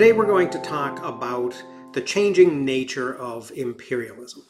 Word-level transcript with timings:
Today 0.00 0.12
we're 0.12 0.24
going 0.24 0.48
to 0.48 0.58
talk 0.60 1.04
about 1.04 1.62
the 1.92 2.00
changing 2.00 2.64
nature 2.64 3.14
of 3.16 3.52
imperialism. 3.54 4.42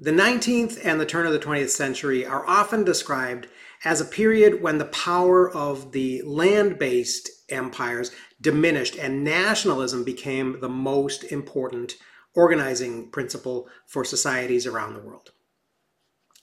The 0.00 0.10
19th 0.10 0.84
and 0.84 1.00
the 1.00 1.06
turn 1.06 1.26
of 1.26 1.32
the 1.32 1.38
20th 1.38 1.70
century 1.70 2.26
are 2.26 2.46
often 2.46 2.84
described 2.84 3.46
as 3.86 4.02
a 4.02 4.04
period 4.04 4.60
when 4.60 4.76
the 4.76 4.84
power 4.84 5.50
of 5.50 5.92
the 5.92 6.20
land 6.26 6.78
based 6.78 7.30
empires 7.48 8.10
diminished 8.38 8.98
and 8.98 9.24
nationalism 9.24 10.04
became 10.04 10.60
the 10.60 10.68
most 10.68 11.24
important 11.32 11.96
organizing 12.34 13.10
principle 13.10 13.66
for 13.86 14.04
societies 14.04 14.66
around 14.66 14.92
the 14.92 15.00
world. 15.00 15.30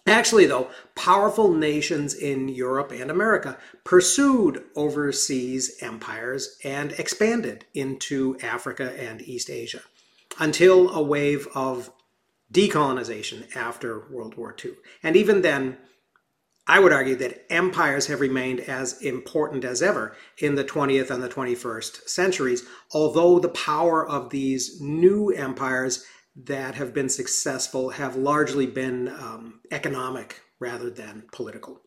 Actually, 0.08 0.46
though, 0.46 0.70
powerful 0.94 1.52
nations 1.52 2.14
in 2.14 2.48
Europe 2.48 2.92
and 2.92 3.10
America 3.10 3.58
pursued 3.84 4.64
overseas 4.76 5.78
empires 5.82 6.58
and 6.64 6.92
expanded 6.94 7.66
into 7.74 8.38
Africa 8.44 8.94
and 9.00 9.22
East 9.24 9.50
Asia 9.50 9.82
until 10.40 10.92
a 10.92 11.02
wave 11.02 11.48
of 11.56 11.92
decolonization 12.54 13.56
after 13.56 14.08
World 14.12 14.36
War 14.36 14.56
II. 14.64 14.74
And 15.02 15.16
even 15.16 15.42
then, 15.42 15.78
I 16.68 16.80
would 16.80 16.94
argue 16.94 17.16
that 17.18 17.52
empires 17.52 18.08
have 18.08 18.22
remained 18.22 18.60
as 18.62 19.02
important 19.02 19.64
as 19.64 19.82
ever 19.82 20.16
in 20.38 20.56
the 20.56 20.64
20th 20.64 21.12
and 21.12 21.22
the 21.22 21.30
21st 21.30 22.10
centuries, 22.10 22.64
although 22.92 23.40
the 23.40 23.50
power 23.50 24.08
of 24.08 24.32
these 24.32 24.82
new 24.82 25.30
empires 25.30 26.06
that 26.36 26.76
have 26.76 26.94
been 26.94 27.10
successful 27.10 27.92
have 27.92 28.16
largely 28.16 28.66
been 28.66 29.08
um, 29.08 29.62
economic 29.72 30.42
rather 30.60 30.90
than 30.90 31.24
political. 31.32 31.82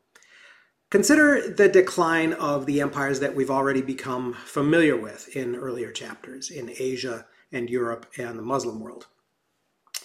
Consider 0.91 1.51
the 1.51 1.69
decline 1.69 2.33
of 2.33 2.65
the 2.65 2.81
empires 2.81 3.21
that 3.21 3.37
we've 3.37 3.51
already 3.51 3.83
become 3.83 4.33
familiar 4.33 4.97
with 4.97 5.29
in 5.37 5.55
earlier 5.55 5.93
chapters 5.93 6.51
in 6.51 6.71
Asia 6.79 7.27
and 7.53 7.69
Europe 7.69 8.07
and 8.17 8.39
the 8.39 8.43
Muslim 8.43 8.81
world. 8.81 9.07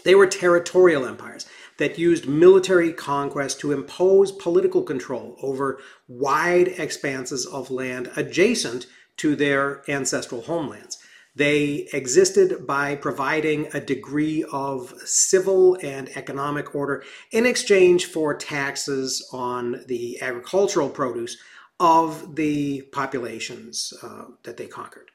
They 0.03 0.15
were 0.15 0.27
territorial 0.27 1.05
empires 1.05 1.45
that 1.77 1.97
used 1.97 2.27
military 2.27 2.91
conquest 2.91 3.61
to 3.61 3.71
impose 3.71 4.33
political 4.33 4.83
control 4.83 5.37
over 5.41 5.79
wide 6.09 6.67
expanses 6.67 7.45
of 7.45 7.71
land 7.71 8.11
adjacent 8.17 8.87
to 9.17 9.35
their 9.35 9.89
ancestral 9.89 10.41
homelands. 10.41 10.97
They 11.35 11.87
existed 11.93 12.67
by 12.67 12.95
providing 12.95 13.67
a 13.73 13.79
degree 13.79 14.45
of 14.51 14.93
civil 15.03 15.77
and 15.81 16.15
economic 16.15 16.75
order 16.75 17.03
in 17.31 17.47
exchange 17.47 18.05
for 18.05 18.35
taxes 18.35 19.27
on 19.33 19.83
the 19.87 20.21
agricultural 20.21 20.89
produce 20.89 21.37
of 21.79 22.35
the 22.35 22.83
populations 22.91 23.93
uh, 24.03 24.25
that 24.43 24.57
they 24.57 24.67
conquered. 24.67 25.09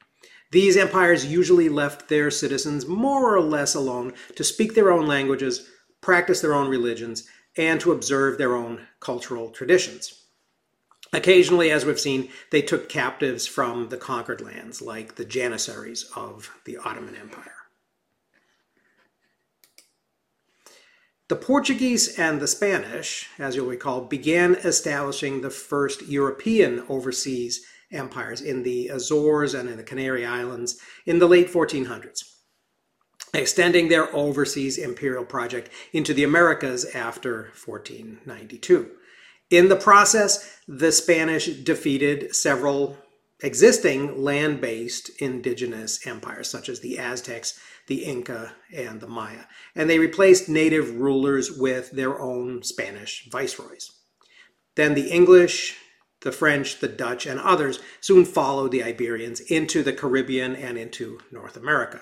These 0.51 0.77
empires 0.77 1.25
usually 1.25 1.69
left 1.69 2.09
their 2.09 2.29
citizens 2.29 2.85
more 2.85 3.35
or 3.35 3.41
less 3.41 3.75
alone 3.75 4.13
to 4.35 4.43
speak 4.43 4.73
their 4.73 4.91
own 4.91 5.07
languages, 5.07 5.69
practice 6.01 6.41
their 6.41 6.55
own 6.55 6.67
religions, 6.69 7.27
and 7.55 7.79
to 7.79 7.91
observe 7.91 8.37
their 8.37 8.55
own 8.55 8.87
cultural 8.99 9.51
traditions. 9.51 10.18
Occasionally, 11.11 11.71
as 11.71 11.85
we've 11.85 11.99
seen, 11.99 12.29
they 12.51 12.61
took 12.61 12.87
captives 12.87 13.47
from 13.47 13.89
the 13.89 13.97
conquered 13.97 14.41
lands, 14.41 14.81
like 14.81 15.15
the 15.15 15.25
Janissaries 15.25 16.03
of 16.15 16.51
the 16.65 16.77
Ottoman 16.77 17.15
Empire. 17.15 17.53
The 21.29 21.35
Portuguese 21.35 22.17
and 22.17 22.39
the 22.39 22.47
Spanish, 22.47 23.29
as 23.37 23.55
you'll 23.55 23.67
recall, 23.67 24.01
began 24.01 24.55
establishing 24.55 25.41
the 25.41 25.51
first 25.51 26.07
European 26.07 26.83
overseas 26.89 27.65
empires 27.91 28.41
in 28.41 28.63
the 28.63 28.87
Azores 28.89 29.53
and 29.53 29.69
in 29.69 29.77
the 29.77 29.83
Canary 29.83 30.25
Islands 30.25 30.79
in 31.05 31.19
the 31.19 31.27
late 31.27 31.47
1400s, 31.47 32.23
extending 33.33 33.89
their 33.89 34.15
overseas 34.15 34.77
imperial 34.77 35.25
project 35.25 35.69
into 35.93 36.13
the 36.13 36.23
Americas 36.23 36.85
after 36.95 37.51
1492. 37.65 38.89
In 39.49 39.67
the 39.67 39.75
process, 39.75 40.59
the 40.67 40.91
Spanish 40.91 41.47
defeated 41.47 42.35
several 42.35 42.97
existing 43.41 44.21
land 44.21 44.61
based 44.61 45.09
indigenous 45.19 46.05
empires, 46.05 46.47
such 46.47 46.69
as 46.69 46.81
the 46.81 46.99
Aztecs, 46.99 47.59
the 47.87 48.03
Inca, 48.03 48.53
and 48.71 49.01
the 49.01 49.07
Maya, 49.07 49.45
and 49.75 49.89
they 49.89 49.97
replaced 49.97 50.49
native 50.49 50.97
rulers 50.97 51.51
with 51.51 51.89
their 51.91 52.19
own 52.19 52.61
Spanish 52.61 53.27
viceroys. 53.31 53.89
Then 54.75 54.93
the 54.93 55.09
English, 55.09 55.77
the 56.21 56.31
French, 56.31 56.79
the 56.79 56.87
Dutch, 56.87 57.25
and 57.25 57.39
others 57.39 57.79
soon 58.01 58.25
followed 58.25 58.71
the 58.71 58.83
Iberians 58.83 59.39
into 59.39 59.81
the 59.81 59.93
Caribbean 59.93 60.55
and 60.55 60.77
into 60.77 61.19
North 61.31 61.57
America. 61.57 62.01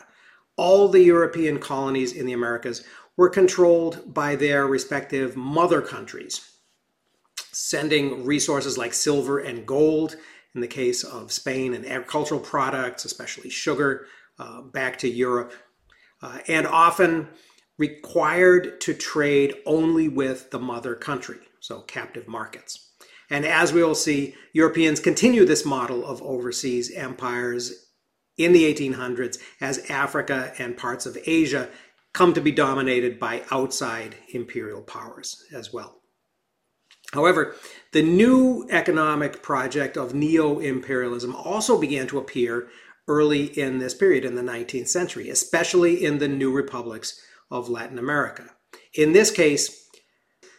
All 0.57 0.90
the 0.90 1.03
European 1.03 1.59
colonies 1.59 2.12
in 2.12 2.25
the 2.25 2.34
Americas 2.34 2.84
were 3.16 3.30
controlled 3.30 4.13
by 4.13 4.36
their 4.36 4.68
respective 4.68 5.38
mother 5.38 5.81
countries, 5.81 6.56
sending 7.57 8.23
resources 8.23 8.78
like 8.78 8.94
silver 8.94 9.40
and 9.40 9.66
gold, 9.66 10.16
in 10.53 10.62
the 10.62 10.68
case 10.68 11.03
of 11.03 11.31
Spain, 11.31 11.73
and 11.73 11.88
agricultural 11.88 12.40
products, 12.40 13.03
especially 13.03 13.50
sugar, 13.50 14.06
uh, 14.38 14.62
back 14.62 15.00
to 15.00 15.09
Europe, 15.09 15.51
uh, 16.22 16.38
and 16.47 16.68
often 16.68 17.28
required 17.79 18.79
to 18.81 18.94
trade 18.94 19.56
only 19.66 20.07
with 20.07 20.51
the 20.51 20.59
mother 20.59 20.94
country, 20.94 21.40
so 21.59 21.81
captive 21.81 22.28
markets. 22.28 22.91
And 23.31 23.44
as 23.44 23.74
we 23.74 23.84
will 23.84 23.95
see, 23.95 24.35
Europeans 24.53 25.00
continue 25.00 25.44
this 25.44 25.66
model 25.66 26.06
of 26.06 26.22
overseas 26.22 26.91
empires 26.91 27.88
in 28.38 28.53
the 28.53 28.72
1800s 28.72 29.39
as 29.59 29.89
Africa 29.89 30.53
and 30.59 30.78
parts 30.78 31.07
of 31.07 31.18
Asia 31.25 31.69
come 32.13 32.34
to 32.34 32.41
be 32.41 32.51
dominated 32.51 33.19
by 33.19 33.44
outside 33.50 34.16
imperial 34.29 34.81
powers 34.81 35.44
as 35.51 35.74
well. 35.74 35.97
However, 37.13 37.56
the 37.94 38.03
new 38.03 38.68
economic 38.69 39.41
project 39.41 39.97
of 39.97 40.13
neo 40.13 40.59
imperialism 40.59 41.35
also 41.35 41.79
began 41.79 42.07
to 42.07 42.18
appear 42.18 42.68
early 43.07 43.45
in 43.57 43.79
this 43.79 43.94
period 43.94 44.25
in 44.25 44.35
the 44.35 44.41
19th 44.41 44.90
century, 44.90 45.29
especially 45.29 46.03
in 46.03 46.18
the 46.18 46.28
new 46.28 46.51
republics 46.51 47.22
of 47.50 47.69
Latin 47.69 47.97
America. 47.97 48.50
In 48.94 49.13
this 49.13 49.31
case, 49.31 49.88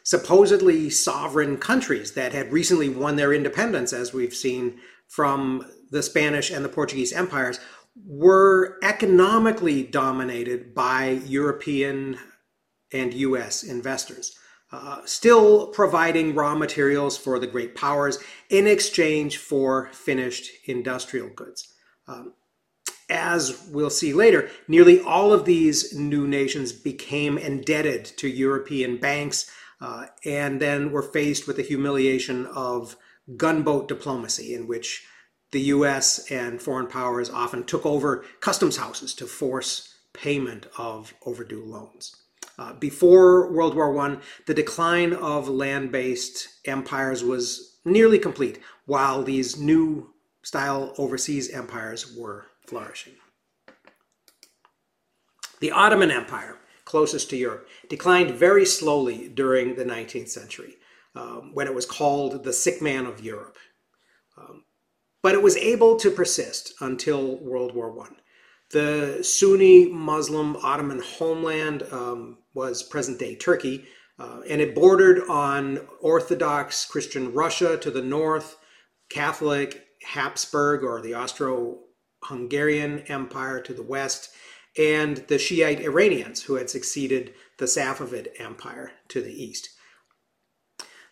supposedly 0.03 0.89
sovereign 0.89 1.59
countries 1.59 2.13
that 2.13 2.33
had 2.33 2.51
recently 2.51 2.89
won 2.89 3.17
their 3.17 3.35
independence, 3.35 3.93
as 3.93 4.15
we've 4.15 4.35
seen 4.35 4.81
from 5.07 5.67
the 5.91 6.03
Spanish 6.03 6.51
and 6.51 6.65
the 6.65 6.71
Portuguese 6.71 7.13
empires, 7.13 7.61
were 8.07 8.79
economically 8.83 9.83
dominated 9.83 10.75
by 10.75 11.21
European 11.27 12.17
and 12.91 13.13
US 13.13 13.63
investors. 13.63 14.38
Uh, 14.71 15.01
still 15.07 15.69
providing 15.69 16.35
raw 16.35 16.55
materials 16.55 17.17
for 17.17 17.39
the 17.39 17.47
great 17.47 17.75
powers 17.75 18.19
in 18.51 18.67
exchange 18.67 19.39
for 19.39 19.89
finished 19.93 20.51
industrial 20.67 21.31
goods. 21.31 21.73
Um, 22.07 22.35
as 23.09 23.67
we'll 23.71 23.89
see 23.89 24.13
later, 24.13 24.51
nearly 24.69 25.01
all 25.01 25.33
of 25.33 25.47
these 25.47 25.95
new 25.95 26.27
nations 26.27 26.73
became 26.73 27.39
indebted 27.39 28.05
to 28.19 28.29
European 28.29 28.99
banks 28.99 29.51
uh, 29.81 30.07
and 30.25 30.61
then 30.61 30.91
we're 30.91 31.03
faced 31.03 31.47
with 31.47 31.57
the 31.57 31.63
humiliation 31.63 32.47
of 32.47 32.97
gunboat 33.37 33.89
diplomacy, 33.89 34.55
in 34.55 34.67
which 34.67 35.07
the 35.53 35.61
US 35.61 36.31
and 36.31 36.61
foreign 36.61 36.87
powers 36.87 37.31
often 37.31 37.65
took 37.65 37.87
over 37.87 38.25
customs 38.41 38.77
houses 38.77 39.15
to 39.15 39.27
force 39.27 39.95
payment 40.13 40.67
of 40.79 41.15
overdue 41.25 41.65
loans. 41.65 42.15
Uh, 42.59 42.73
before 42.75 43.53
World 43.53 43.75
War 43.75 43.97
I, 43.99 44.19
the 44.47 44.55
decline 44.55 45.13
of 45.13 45.49
land 45.49 45.93
based 45.93 46.49
empires 46.65 47.23
was 47.23 47.79
nearly 47.85 48.19
complete, 48.19 48.59
while 48.87 49.23
these 49.23 49.59
new 49.59 50.13
style 50.43 50.95
overseas 50.99 51.51
empires 51.51 52.15
were 52.17 52.47
flourishing. 52.67 53.15
The 55.61 55.71
Ottoman 55.71 56.11
Empire 56.11 56.59
closest 56.89 57.29
to 57.29 57.37
Europe, 57.37 57.69
declined 57.91 58.31
very 58.31 58.65
slowly 58.65 59.29
during 59.29 59.75
the 59.75 59.85
19th 59.85 60.31
century 60.31 60.77
um, 61.15 61.51
when 61.53 61.67
it 61.67 61.75
was 61.75 61.85
called 61.85 62.43
the 62.45 62.53
sick 62.53 62.81
man 62.81 63.05
of 63.05 63.23
Europe. 63.23 63.59
Um, 64.39 64.65
but 65.23 65.35
it 65.35 65.43
was 65.43 65.57
able 65.59 65.97
to 65.97 66.11
persist 66.11 66.73
until 66.81 67.37
World 67.37 67.75
War 67.75 67.95
I. 68.01 68.09
The 68.71 69.23
Sunni 69.23 69.87
Muslim 69.87 70.57
Ottoman 70.57 71.03
homeland 71.19 71.83
um, 71.93 72.39
was 72.59 72.83
present 72.83 73.21
day 73.21 73.37
Turkey, 73.37 73.85
uh, 74.19 74.41
and 74.51 74.61
it 74.61 74.75
bordered 74.75 75.23
on 75.31 75.79
Orthodox 76.01 76.85
Christian 76.85 77.33
Russia 77.33 77.79
to 77.79 77.91
the 77.91 78.03
north, 78.03 78.59
Catholic 79.09 79.87
Habsburg 80.03 80.83
or 80.83 81.01
the 81.01 81.15
Austro 81.15 81.79
Hungarian 82.25 82.99
Empire 83.07 83.61
to 83.61 83.73
the 83.73 83.85
west, 83.85 84.31
and 84.77 85.19
the 85.29 85.39
Shiite 85.39 85.81
Iranians 85.81 86.43
who 86.43 86.57
had 86.57 86.69
succeeded 86.69 87.33
the 87.59 87.67
Safavid 87.67 88.27
Empire 88.41 88.91
to 89.07 89.23
the 89.23 89.33
east. 89.33 89.71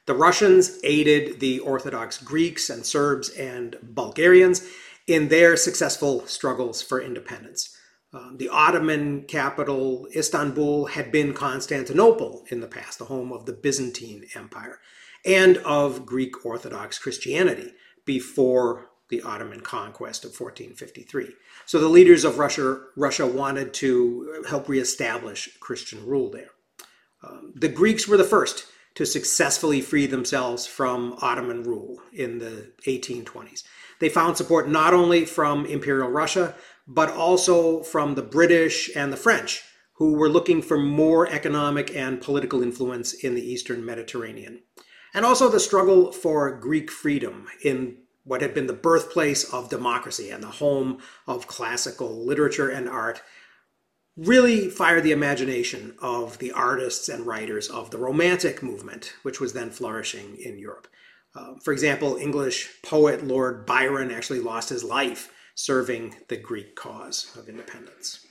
The 0.07 0.15
Russians 0.15 0.81
aided 0.83 1.39
the 1.39 1.61
Orthodox 1.61 2.19
Greeks 2.19 2.69
and 2.69 2.85
Serbs 2.85 3.29
and 3.31 3.77
Bulgarians, 3.83 4.69
in 5.07 5.29
their 5.29 5.57
successful 5.57 6.27
struggles 6.27 6.83
for 6.83 7.01
independence. 7.01 7.77
Um, 8.13 8.37
the 8.39 8.49
Ottoman 8.49 9.25
capital, 9.25 10.07
Istanbul, 10.15 10.87
had 10.87 11.11
been 11.11 11.35
Constantinople 11.35 12.45
in 12.49 12.61
the 12.61 12.69
past, 12.69 12.99
the 12.99 13.07
home 13.07 13.33
of 13.33 13.47
the 13.47 13.53
Byzantine 13.53 14.27
Empire 14.35 14.79
and 15.25 15.59
of 15.59 16.07
Greek 16.07 16.47
Orthodox 16.47 16.99
Christianity 16.99 17.73
before 18.05 18.91
the 19.09 19.23
Ottoman 19.23 19.61
conquest 19.61 20.25
of 20.25 20.31
1453. 20.31 21.31
So 21.67 21.79
the 21.79 21.89
leaders 21.89 22.25
of 22.25 22.39
Russia, 22.39 22.81
Russia 22.97 23.27
wanted 23.27 23.75
to 23.75 24.45
help 24.49 24.69
reestablish 24.69 25.49
Christian 25.61 26.05
rule 26.07 26.31
there. 26.31 26.51
Um, 27.23 27.53
the 27.55 27.69
Greeks 27.69 28.09
were 28.09 28.17
the 28.17 28.25
first 28.25 28.67
to 28.95 29.05
successfully 29.05 29.81
free 29.81 30.07
themselves 30.07 30.67
from 30.67 31.17
Ottoman 31.21 31.63
rule 31.63 32.01
in 32.13 32.39
the 32.39 32.73
1820s. 32.87 33.63
They 33.99 34.09
found 34.09 34.37
support 34.37 34.69
not 34.69 34.95
only 34.95 35.25
from 35.25 35.67
Imperial 35.67 36.09
Russia, 36.09 36.55
but 36.87 37.11
also 37.11 37.83
from 37.83 38.15
the 38.15 38.23
British 38.23 38.91
and 38.95 39.13
the 39.13 39.17
French, 39.17 39.63
who 39.95 40.13
were 40.13 40.29
looking 40.29 40.63
for 40.63 40.79
more 40.79 41.27
economic 41.29 41.95
and 41.95 42.21
political 42.21 42.63
influence 42.63 43.13
in 43.13 43.35
the 43.35 43.51
Eastern 43.53 43.85
Mediterranean. 43.85 44.63
And 45.15 45.25
also 45.25 45.49
the 45.49 45.61
struggle 45.61 46.13
for 46.13 46.59
Greek 46.59 46.91
freedom 46.91 47.49
in 47.65 47.97
what 48.25 48.43
had 48.43 48.53
been 48.53 48.67
the 48.67 48.73
birthplace 48.73 49.45
of 49.53 49.71
democracy 49.71 50.31
and 50.31 50.43
the 50.43 50.49
home 50.49 50.99
of 51.27 51.47
classical 51.47 52.25
literature 52.25 52.69
and 52.69 52.89
art 52.89 53.23
really 54.17 54.69
fired 54.69 55.03
the 55.03 55.13
imagination 55.13 55.95
of 56.01 56.39
the 56.39 56.51
artists 56.53 57.09
and 57.09 57.27
writers 57.27 57.69
of 57.69 57.91
the 57.91 57.99
Romantic 57.99 58.63
movement, 58.63 59.15
which 59.23 59.41
was 59.41 59.53
then 59.53 59.71
flourishing 59.71 60.37
in 60.37 60.59
Europe. 60.59 60.89
Uh, 61.35 61.55
for 61.63 61.73
example, 61.73 62.17
English 62.17 62.83
poet 62.83 63.27
Lord 63.27 63.67
Byron 63.67 64.11
actually 64.11 64.41
lost 64.41 64.71
his 64.71 64.83
life 64.83 65.31
serving 65.57 66.15
the 66.29 66.37
Greek 66.37 66.77
cause 66.77 67.35
of 67.37 67.49
independence. 67.49 68.25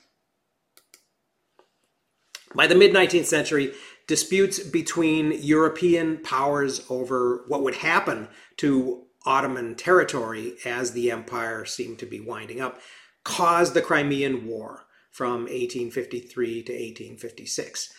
By 2.55 2.67
the 2.67 2.75
mid 2.75 2.93
19th 2.93 3.25
century, 3.25 3.73
disputes 4.07 4.59
between 4.59 5.33
European 5.41 6.19
powers 6.19 6.85
over 6.89 7.43
what 7.47 7.63
would 7.63 7.75
happen 7.75 8.29
to 8.57 9.01
Ottoman 9.25 9.75
territory 9.75 10.53
as 10.63 10.91
the 10.91 11.11
empire 11.11 11.65
seemed 11.65 11.99
to 11.99 12.05
be 12.05 12.19
winding 12.19 12.61
up 12.61 12.79
caused 13.23 13.73
the 13.73 13.81
Crimean 13.81 14.45
War 14.45 14.85
from 15.11 15.45
1853 15.45 16.63
to 16.63 16.71
1856, 16.73 17.93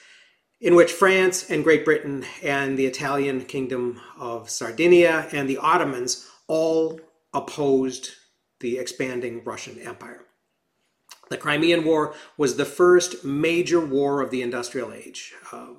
in 0.61 0.77
which 0.77 0.93
France 0.93 1.51
and 1.51 1.65
Great 1.65 1.85
Britain 1.85 2.25
and 2.43 2.79
the 2.79 2.87
Italian 2.87 3.45
Kingdom 3.45 4.01
of 4.19 4.49
Sardinia 4.49 5.27
and 5.33 5.49
the 5.49 5.59
Ottomans 5.59 6.29
all 6.47 7.01
opposed 7.35 8.13
the 8.61 8.79
expanding 8.79 9.43
Russian 9.45 9.79
Empire. 9.81 10.23
The 11.29 11.37
Crimean 11.37 11.85
War 11.85 12.15
was 12.37 12.57
the 12.57 12.65
first 12.65 13.25
major 13.25 13.81
war 13.81 14.21
of 14.21 14.31
the 14.31 14.43
industrial 14.43 14.93
age. 14.93 15.35
Uh, 15.53 15.75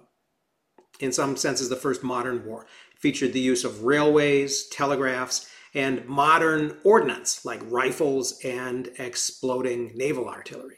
in 1.00 1.12
some 1.12 1.38
senses, 1.38 1.70
the 1.70 1.76
first 1.76 2.04
modern 2.04 2.46
war 2.46 2.66
featured 2.96 3.34
the 3.34 3.40
use 3.40 3.64
of 3.64 3.84
railways, 3.84 4.68
telegraphs, 4.68 5.50
and 5.74 6.06
modern 6.08 6.76
ordnance 6.84 7.46
like 7.46 7.62
rifles 7.70 8.40
and 8.44 8.90
exploding 8.98 9.92
naval 9.96 10.28
artillery. 10.28 10.78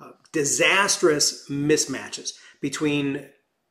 Uh, 0.00 0.10
disastrous 0.32 1.48
mismatches 1.48 2.32
between 2.60 3.28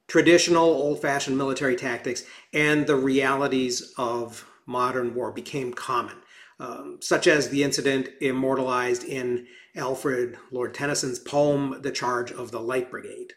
traditional 0.07 0.63
old 0.63 1.01
fashioned 1.01 1.37
military 1.37 1.75
tactics 1.75 2.23
and 2.53 2.87
the 2.87 2.95
realities 2.95 3.93
of 3.97 4.45
modern 4.65 5.13
war 5.13 5.31
became 5.31 5.73
common, 5.73 6.15
um, 6.61 6.99
such 7.01 7.25
as 7.25 7.49
the 7.49 7.63
incident 7.63 8.07
immortalized 8.21 9.03
in 9.03 9.47
Alfred 9.75 10.37
Lord 10.51 10.75
Tennyson's 10.75 11.17
poem, 11.17 11.81
The 11.81 11.91
Charge 11.91 12.31
of 12.31 12.51
the 12.51 12.59
Light 12.59 12.91
Brigade. 12.91 13.33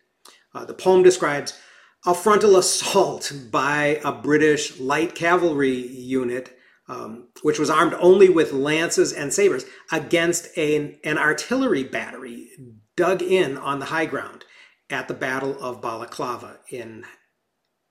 Uh, 0.54 0.66
the 0.66 0.74
poem 0.74 1.02
describes 1.02 1.58
a 2.06 2.14
frontal 2.14 2.56
assault 2.58 3.32
by 3.50 3.98
a 4.04 4.12
British 4.12 4.78
light 4.78 5.14
cavalry 5.14 5.74
unit, 5.74 6.54
um, 6.86 7.28
which 7.40 7.58
was 7.58 7.70
armed 7.70 7.94
only 7.94 8.28
with 8.28 8.52
lances 8.52 9.10
and 9.10 9.32
sabers, 9.32 9.64
against 9.90 10.56
an 10.58 10.98
artillery 11.16 11.82
battery 11.82 12.50
dug 12.94 13.22
in 13.22 13.56
on 13.56 13.78
the 13.78 13.86
high 13.86 14.06
ground 14.06 14.44
at 14.90 15.08
the 15.08 15.14
Battle 15.14 15.56
of 15.60 15.80
Balaclava 15.80 16.58
in 16.70 17.06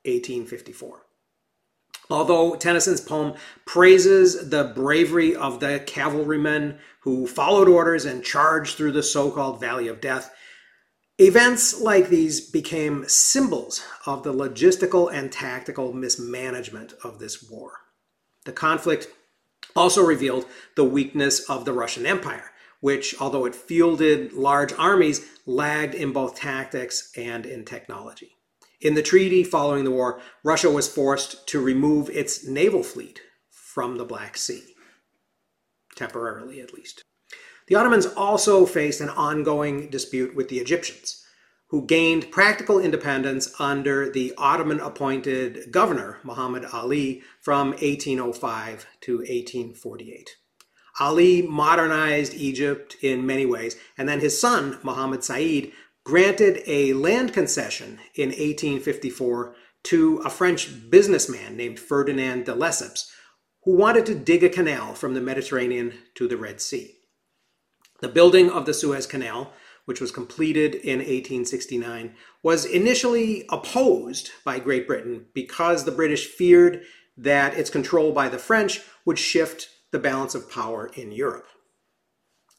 1854. 0.05 1.02
Although 2.09 2.55
Tennyson's 2.55 3.01
poem 3.01 3.33
praises 3.65 4.49
the 4.49 4.65
bravery 4.75 5.35
of 5.35 5.59
the 5.59 5.81
cavalrymen 5.85 6.79
who 7.01 7.27
followed 7.27 7.67
orders 7.67 8.05
and 8.05 8.23
charged 8.23 8.75
through 8.75 8.91
the 8.91 9.03
so 9.03 9.31
called 9.31 9.59
Valley 9.59 9.87
of 9.87 10.01
Death, 10.01 10.31
Events 11.19 11.79
like 11.79 12.09
these 12.09 12.41
became 12.41 13.07
symbols 13.07 13.83
of 14.07 14.23
the 14.23 14.33
logistical 14.33 15.13
and 15.13 15.31
tactical 15.31 15.93
mismanagement 15.93 16.93
of 17.03 17.19
this 17.19 17.47
war. 17.47 17.73
The 18.45 18.51
conflict 18.51 19.07
also 19.75 20.03
revealed 20.03 20.47
the 20.75 20.83
weakness 20.83 21.47
of 21.47 21.65
the 21.65 21.73
Russian 21.73 22.07
Empire, 22.07 22.51
which, 22.79 23.13
although 23.21 23.45
it 23.45 23.53
fielded 23.53 24.33
large 24.33 24.73
armies, 24.73 25.23
lagged 25.45 25.93
in 25.93 26.13
both 26.13 26.35
tactics 26.35 27.11
and 27.15 27.45
in 27.45 27.63
technology. 27.63 28.35
In 28.83 28.95
the 28.95 29.01
treaty 29.01 29.45
following 29.45 29.85
the 29.85 29.91
war, 29.91 30.19
Russia 30.43 30.69
was 30.69 30.93
forced 30.93 31.47
to 31.47 31.61
remove 31.61 32.09
its 32.09 32.45
naval 32.45 32.83
fleet 32.83 33.21
from 33.49 33.97
the 33.97 34.03
Black 34.03 34.35
Sea, 34.35 34.61
temporarily 35.95 36.59
at 36.59 36.73
least. 36.73 37.01
The 37.67 37.75
Ottomans 37.75 38.07
also 38.07 38.65
faced 38.65 38.99
an 38.99 39.07
ongoing 39.07 39.89
dispute 39.89 40.35
with 40.35 40.49
the 40.49 40.59
Egyptians, 40.59 41.25
who 41.67 41.85
gained 41.85 42.29
practical 42.29 42.77
independence 42.77 43.55
under 43.57 44.09
the 44.09 44.33
Ottoman 44.37 44.81
appointed 44.81 45.71
governor, 45.71 46.17
Muhammad 46.23 46.65
Ali, 46.73 47.21
from 47.39 47.69
1805 47.69 48.85
to 48.99 49.19
1848. 49.19 50.35
Ali 50.99 51.41
modernized 51.41 52.33
Egypt 52.33 52.97
in 53.01 53.25
many 53.25 53.45
ways, 53.45 53.77
and 53.97 54.09
then 54.09 54.19
his 54.19 54.39
son, 54.39 54.77
Muhammad 54.83 55.23
Said, 55.23 55.71
granted 56.03 56.61
a 56.67 56.93
land 56.93 57.33
concession 57.33 57.99
in 58.15 58.29
1854 58.29 59.55
to 59.83 60.17
a 60.25 60.29
French 60.29 60.89
businessman 60.89 61.55
named 61.55 61.79
Ferdinand 61.79 62.45
de 62.45 62.53
Lesseps, 62.53 63.09
who 63.63 63.75
wanted 63.75 64.05
to 64.05 64.15
dig 64.15 64.43
a 64.43 64.49
canal 64.49 64.93
from 64.93 65.13
the 65.13 65.21
Mediterranean 65.21 65.93
to 66.15 66.27
the 66.27 66.37
Red 66.37 66.61
Sea. 66.61 66.95
The 68.01 68.09
building 68.09 68.49
of 68.49 68.65
the 68.65 68.73
Suez 68.73 69.07
Canal, 69.07 69.53
which 69.85 70.01
was 70.01 70.11
completed 70.11 70.75
in 70.75 70.99
1869, 70.99 72.15
was 72.41 72.65
initially 72.65 73.45
opposed 73.49 74.31
by 74.43 74.59
Great 74.59 74.87
Britain 74.87 75.27
because 75.33 75.83
the 75.83 75.91
British 75.91 76.27
feared 76.27 76.83
that 77.15 77.53
its 77.53 77.69
control 77.69 78.11
by 78.11 78.27
the 78.27 78.37
French 78.37 78.81
would 79.05 79.19
shift 79.19 79.69
the 79.91 79.99
balance 79.99 80.35
of 80.35 80.51
power 80.51 80.87
in 80.95 81.11
Europe. 81.11 81.47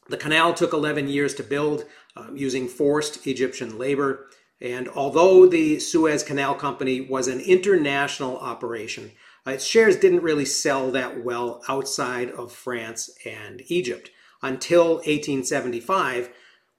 The 0.07 0.17
canal 0.17 0.53
took 0.53 0.71
11 0.71 1.09
years 1.09 1.33
to 1.35 1.43
build 1.43 1.85
um, 2.15 2.35
using 2.35 2.67
forced 2.67 3.27
Egyptian 3.27 3.77
labor, 3.77 4.27
and 4.61 4.87
although 4.89 5.45
the 5.45 5.79
Suez 5.79 6.23
Canal 6.23 6.55
Company 6.55 7.01
was 7.01 7.27
an 7.27 7.39
international 7.41 8.37
operation, 8.37 9.11
uh, 9.45 9.51
its 9.51 9.65
shares 9.65 9.97
didn't 9.97 10.23
really 10.23 10.45
sell 10.45 10.91
that 10.91 11.23
well 11.23 11.61
outside 11.67 12.31
of 12.31 12.51
France 12.51 13.09
and 13.25 13.61
Egypt 13.67 14.09
until 14.41 14.95
1875 14.95 16.29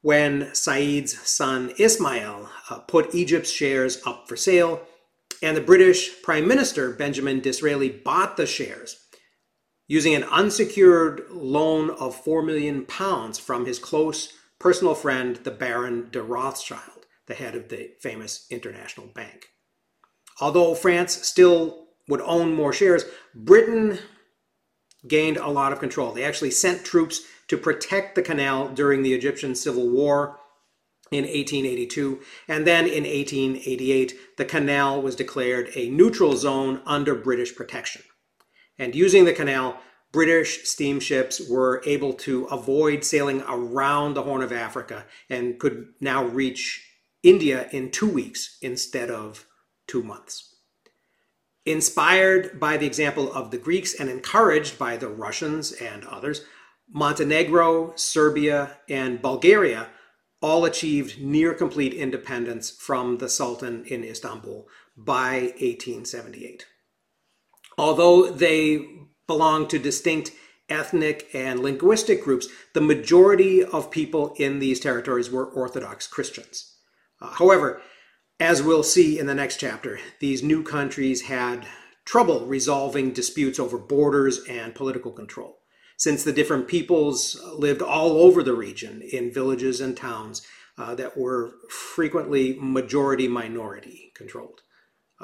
when 0.02 0.54
Said's 0.54 1.18
son 1.28 1.72
Ismail 1.78 2.48
uh, 2.70 2.78
put 2.80 3.14
Egypt's 3.14 3.50
shares 3.50 4.00
up 4.06 4.28
for 4.28 4.36
sale, 4.36 4.80
and 5.42 5.56
the 5.56 5.60
British 5.60 6.22
Prime 6.22 6.46
Minister 6.46 6.92
Benjamin 6.92 7.40
Disraeli 7.40 7.90
bought 7.90 8.36
the 8.36 8.46
shares 8.46 9.06
using 9.88 10.14
an 10.14 10.24
unsecured 10.24 11.22
loan 11.30 11.90
of 11.90 12.14
4 12.14 12.42
million 12.42 12.84
pounds 12.84 13.38
from 13.38 13.66
his 13.66 13.78
close 13.78 14.32
personal 14.58 14.94
friend, 14.94 15.36
the 15.36 15.50
Baron 15.50 16.08
de 16.10 16.22
Rothschild, 16.22 17.06
the 17.26 17.34
head 17.34 17.54
of 17.54 17.68
the 17.68 17.90
famous 18.00 18.46
international 18.50 19.06
bank. 19.06 19.48
Although 20.40 20.74
France 20.74 21.26
still 21.26 21.86
would 22.08 22.20
own 22.20 22.54
more 22.54 22.72
shares, 22.72 23.04
Britain 23.34 23.98
gained 25.06 25.36
a 25.36 25.48
lot 25.48 25.72
of 25.72 25.80
control. 25.80 26.12
They 26.12 26.24
actually 26.24 26.50
sent 26.50 26.84
troops 26.84 27.22
to 27.48 27.56
protect 27.56 28.14
the 28.14 28.22
canal 28.22 28.68
during 28.68 29.02
the 29.02 29.14
Egyptian 29.14 29.54
Civil 29.54 29.88
War 29.88 30.38
in 31.10 31.24
1882. 31.24 32.20
And 32.48 32.66
then 32.66 32.86
in 32.86 33.04
1888, 33.04 34.14
the 34.36 34.44
canal 34.44 35.00
was 35.00 35.16
declared 35.16 35.70
a 35.74 35.88
neutral 35.90 36.36
zone 36.36 36.82
under 36.84 37.14
British 37.14 37.54
protection. 37.54 38.02
And 38.78 38.94
using 38.94 39.24
the 39.24 39.32
canal, 39.32 39.80
British 40.12 40.64
steamships 40.68 41.46
were 41.48 41.82
able 41.84 42.12
to 42.14 42.44
avoid 42.46 43.04
sailing 43.04 43.42
around 43.48 44.14
the 44.14 44.22
Horn 44.22 44.42
of 44.42 44.52
Africa 44.52 45.04
and 45.28 45.58
could 45.58 45.88
now 46.00 46.24
reach 46.24 46.86
India 47.22 47.68
in 47.72 47.90
two 47.90 48.08
weeks 48.08 48.58
instead 48.62 49.10
of 49.10 49.46
two 49.86 50.02
months. 50.02 50.54
Inspired 51.64 52.60
by 52.60 52.76
the 52.76 52.86
example 52.86 53.32
of 53.32 53.50
the 53.50 53.58
Greeks 53.58 53.94
and 53.94 54.08
encouraged 54.08 54.78
by 54.78 54.96
the 54.96 55.08
Russians 55.08 55.72
and 55.72 56.04
others, 56.04 56.42
Montenegro, 56.88 57.92
Serbia, 57.96 58.78
and 58.88 59.20
Bulgaria 59.20 59.88
all 60.40 60.64
achieved 60.64 61.20
near 61.20 61.54
complete 61.54 61.92
independence 61.92 62.70
from 62.70 63.18
the 63.18 63.28
Sultan 63.28 63.84
in 63.86 64.04
Istanbul 64.04 64.68
by 64.96 65.52
1878. 65.58 66.66
Although 67.76 68.30
they 68.30 68.86
belong 69.26 69.68
to 69.68 69.78
distinct 69.78 70.32
ethnic 70.68 71.28
and 71.32 71.60
linguistic 71.60 72.24
groups, 72.24 72.48
the 72.74 72.80
majority 72.80 73.64
of 73.64 73.90
people 73.90 74.34
in 74.38 74.58
these 74.58 74.80
territories 74.80 75.30
were 75.30 75.46
Orthodox 75.46 76.06
Christians. 76.06 76.76
Uh, 77.20 77.30
however, 77.30 77.80
as 78.38 78.62
we'll 78.62 78.82
see 78.82 79.18
in 79.18 79.26
the 79.26 79.34
next 79.34 79.58
chapter, 79.58 79.98
these 80.20 80.42
new 80.42 80.62
countries 80.62 81.22
had 81.22 81.66
trouble 82.04 82.46
resolving 82.46 83.12
disputes 83.12 83.58
over 83.58 83.78
borders 83.78 84.44
and 84.48 84.74
political 84.74 85.12
control, 85.12 85.58
since 85.96 86.22
the 86.22 86.32
different 86.32 86.68
peoples 86.68 87.40
lived 87.54 87.82
all 87.82 88.18
over 88.18 88.42
the 88.42 88.54
region 88.54 89.02
in 89.12 89.32
villages 89.32 89.80
and 89.80 89.96
towns 89.96 90.46
uh, 90.78 90.94
that 90.94 91.16
were 91.16 91.54
frequently 91.70 92.56
majority 92.60 93.26
minority 93.26 94.12
controlled. 94.14 94.60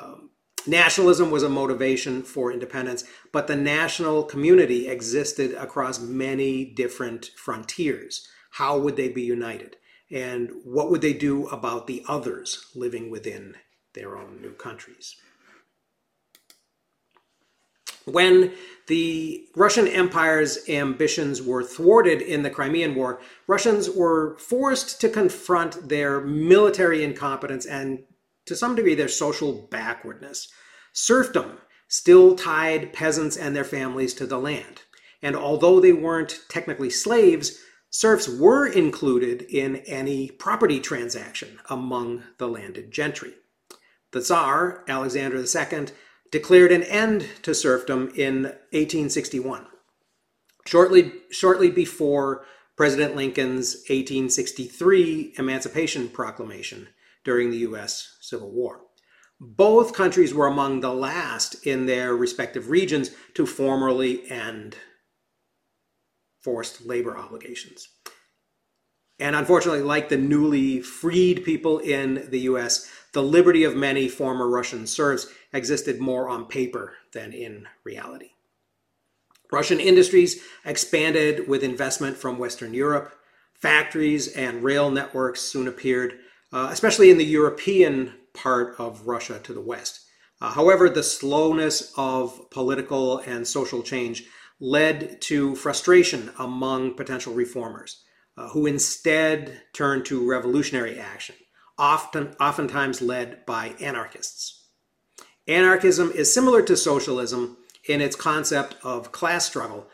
Um, 0.01 0.31
nationalism 0.66 1.31
was 1.31 1.42
a 1.42 1.49
motivation 1.49 2.23
for 2.23 2.52
independence, 2.52 3.04
but 3.33 3.47
the 3.47 3.57
national 3.57 4.25
community 4.25 4.88
existed 4.88 5.52
across 5.54 6.00
many 6.00 6.64
different 6.64 7.31
frontiers. 7.37 8.28
How 8.52 8.78
would 8.78 8.97
they 8.97 9.09
be 9.09 9.23
united? 9.23 9.76
And 10.11 10.50
what 10.64 10.90
would 10.90 11.00
they 11.00 11.14
do 11.14 11.47
about 11.49 11.87
the 11.87 12.04
others 12.07 12.66
living 12.75 13.11
within 13.11 13.57
their 13.95 14.16
own 14.16 14.40
new 14.42 14.52
countries? 14.52 15.16
When 18.04 18.52
the 18.88 19.47
Russian 19.54 19.87
Empire's 19.87 20.69
ambitions 20.69 21.40
were 21.40 21.62
thwarted 21.62 22.21
in 22.21 22.42
the 22.42 22.50
Crimean 22.50 22.95
War, 22.95 23.21
Russians 23.47 23.88
were 23.88 24.37
forced 24.38 25.00
to 25.00 25.09
confront 25.09 25.88
their 25.88 26.21
military 26.21 27.04
incompetence 27.04 27.64
and, 27.64 28.02
to 28.47 28.57
some 28.57 28.75
degree, 28.75 28.95
their 28.95 29.09
social 29.09 29.69
backwardness. 29.71 30.49
Serfdom 30.93 31.59
still 31.89 32.35
tied 32.35 32.93
peasants 32.93 33.37
and 33.37 33.55
their 33.55 33.65
families 33.65 34.15
to 34.15 34.27
the 34.27 34.39
land. 34.39 34.83
And 35.21 35.37
although 35.37 35.79
they 35.79 35.93
weren't 35.93 36.41
technically 36.49 36.91
slaves, 36.91 37.61
serfs 37.91 38.29
were 38.29 38.67
included 38.67 39.43
in 39.43 39.77
any 39.77 40.31
property 40.31 40.81
transaction 40.81 41.59
among 41.69 42.25
the 42.39 42.49
landed 42.49 42.91
gentry. 42.91 43.35
The 44.13 44.21
Tsar, 44.21 44.85
Alexander 44.89 45.39
II, 45.39 45.87
declared 46.31 46.73
an 46.73 46.83
end 46.83 47.27
to 47.43 47.55
serfdom 47.55 48.11
in 48.17 48.45
1861, 48.73 49.67
shortly, 50.67 51.13
shortly 51.31 51.71
before 51.71 52.45
President 52.77 53.15
Lincoln's 53.15 53.75
1863 53.89 55.35
Emancipation 55.39 56.09
Proclamation 56.09 56.89
during 57.25 57.50
the 57.50 57.59
U.S. 57.59 58.17
Civil 58.21 58.50
War. 58.50 58.81
Both 59.41 59.95
countries 59.95 60.33
were 60.33 60.47
among 60.47 60.81
the 60.81 60.95
last 60.95 61.67
in 61.67 61.87
their 61.87 62.14
respective 62.14 62.71
regions 62.71 63.11
to 63.35 63.45
formally 63.45 64.31
end 64.31 64.76
forced 66.41 66.87
labor 66.87 67.17
obligations. 67.17 67.88
And 69.19 69.37
unfortunately, 69.37 69.83
like 69.83 70.09
the 70.09 70.17
newly 70.17 70.81
freed 70.81 71.45
people 71.45 71.79
in 71.79 72.29
the 72.31 72.41
US, 72.41 72.91
the 73.12 73.23
liberty 73.23 73.62
of 73.62 73.76
many 73.76 74.09
former 74.09 74.49
Russian 74.49 74.87
serfs 74.87 75.26
existed 75.52 76.00
more 76.00 76.29
on 76.29 76.47
paper 76.47 76.95
than 77.12 77.33
in 77.33 77.69
reality. 77.85 78.31
Russian 79.52 79.81
industries 79.81 80.43
expanded 80.64 81.47
with 81.47 81.62
investment 81.62 82.17
from 82.17 82.38
Western 82.38 82.75
Europe. 82.75 83.14
Factories 83.55 84.29
and 84.29 84.64
rail 84.64 84.91
networks 84.91 85.43
soon 85.43 85.69
appeared, 85.69 86.19
uh, 86.53 86.69
especially 86.71 87.11
in 87.11 87.19
the 87.19 87.25
European 87.25 88.13
part 88.35 88.75
of 88.79 89.07
Russia 89.07 89.41
to 89.43 89.53
the 89.53 89.61
west. 89.61 90.01
Uh, 90.41 90.51
however, 90.51 90.91
the 90.91 91.03
slowness 91.03 91.93
of 91.97 92.51
political 92.51 93.19
and 93.21 93.47
social 93.47 93.83
change 93.83 94.25
led 94.61 95.21
to 95.21 95.55
frustration 95.57 96.31
among 96.39 96.95
potential 96.95 97.33
reformers, 97.33 98.03
uh, 98.37 98.49
who 98.49 98.67
instead 98.67 99.61
turned 99.73 100.05
to 100.05 100.29
revolutionary 100.29 100.99
action, 100.99 101.35
often, 101.79 102.35
oftentimes 102.41 103.03
led 103.03 103.45
by 103.47 103.75
anarchists. 103.81 104.69
Anarchism 105.49 106.13
is 106.15 106.33
similar 106.33 106.63
to 106.63 106.77
socialism 106.77 107.57
in 107.89 108.01
its 108.01 108.15
concept 108.15 108.77
of 108.85 109.11
class 109.11 109.47
struggle, 109.47 109.89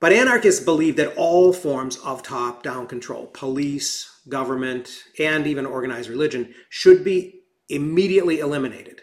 but 0.00 0.12
anarchists 0.12 0.64
believe 0.64 0.96
that 0.96 1.14
all 1.16 1.52
forms 1.52 1.96
of 1.98 2.22
top 2.22 2.62
down 2.62 2.86
control, 2.86 3.26
police, 3.26 4.20
government, 4.28 4.90
and 5.18 5.46
even 5.46 5.66
organized 5.66 6.08
religion, 6.08 6.54
should 6.70 7.04
be 7.04 7.42
immediately 7.68 8.40
eliminated, 8.40 9.02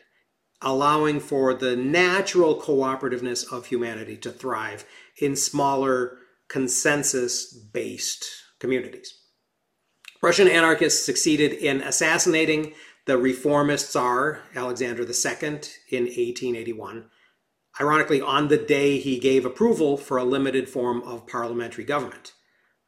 allowing 0.61 1.19
for 1.19 1.53
the 1.53 1.75
natural 1.75 2.59
cooperativeness 2.59 3.51
of 3.51 3.67
humanity 3.67 4.17
to 4.17 4.31
thrive 4.31 4.85
in 5.21 5.35
smaller, 5.35 6.17
consensus 6.49 7.53
based 7.53 8.25
communities. 8.59 9.13
Russian 10.21 10.47
anarchists 10.47 11.05
succeeded 11.05 11.53
in 11.53 11.81
assassinating 11.81 12.73
the 13.05 13.17
reformist 13.17 13.91
Tsar, 13.91 14.41
Alexander 14.55 15.03
II, 15.03 15.59
in 15.89 16.03
1881. 16.05 17.09
Ironically, 17.79 18.21
on 18.21 18.47
the 18.47 18.57
day 18.57 18.99
he 18.99 19.19
gave 19.19 19.45
approval 19.45 19.97
for 19.97 20.17
a 20.17 20.23
limited 20.23 20.67
form 20.67 21.01
of 21.03 21.27
parliamentary 21.27 21.83
government. 21.83 22.33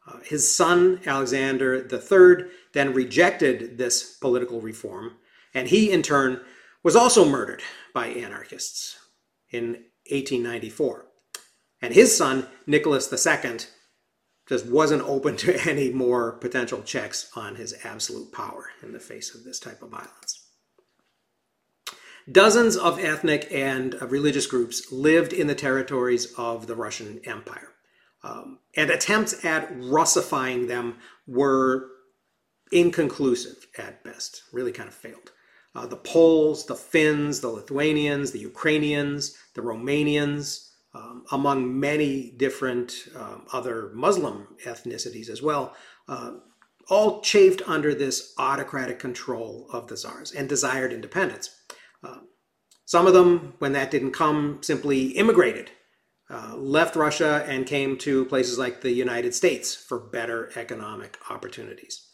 Uh, 0.07 0.19
his 0.23 0.55
son, 0.55 0.99
Alexander 1.05 1.87
III, 1.87 2.49
then 2.73 2.93
rejected 2.93 3.77
this 3.77 4.17
political 4.17 4.61
reform, 4.61 5.17
and 5.53 5.67
he, 5.67 5.91
in 5.91 6.01
turn, 6.01 6.41
was 6.83 6.95
also 6.95 7.25
murdered 7.25 7.61
by 7.93 8.07
anarchists 8.07 8.97
in 9.51 9.83
1894. 10.09 11.05
And 11.81 11.93
his 11.93 12.15
son, 12.15 12.47
Nicholas 12.65 13.11
II, 13.11 13.57
just 14.47 14.65
wasn't 14.65 15.03
open 15.03 15.37
to 15.37 15.55
any 15.69 15.91
more 15.91 16.33
potential 16.33 16.81
checks 16.81 17.29
on 17.35 17.55
his 17.55 17.75
absolute 17.83 18.31
power 18.31 18.69
in 18.81 18.91
the 18.91 18.99
face 18.99 19.35
of 19.35 19.43
this 19.43 19.59
type 19.59 19.81
of 19.83 19.89
violence. 19.89 20.48
Dozens 22.31 22.75
of 22.77 22.99
ethnic 22.99 23.47
and 23.51 23.95
religious 24.01 24.47
groups 24.47 24.91
lived 24.91 25.33
in 25.33 25.47
the 25.47 25.55
territories 25.55 26.33
of 26.37 26.67
the 26.67 26.75
Russian 26.75 27.21
Empire. 27.25 27.69
Um, 28.23 28.59
and 28.75 28.89
attempts 28.89 29.45
at 29.45 29.71
Russifying 29.79 30.67
them 30.67 30.97
were 31.25 31.87
inconclusive 32.71 33.67
at 33.77 34.03
best, 34.03 34.43
really 34.51 34.71
kind 34.71 34.89
of 34.89 34.95
failed. 34.95 35.31
Uh, 35.75 35.85
the 35.85 35.95
Poles, 35.95 36.65
the 36.65 36.75
Finns, 36.75 37.39
the 37.39 37.47
Lithuanians, 37.47 38.31
the 38.31 38.39
Ukrainians, 38.39 39.37
the 39.53 39.61
Romanians, 39.61 40.69
um, 40.93 41.25
among 41.31 41.79
many 41.79 42.31
different 42.31 43.07
um, 43.15 43.45
other 43.53 43.91
Muslim 43.93 44.47
ethnicities 44.65 45.29
as 45.29 45.41
well, 45.41 45.75
uh, 46.07 46.33
all 46.89 47.21
chafed 47.21 47.61
under 47.67 47.93
this 47.93 48.33
autocratic 48.39 48.97
control 48.97 49.67
of 49.71 49.87
the 49.87 49.95
czars 49.95 50.31
and 50.31 50.49
desired 50.49 50.91
independence. 50.91 51.51
Uh, 52.03 52.19
some 52.85 53.07
of 53.07 53.13
them, 53.13 53.53
when 53.59 53.73
that 53.73 53.91
didn't 53.91 54.11
come, 54.11 54.59
simply 54.61 55.07
immigrated, 55.07 55.71
uh, 56.29 56.55
left 56.55 56.95
Russia, 56.95 57.45
and 57.47 57.65
came 57.65 57.97
to 57.97 58.25
places 58.25 58.57
like 58.57 58.81
the 58.81 58.91
United 58.91 59.33
States 59.33 59.75
for 59.75 59.99
better 59.99 60.51
economic 60.55 61.17
opportunities. 61.29 62.07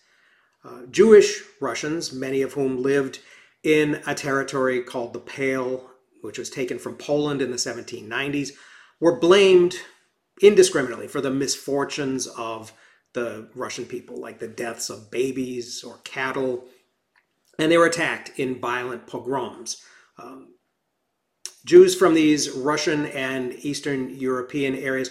Uh, 0.63 0.85
Jewish 0.89 1.41
Russians, 1.61 2.11
many 2.11 2.41
of 2.41 2.53
whom 2.53 2.81
lived 2.81 3.19
in 3.63 4.01
a 4.07 4.15
territory 4.15 4.81
called 4.81 5.13
the 5.13 5.19
Pale 5.19 5.89
which 6.25 6.39
was 6.39 6.49
taken 6.49 6.79
from 6.79 6.95
Poland 6.95 7.41
in 7.41 7.51
the 7.51 7.57
1790s, 7.57 8.51
were 8.99 9.19
blamed 9.19 9.75
indiscriminately 10.41 11.07
for 11.07 11.21
the 11.21 11.31
misfortunes 11.31 12.27
of 12.27 12.73
the 13.13 13.47
Russian 13.55 13.85
people, 13.85 14.17
like 14.17 14.39
the 14.39 14.47
deaths 14.47 14.89
of 14.89 15.11
babies 15.11 15.83
or 15.83 15.99
cattle, 16.03 16.65
and 17.59 17.71
they 17.71 17.77
were 17.77 17.85
attacked 17.85 18.31
in 18.37 18.59
violent 18.59 19.07
pogroms. 19.07 19.81
Um, 20.17 20.55
Jews 21.65 21.95
from 21.95 22.13
these 22.13 22.51
Russian 22.51 23.07
and 23.07 23.53
Eastern 23.53 24.15
European 24.17 24.75
areas 24.75 25.09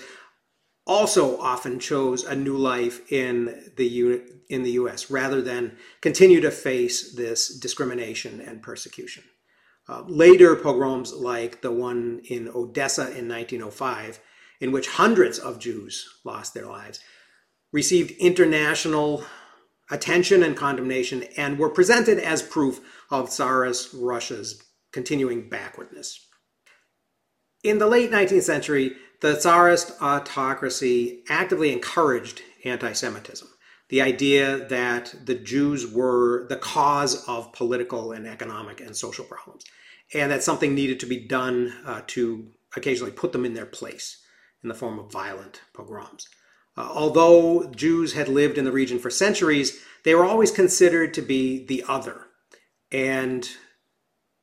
also 0.87 1.39
often 1.41 1.81
chose 1.81 2.25
a 2.25 2.35
new 2.35 2.57
life 2.57 3.11
in 3.11 3.73
the 3.77 3.87
U- 3.87 4.23
in 4.49 4.63
the 4.63 4.73
U.S. 4.73 5.11
rather 5.11 5.41
than 5.41 5.77
continue 6.03 6.41
to 6.43 6.51
face 6.51 7.13
this 7.15 7.49
discrimination 7.59 8.41
and 8.41 8.63
persecution. 8.63 9.25
Uh, 9.89 10.03
later 10.07 10.55
pogroms, 10.55 11.13
like 11.13 11.63
the 11.63 11.73
one 11.73 12.21
in 12.29 12.49
Odessa 12.49 13.03
in 13.17 13.29
1905, 13.29 14.21
in 14.61 14.73
which 14.73 14.89
hundreds 14.89 15.39
of 15.39 15.59
Jews 15.59 16.07
lost 16.25 16.55
their 16.55 16.67
lives, 16.67 17.01
received 17.73 18.13
international 18.13 19.25
attention 19.91 20.43
and 20.43 20.57
condemnation 20.57 21.25
and 21.37 21.59
were 21.59 21.69
presented 21.69 22.19
as 22.19 22.43
proof 22.43 22.81
of 23.11 23.29
Tsarist 23.29 23.91
Russia's 23.95 24.63
continuing 24.93 25.49
backwardness. 25.49 26.27
in 27.63 27.79
the 27.79 27.87
late 27.87 28.11
19th 28.11 28.43
century, 28.43 28.97
the 29.21 29.35
Tsarist 29.37 29.93
autocracy 30.03 31.25
actively 31.29 31.73
encouraged 31.73 32.43
anti 32.65 32.93
Semitism. 32.93 33.49
The 33.89 34.03
idea 34.03 34.67
that 34.69 35.15
the 35.25 35.35
Jews 35.35 35.87
were 35.87 36.47
the 36.49 36.57
cause 36.57 37.27
of 37.29 37.53
political 37.53 38.13
and 38.13 38.27
economic 38.27 38.81
and 38.81 38.97
social 38.97 39.25
problems, 39.25 39.65
and 40.13 40.31
that 40.31 40.43
something 40.43 40.75
needed 40.75 41.01
to 41.01 41.07
be 41.07 41.27
done 41.27 41.75
uh, 41.87 42.03
to 42.09 42.49
occasionally 42.77 43.13
put 43.13 43.33
them 43.33 43.45
in 43.45 43.55
their 43.55 43.67
place 43.67 44.23
in 44.63 44.69
the 44.69 44.75
form 44.75 44.99
of 44.99 45.13
violent 45.13 45.61
pogroms. 45.75 46.29
Uh, 46.77 46.89
although 46.93 47.71
Jews 47.75 48.15
had 48.15 48.29
lived 48.29 48.59
in 48.59 48.65
the 48.65 48.73
region 48.73 48.99
for 48.99 49.11
centuries, 49.11 49.81
they 50.05 50.15
were 50.15 50.25
always 50.25 50.51
considered 50.51 51.15
to 51.15 51.23
be 51.23 51.65
the 51.65 51.85
other. 51.89 52.27
And 52.91 53.49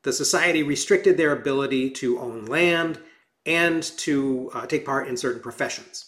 the 0.03 0.13
society 0.13 0.63
restricted 0.63 1.17
their 1.17 1.31
ability 1.31 1.91
to 1.91 2.19
own 2.19 2.45
land 2.45 2.99
and 3.45 3.83
to 3.97 4.49
uh, 4.53 4.65
take 4.65 4.85
part 4.85 5.07
in 5.07 5.17
certain 5.17 5.41
professions. 5.41 6.05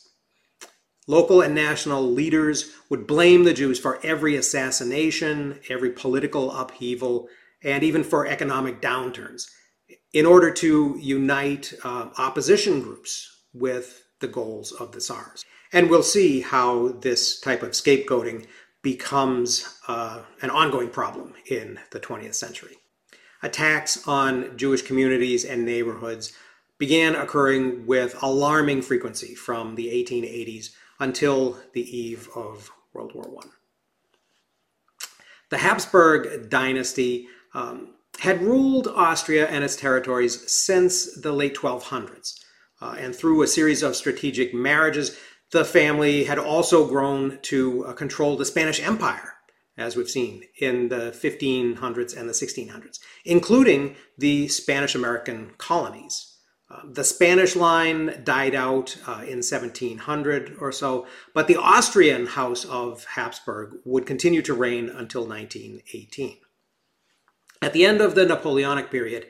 Local 1.08 1.42
and 1.42 1.54
national 1.54 2.04
leaders 2.04 2.72
would 2.90 3.06
blame 3.06 3.44
the 3.44 3.54
Jews 3.54 3.78
for 3.78 4.00
every 4.04 4.36
assassination, 4.36 5.60
every 5.70 5.90
political 5.92 6.52
upheaval, 6.52 7.28
and 7.62 7.84
even 7.84 8.04
for 8.04 8.26
economic 8.26 8.82
downturns 8.82 9.48
in 10.14 10.26
order 10.26 10.52
to 10.52 10.98
unite 11.00 11.74
uh, 11.84 12.10
opposition 12.18 12.82
groups 12.82 13.44
with 13.54 14.06
the 14.22 14.28
goals 14.28 14.72
of 14.72 14.92
the 14.92 15.02
Tsars. 15.02 15.44
And 15.74 15.90
we'll 15.90 16.04
see 16.04 16.42
how 16.42 16.90
this 16.90 17.40
type 17.40 17.64
of 17.64 17.72
scapegoating 17.72 18.46
becomes 18.84 19.80
uh, 19.88 20.22
an 20.42 20.52
ongoing 20.52 20.90
problem 20.90 21.34
in 21.50 21.80
the 21.90 22.00
20th 22.00 22.36
century. 22.36 22.76
Attacks 23.42 24.08
on 24.08 24.56
Jewish 24.56 24.84
communities 24.84 25.44
and 25.44 25.66
neighborhoods 25.66 26.32
began 26.78 27.16
occurring 27.16 27.88
with 27.88 28.22
alarming 28.22 28.84
frequency 28.84 29.34
from 29.34 29.74
the 29.74 29.88
1880s 29.88 30.70
until 31.00 31.58
the 31.74 31.98
eve 31.98 32.30
of 32.36 32.70
World 32.94 33.14
War 33.16 33.26
I. 33.42 33.48
The 35.50 35.58
Habsburg 35.58 36.50
dynasty 36.50 37.28
um, 37.54 37.96
had 38.20 38.42
ruled 38.42 38.88
Austria 38.88 39.48
and 39.48 39.64
its 39.64 39.76
territories 39.76 40.52
since 40.52 41.20
the 41.20 41.32
late 41.32 41.56
1200s. 41.56 42.40
Uh, 42.82 42.96
and 43.00 43.16
through 43.16 43.42
a 43.42 43.48
series 43.48 43.82
of 43.82 43.96
strategic 43.96 44.54
marriages, 44.54 45.18
the 45.54 45.64
family 45.64 46.24
had 46.24 46.40
also 46.40 46.88
grown 46.88 47.38
to 47.44 47.86
uh, 47.86 47.94
control 47.94 48.36
the 48.36 48.44
Spanish 48.44 48.82
Empire, 48.82 49.36
as 49.78 49.96
we've 49.96 50.10
seen 50.10 50.44
in 50.58 50.90
the 50.90 51.12
1500s 51.12 52.18
and 52.18 52.28
the 52.28 52.34
1600s, 52.34 53.00
including 53.24 53.96
the 54.18 54.48
Spanish 54.48 54.96
American 54.96 55.52
colonies. 55.60 56.38
Uh, 56.72 56.82
the 56.92 57.04
Spanish 57.04 57.56
line 57.56 58.22
died 58.24 58.56
out 58.56 58.98
uh, 59.08 59.22
in 59.22 59.44
1700 59.44 60.58
or 60.60 60.72
so, 60.72 61.06
but 61.36 61.48
the 61.48 61.58
Austrian 61.58 62.26
House 62.26 62.66
of 62.66 63.06
Habsburg 63.06 63.76
would 63.86 64.08
continue 64.08 64.42
to 64.42 64.56
reign 64.56 64.90
until 64.90 65.22
1918. 65.22 66.38
At 67.62 67.74
the 67.74 67.86
end 67.86 68.02
of 68.02 68.16
the 68.16 68.26
Napoleonic 68.26 68.90
period, 68.90 69.28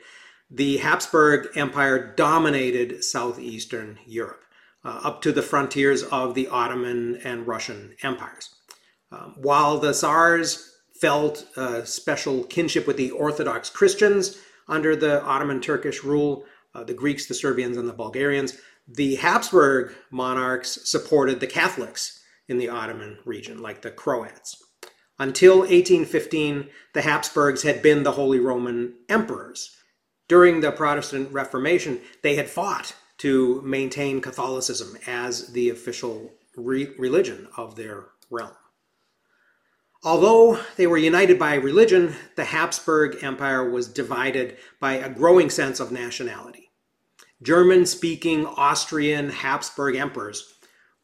the 0.50 0.78
Habsburg 0.78 1.48
Empire 1.54 2.14
dominated 2.16 3.04
southeastern 3.04 3.98
Europe 4.06 4.43
uh, 4.84 5.00
up 5.04 5.22
to 5.22 5.32
the 5.32 5.42
frontiers 5.42 6.02
of 6.04 6.34
the 6.34 6.48
Ottoman 6.48 7.20
and 7.24 7.46
Russian 7.46 7.94
empires. 8.02 8.54
Um, 9.10 9.34
while 9.38 9.78
the 9.78 9.92
Tsars 9.92 10.70
felt 11.00 11.46
a 11.56 11.84
special 11.86 12.44
kinship 12.44 12.86
with 12.86 12.96
the 12.96 13.10
Orthodox 13.10 13.70
Christians 13.70 14.38
under 14.68 14.96
the 14.96 15.22
Ottoman 15.22 15.60
Turkish 15.60 16.04
rule, 16.04 16.44
uh, 16.74 16.84
the 16.84 16.94
Greeks, 16.94 17.26
the 17.26 17.34
Serbians, 17.34 17.76
and 17.76 17.88
the 17.88 17.92
Bulgarians, 17.92 18.56
the 18.86 19.16
Habsburg 19.16 19.94
monarchs 20.10 20.78
supported 20.88 21.40
the 21.40 21.46
Catholics 21.46 22.20
in 22.48 22.58
the 22.58 22.68
Ottoman 22.68 23.18
region, 23.24 23.62
like 23.62 23.82
the 23.82 23.90
Croats. 23.90 24.62
Until 25.18 25.60
1815, 25.60 26.68
the 26.92 27.02
Habsburgs 27.02 27.62
had 27.62 27.82
been 27.82 28.02
the 28.02 28.12
Holy 28.12 28.40
Roman 28.40 28.94
Emperors. 29.08 29.76
During 30.28 30.60
the 30.60 30.72
Protestant 30.72 31.32
Reformation, 31.32 32.00
they 32.22 32.34
had 32.34 32.50
fought 32.50 32.94
to 33.18 33.62
maintain 33.62 34.20
Catholicism 34.20 34.96
as 35.06 35.52
the 35.52 35.70
official 35.70 36.32
re- 36.56 36.94
religion 36.98 37.48
of 37.56 37.76
their 37.76 38.06
realm. 38.30 38.52
Although 40.02 40.60
they 40.76 40.86
were 40.86 40.98
united 40.98 41.38
by 41.38 41.54
religion, 41.54 42.14
the 42.36 42.44
Habsburg 42.44 43.22
Empire 43.22 43.70
was 43.70 43.88
divided 43.88 44.58
by 44.78 44.94
a 44.94 45.08
growing 45.08 45.48
sense 45.48 45.80
of 45.80 45.90
nationality. 45.90 46.70
German 47.42 47.86
speaking 47.86 48.46
Austrian 48.46 49.30
Habsburg 49.30 49.96
emperors 49.96 50.54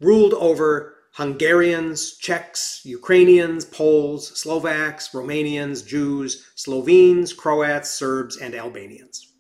ruled 0.01 0.35
over 0.35 0.97
Hungarians, 1.15 2.17
Czechs, 2.19 2.83
Ukrainians, 2.85 3.65
Poles, 3.65 4.39
Slovaks, 4.39 5.09
Romanians, 5.13 5.85
Jews, 5.87 6.47
Slovenes, 6.55 7.33
Croats, 7.33 7.91
Serbs, 7.91 8.37
and 8.37 8.55
Albanians. 8.55 9.33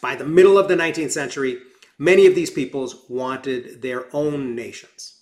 By 0.00 0.16
the 0.16 0.24
middle 0.24 0.58
of 0.58 0.68
the 0.68 0.74
19th 0.74 1.12
century, 1.12 1.58
Many 2.02 2.26
of 2.26 2.34
these 2.34 2.50
peoples 2.50 3.04
wanted 3.08 3.80
their 3.80 4.06
own 4.12 4.56
nations. 4.56 5.20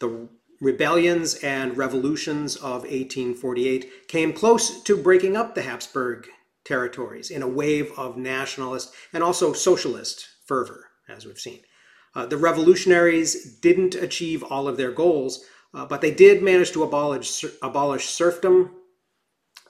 The 0.00 0.28
rebellions 0.60 1.36
and 1.36 1.76
revolutions 1.76 2.56
of 2.56 2.82
1848 2.82 4.08
came 4.08 4.32
close 4.32 4.82
to 4.82 4.96
breaking 4.96 5.36
up 5.36 5.54
the 5.54 5.62
Habsburg 5.62 6.26
territories 6.64 7.30
in 7.30 7.44
a 7.44 7.48
wave 7.48 7.96
of 7.96 8.16
nationalist 8.16 8.92
and 9.12 9.22
also 9.22 9.52
socialist 9.52 10.26
fervor, 10.44 10.88
as 11.08 11.26
we've 11.26 11.38
seen. 11.38 11.60
Uh, 12.12 12.26
the 12.26 12.36
revolutionaries 12.36 13.60
didn't 13.60 13.94
achieve 13.94 14.42
all 14.42 14.66
of 14.66 14.76
their 14.76 14.90
goals, 14.90 15.44
uh, 15.74 15.86
but 15.86 16.00
they 16.00 16.10
did 16.10 16.42
manage 16.42 16.72
to 16.72 16.82
abolish, 16.82 17.44
abolish 17.62 18.08
serfdom, 18.08 18.72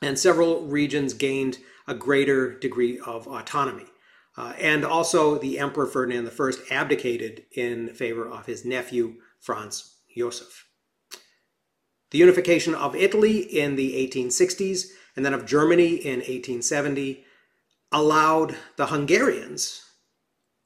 and 0.00 0.18
several 0.18 0.62
regions 0.62 1.12
gained 1.12 1.58
a 1.86 1.92
greater 1.92 2.58
degree 2.58 2.98
of 3.00 3.26
autonomy. 3.26 3.89
Uh, 4.40 4.54
and 4.58 4.86
also, 4.86 5.36
the 5.36 5.58
Emperor 5.58 5.84
Ferdinand 5.84 6.26
I 6.26 6.74
abdicated 6.74 7.44
in 7.52 7.88
favor 7.90 8.26
of 8.26 8.46
his 8.46 8.64
nephew, 8.64 9.16
Franz 9.38 9.96
Joseph. 10.16 10.66
The 12.10 12.16
unification 12.16 12.74
of 12.74 12.96
Italy 12.96 13.40
in 13.40 13.76
the 13.76 13.92
1860s 14.08 14.86
and 15.14 15.26
then 15.26 15.34
of 15.34 15.44
Germany 15.44 15.96
in 15.96 16.20
1870 16.20 17.22
allowed 17.92 18.56
the 18.78 18.86
Hungarians, 18.86 19.82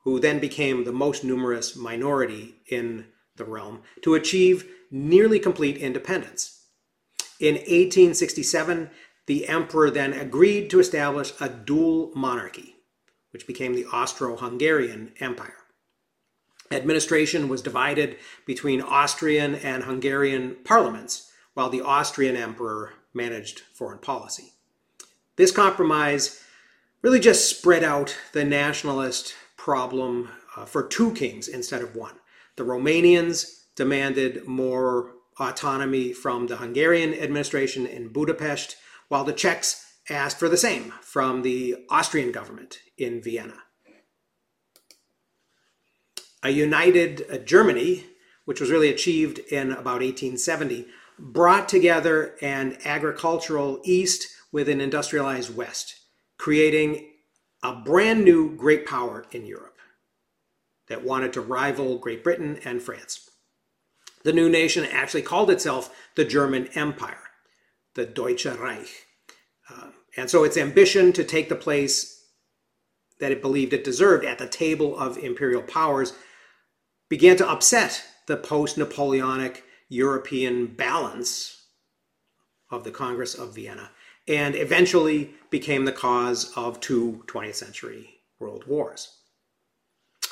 who 0.04 0.20
then 0.20 0.38
became 0.38 0.84
the 0.84 0.92
most 0.92 1.24
numerous 1.24 1.74
minority 1.74 2.54
in 2.68 3.06
the 3.34 3.44
realm, 3.44 3.82
to 4.02 4.14
achieve 4.14 4.70
nearly 4.92 5.40
complete 5.40 5.78
independence. 5.78 6.62
In 7.40 7.54
1867, 7.54 8.90
the 9.26 9.48
emperor 9.48 9.90
then 9.90 10.12
agreed 10.12 10.70
to 10.70 10.78
establish 10.78 11.32
a 11.40 11.48
dual 11.48 12.12
monarchy 12.14 12.73
which 13.34 13.48
became 13.48 13.74
the 13.74 13.84
Austro 13.92 14.36
Hungarian 14.36 15.12
Empire. 15.18 15.56
Administration 16.70 17.48
was 17.48 17.60
divided 17.60 18.16
between 18.46 18.80
Austrian 18.80 19.56
and 19.56 19.82
Hungarian 19.82 20.56
parliaments, 20.64 21.32
while 21.52 21.68
the 21.68 21.82
Austrian 21.82 22.36
emperor 22.36 22.92
managed 23.12 23.62
foreign 23.74 23.98
policy. 23.98 24.52
This 25.34 25.50
compromise 25.50 26.40
really 27.02 27.18
just 27.18 27.50
spread 27.50 27.82
out 27.82 28.16
the 28.32 28.44
nationalist 28.44 29.34
problem 29.56 30.30
uh, 30.56 30.64
for 30.64 30.86
two 30.86 31.12
kings 31.12 31.48
instead 31.48 31.82
of 31.82 31.96
one. 31.96 32.14
The 32.54 32.64
Romanians 32.64 33.64
demanded 33.74 34.46
more 34.46 35.10
autonomy 35.40 36.12
from 36.12 36.46
the 36.46 36.58
Hungarian 36.58 37.12
administration 37.12 37.84
in 37.84 38.08
Budapest, 38.08 38.76
while 39.08 39.24
the 39.24 39.32
Czechs 39.32 39.83
asked 40.10 40.38
for 40.38 40.48
the 40.48 40.56
same 40.56 40.92
from 41.00 41.42
the 41.42 41.76
Austrian 41.90 42.32
government 42.32 42.78
in 42.98 43.22
Vienna. 43.22 43.56
A 46.42 46.50
united 46.50 47.24
uh, 47.30 47.38
Germany, 47.38 48.04
which 48.44 48.60
was 48.60 48.70
really 48.70 48.90
achieved 48.90 49.38
in 49.38 49.72
about 49.72 50.02
1870, 50.02 50.86
brought 51.18 51.68
together 51.68 52.34
an 52.42 52.76
agricultural 52.84 53.80
East 53.84 54.26
with 54.52 54.68
an 54.68 54.80
industrialized 54.80 55.56
West, 55.56 55.96
creating 56.38 57.10
a 57.62 57.74
brand 57.74 58.24
new 58.24 58.54
great 58.54 58.86
power 58.86 59.24
in 59.32 59.46
Europe 59.46 59.78
that 60.88 61.04
wanted 61.04 61.32
to 61.32 61.40
rival 61.40 61.98
Great 61.98 62.22
Britain 62.22 62.58
and 62.64 62.82
France. 62.82 63.30
The 64.22 64.32
new 64.32 64.48
nation 64.48 64.84
actually 64.84 65.22
called 65.22 65.50
itself 65.50 65.94
the 66.14 66.24
German 66.24 66.68
Empire, 66.74 67.30
the 67.94 68.06
Deutsche 68.06 68.46
Reich. 68.46 69.03
And 70.16 70.30
so 70.30 70.44
its 70.44 70.56
ambition 70.56 71.12
to 71.12 71.24
take 71.24 71.48
the 71.48 71.56
place 71.56 72.24
that 73.20 73.32
it 73.32 73.42
believed 73.42 73.72
it 73.72 73.84
deserved 73.84 74.24
at 74.24 74.38
the 74.38 74.48
table 74.48 74.98
of 74.98 75.18
imperial 75.18 75.62
powers 75.62 76.12
began 77.08 77.36
to 77.36 77.48
upset 77.48 78.02
the 78.26 78.36
post 78.36 78.78
Napoleonic 78.78 79.64
European 79.88 80.66
balance 80.66 81.66
of 82.70 82.84
the 82.84 82.90
Congress 82.90 83.34
of 83.34 83.54
Vienna 83.54 83.90
and 84.26 84.56
eventually 84.56 85.34
became 85.50 85.84
the 85.84 85.92
cause 85.92 86.52
of 86.56 86.80
two 86.80 87.22
20th 87.26 87.54
century 87.54 88.20
world 88.38 88.66
wars. 88.66 89.18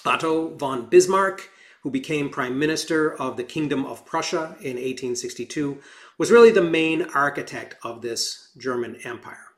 Otto 0.05 0.57
von 0.57 0.87
Bismarck, 0.87 1.51
who 1.83 1.91
became 1.91 2.31
prime 2.31 2.59
minister 2.59 3.15
of 3.15 3.37
the 3.37 3.45
Kingdom 3.45 3.85
of 3.85 4.07
Prussia 4.07 4.57
in 4.61 4.77
1862, 4.77 5.79
was 6.19 6.31
really 6.31 6.51
the 6.51 6.63
main 6.63 7.03
architect 7.15 7.77
of 7.85 8.03
this 8.03 8.51
German 8.57 8.97
empire. 9.05 9.52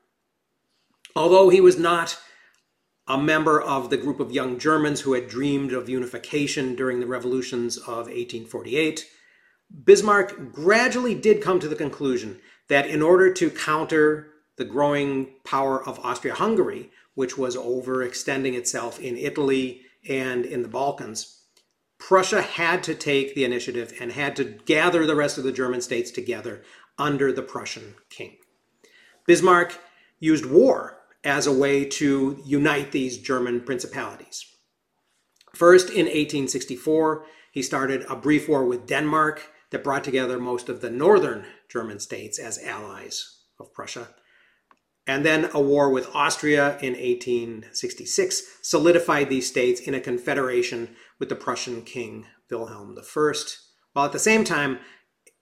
Although 1.15 1.49
he 1.49 1.61
was 1.61 1.79
not 1.79 2.19
a 3.07 3.17
member 3.17 3.61
of 3.61 3.89
the 3.89 3.97
group 3.97 4.19
of 4.19 4.31
young 4.31 4.59
Germans 4.59 5.01
who 5.01 5.13
had 5.13 5.29
dreamed 5.29 5.71
of 5.71 5.87
unification 5.87 6.75
during 6.75 6.99
the 6.99 7.07
revolutions 7.07 7.77
of 7.77 8.07
1848, 8.07 9.07
Bismarck 9.85 10.51
gradually 10.51 11.15
did 11.15 11.41
come 11.41 11.59
to 11.59 11.69
the 11.69 11.75
conclusion 11.75 12.41
that 12.67 12.87
in 12.87 13.01
order 13.01 13.31
to 13.33 13.49
counter 13.49 14.31
the 14.57 14.65
growing 14.65 15.35
power 15.45 15.81
of 15.87 15.99
Austria 15.99 16.33
Hungary, 16.33 16.91
which 17.13 17.37
was 17.37 17.55
overextending 17.55 18.53
itself 18.53 18.99
in 18.99 19.17
Italy 19.17 19.81
and 20.09 20.45
in 20.45 20.63
the 20.63 20.67
Balkans, 20.67 21.43
Prussia 21.97 22.41
had 22.41 22.83
to 22.83 22.93
take 22.93 23.35
the 23.35 23.45
initiative 23.45 23.93
and 24.01 24.11
had 24.11 24.35
to 24.35 24.43
gather 24.43 25.05
the 25.05 25.15
rest 25.15 25.37
of 25.37 25.45
the 25.45 25.51
German 25.51 25.81
states 25.81 26.11
together 26.11 26.63
under 26.97 27.31
the 27.31 27.41
Prussian 27.41 27.95
king. 28.09 28.37
Bismarck 29.25 29.79
used 30.19 30.45
war 30.45 30.99
as 31.25 31.47
a 31.47 31.51
way 31.51 31.83
to 31.83 32.41
unite 32.45 32.91
these 32.91 33.17
German 33.17 33.61
principalities. 33.61 34.45
First, 35.55 35.89
in 35.89 36.05
1864, 36.05 37.25
he 37.51 37.61
started 37.61 38.05
a 38.07 38.15
brief 38.15 38.47
war 38.47 38.65
with 38.65 38.85
Denmark 38.85 39.51
that 39.71 39.83
brought 39.83 40.03
together 40.03 40.39
most 40.39 40.69
of 40.69 40.81
the 40.81 40.89
northern 40.89 41.45
German 41.69 41.99
states 41.99 42.37
as 42.37 42.63
allies 42.63 43.39
of 43.59 43.73
Prussia. 43.73 44.09
And 45.07 45.25
then 45.25 45.49
a 45.53 45.61
war 45.61 45.89
with 45.89 46.13
Austria 46.15 46.77
in 46.81 46.93
1866 46.93 48.43
solidified 48.61 49.29
these 49.29 49.47
states 49.47 49.81
in 49.81 49.93
a 49.93 49.99
confederation 49.99 50.95
with 51.19 51.29
the 51.29 51.35
Prussian 51.35 51.81
king 51.83 52.25
Wilhelm 52.49 52.97
I, 52.97 53.33
while 53.93 54.05
at 54.05 54.11
the 54.11 54.19
same 54.19 54.43
time, 54.43 54.79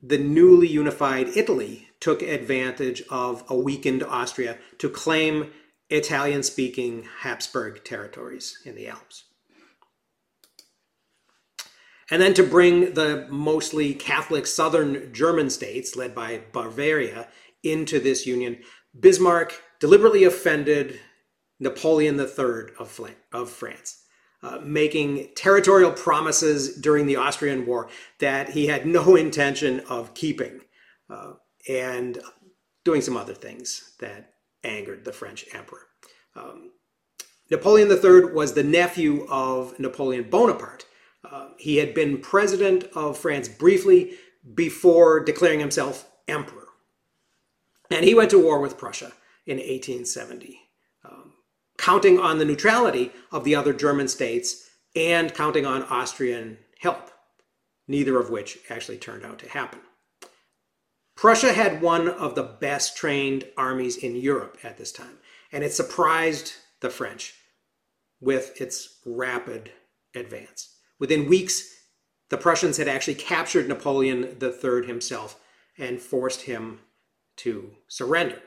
the 0.02 0.18
newly 0.18 0.68
unified 0.68 1.30
Italy 1.36 1.88
took 2.00 2.22
advantage 2.22 3.02
of 3.10 3.44
a 3.50 3.56
weakened 3.56 4.04
Austria 4.04 4.58
to 4.78 4.90
claim 4.90 5.52
Italian 5.94 6.42
speaking 6.42 7.08
Habsburg 7.20 7.84
territories 7.84 8.60
in 8.66 8.74
the 8.76 8.88
Alps. 8.88 9.26
And 12.10 12.22
then 12.22 12.34
to 12.34 12.44
bring 12.44 12.96
the 12.96 13.28
mostly 13.30 13.94
Catholic 13.94 14.48
southern 14.48 15.14
German 15.14 15.50
states, 15.50 15.96
led 15.96 16.16
by 16.16 16.42
Bavaria, 16.52 17.28
into 17.64 18.00
this 18.00 18.26
union, 18.26 18.58
Bismarck 19.00 19.54
deliberately 19.80 20.24
offended 20.24 21.00
Napoleon 21.60 22.20
III 22.20 22.74
of, 22.80 23.00
of 23.32 23.50
France. 23.50 24.00
Uh, 24.42 24.60
making 24.62 25.30
territorial 25.36 25.92
promises 25.92 26.76
during 26.76 27.06
the 27.06 27.16
Austrian 27.16 27.66
War 27.66 27.88
that 28.20 28.50
he 28.50 28.68
had 28.68 28.86
no 28.86 29.16
intention 29.28 29.80
of 29.82 30.14
keeping, 30.14 30.60
uh, 31.10 31.34
and 31.70 32.20
doing 32.84 33.00
some 33.00 33.16
other 33.16 33.34
things 33.34 33.94
that 34.00 34.33
angered 34.64 35.06
the 35.06 35.14
French 35.14 35.46
emperor. 35.54 35.88
Um, 36.36 36.72
Napoleon 37.50 37.90
III 37.90 38.34
was 38.34 38.54
the 38.54 38.64
nephew 38.64 39.28
of 39.30 39.78
Napoleon 39.80 40.30
Bonaparte. 40.30 40.86
Uh, 41.30 41.50
he 41.58 41.78
had 41.78 41.94
been 41.94 42.20
president 42.20 42.86
of 42.96 43.18
France 43.18 43.48
briefly 43.48 44.14
before 44.54 45.20
declaring 45.20 45.60
himself 45.60 46.10
emperor. 46.28 46.68
And 47.92 48.04
he 48.04 48.16
went 48.16 48.32
to 48.32 48.42
war 48.42 48.60
with 48.60 48.78
Prussia 48.78 49.14
in 49.46 49.58
1870 49.58 50.64
counting 51.84 52.18
on 52.18 52.38
the 52.38 52.46
neutrality 52.46 53.12
of 53.32 53.44
the 53.44 53.56
other 53.56 53.74
German 53.74 54.08
states 54.08 54.70
and 54.96 55.34
counting 55.34 55.66
on 55.66 55.84
Austrian 55.84 56.58
help, 56.80 57.12
neither 57.90 58.18
of 58.18 58.30
which 58.30 58.58
actually 58.70 58.98
turned 58.98 59.26
out 59.26 59.38
to 59.40 59.50
happen. 59.50 59.80
Prussia 61.16 61.54
had 61.54 61.82
one 61.82 62.08
of 62.08 62.36
the 62.36 62.44
best 62.44 62.98
trained 62.98 63.48
armies 63.58 63.98
in 63.98 64.16
Europe 64.16 64.58
at 64.64 64.78
this 64.78 64.92
time, 64.92 65.20
and 65.52 65.64
it 65.64 65.74
surprised 65.74 66.54
the 66.82 66.90
French 66.90 67.36
with 68.20 68.60
its 68.60 69.00
rapid 69.06 69.72
advance. 70.16 70.76
Within 71.00 71.30
weeks, 71.30 71.70
the 72.30 72.38
Prussians 72.38 72.78
had 72.78 72.88
actually 72.88 73.16
captured 73.16 73.68
Napoleon 73.68 74.38
III 74.42 74.86
himself 74.86 75.40
and 75.78 76.02
forced 76.02 76.44
him 76.44 76.80
to 77.38 77.72
surrender. 77.88 78.42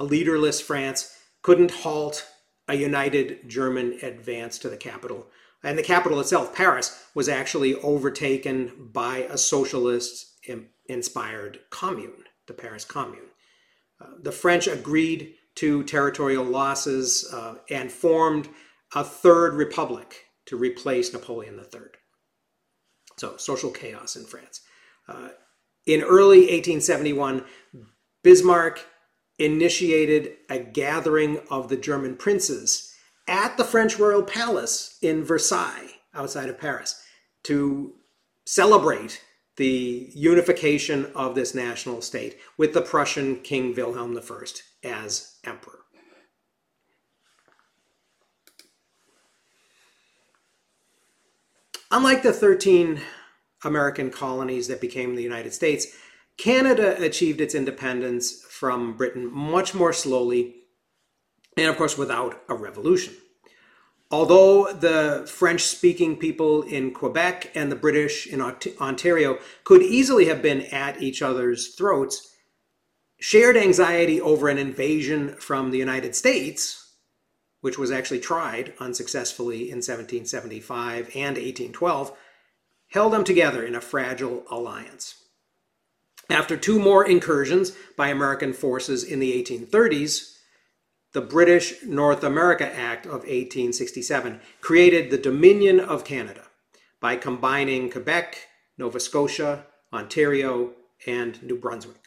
A 0.00 0.04
leaderless 0.04 0.60
France 0.60 1.16
couldn't 1.42 1.70
halt 1.70 2.26
a 2.68 2.74
united 2.74 3.48
German 3.48 3.98
advance 4.02 4.58
to 4.58 4.68
the 4.68 4.76
capital. 4.76 5.26
And 5.62 5.76
the 5.76 5.82
capital 5.82 6.20
itself, 6.20 6.54
Paris, 6.54 7.04
was 7.14 7.28
actually 7.28 7.74
overtaken 7.76 8.90
by 8.92 9.18
a 9.18 9.38
socialist 9.38 10.37
inspired 10.88 11.60
commune, 11.70 12.24
the 12.46 12.54
Paris 12.54 12.84
Commune. 12.84 13.30
Uh, 14.00 14.06
the 14.22 14.32
French 14.32 14.66
agreed 14.66 15.34
to 15.56 15.82
territorial 15.84 16.44
losses 16.44 17.28
uh, 17.32 17.56
and 17.70 17.90
formed 17.90 18.48
a 18.94 19.02
third 19.02 19.54
republic 19.54 20.26
to 20.46 20.56
replace 20.56 21.12
Napoleon 21.12 21.58
III. 21.58 21.80
So, 23.18 23.36
social 23.36 23.70
chaos 23.70 24.16
in 24.16 24.24
France. 24.24 24.60
Uh, 25.08 25.30
in 25.86 26.02
early 26.02 26.40
1871, 26.40 27.44
Bismarck 28.22 28.84
initiated 29.38 30.34
a 30.48 30.58
gathering 30.58 31.40
of 31.50 31.68
the 31.68 31.76
German 31.76 32.16
princes 32.16 32.94
at 33.26 33.56
the 33.56 33.64
French 33.64 33.98
royal 33.98 34.22
palace 34.22 34.98
in 35.02 35.24
Versailles, 35.24 35.90
outside 36.14 36.48
of 36.48 36.58
Paris, 36.58 37.00
to 37.44 37.94
celebrate 38.46 39.20
the 39.58 40.10
unification 40.14 41.10
of 41.14 41.34
this 41.34 41.54
national 41.54 42.00
state 42.00 42.38
with 42.56 42.72
the 42.72 42.80
Prussian 42.80 43.36
King 43.40 43.74
Wilhelm 43.74 44.16
I 44.16 44.88
as 44.88 45.36
emperor. 45.44 45.80
Unlike 51.90 52.22
the 52.22 52.32
13 52.32 53.00
American 53.64 54.10
colonies 54.10 54.68
that 54.68 54.80
became 54.80 55.16
the 55.16 55.22
United 55.22 55.52
States, 55.52 55.88
Canada 56.36 57.02
achieved 57.02 57.40
its 57.40 57.54
independence 57.54 58.42
from 58.44 58.96
Britain 58.96 59.28
much 59.32 59.74
more 59.74 59.92
slowly, 59.92 60.54
and 61.56 61.66
of 61.66 61.76
course 61.76 61.98
without 61.98 62.42
a 62.48 62.54
revolution. 62.54 63.14
Although 64.10 64.72
the 64.72 65.26
French 65.30 65.62
speaking 65.62 66.16
people 66.16 66.62
in 66.62 66.92
Quebec 66.92 67.50
and 67.54 67.70
the 67.70 67.76
British 67.76 68.26
in 68.26 68.40
Ontario 68.40 69.38
could 69.64 69.82
easily 69.82 70.26
have 70.26 70.40
been 70.40 70.62
at 70.62 71.02
each 71.02 71.20
other's 71.20 71.74
throats, 71.74 72.34
shared 73.20 73.56
anxiety 73.56 74.18
over 74.20 74.48
an 74.48 74.56
invasion 74.56 75.34
from 75.34 75.70
the 75.70 75.78
United 75.78 76.16
States, 76.16 76.94
which 77.60 77.76
was 77.76 77.90
actually 77.90 78.20
tried 78.20 78.72
unsuccessfully 78.80 79.62
in 79.70 79.78
1775 79.78 81.10
and 81.14 81.36
1812, 81.36 82.16
held 82.90 83.12
them 83.12 83.24
together 83.24 83.62
in 83.62 83.74
a 83.74 83.80
fragile 83.80 84.44
alliance. 84.50 85.16
After 86.30 86.56
two 86.56 86.78
more 86.78 87.06
incursions 87.06 87.72
by 87.96 88.08
American 88.08 88.54
forces 88.54 89.04
in 89.04 89.18
the 89.18 89.32
1830s, 89.42 90.37
the 91.18 91.26
British 91.26 91.82
North 91.82 92.22
America 92.22 92.72
Act 92.78 93.04
of 93.04 93.24
1867 93.24 94.40
created 94.60 95.10
the 95.10 95.18
Dominion 95.18 95.80
of 95.80 96.04
Canada 96.04 96.44
by 97.00 97.16
combining 97.16 97.90
Quebec, 97.90 98.38
Nova 98.78 99.00
Scotia, 99.00 99.66
Ontario, 99.92 100.74
and 101.08 101.42
New 101.42 101.58
Brunswick. 101.58 102.04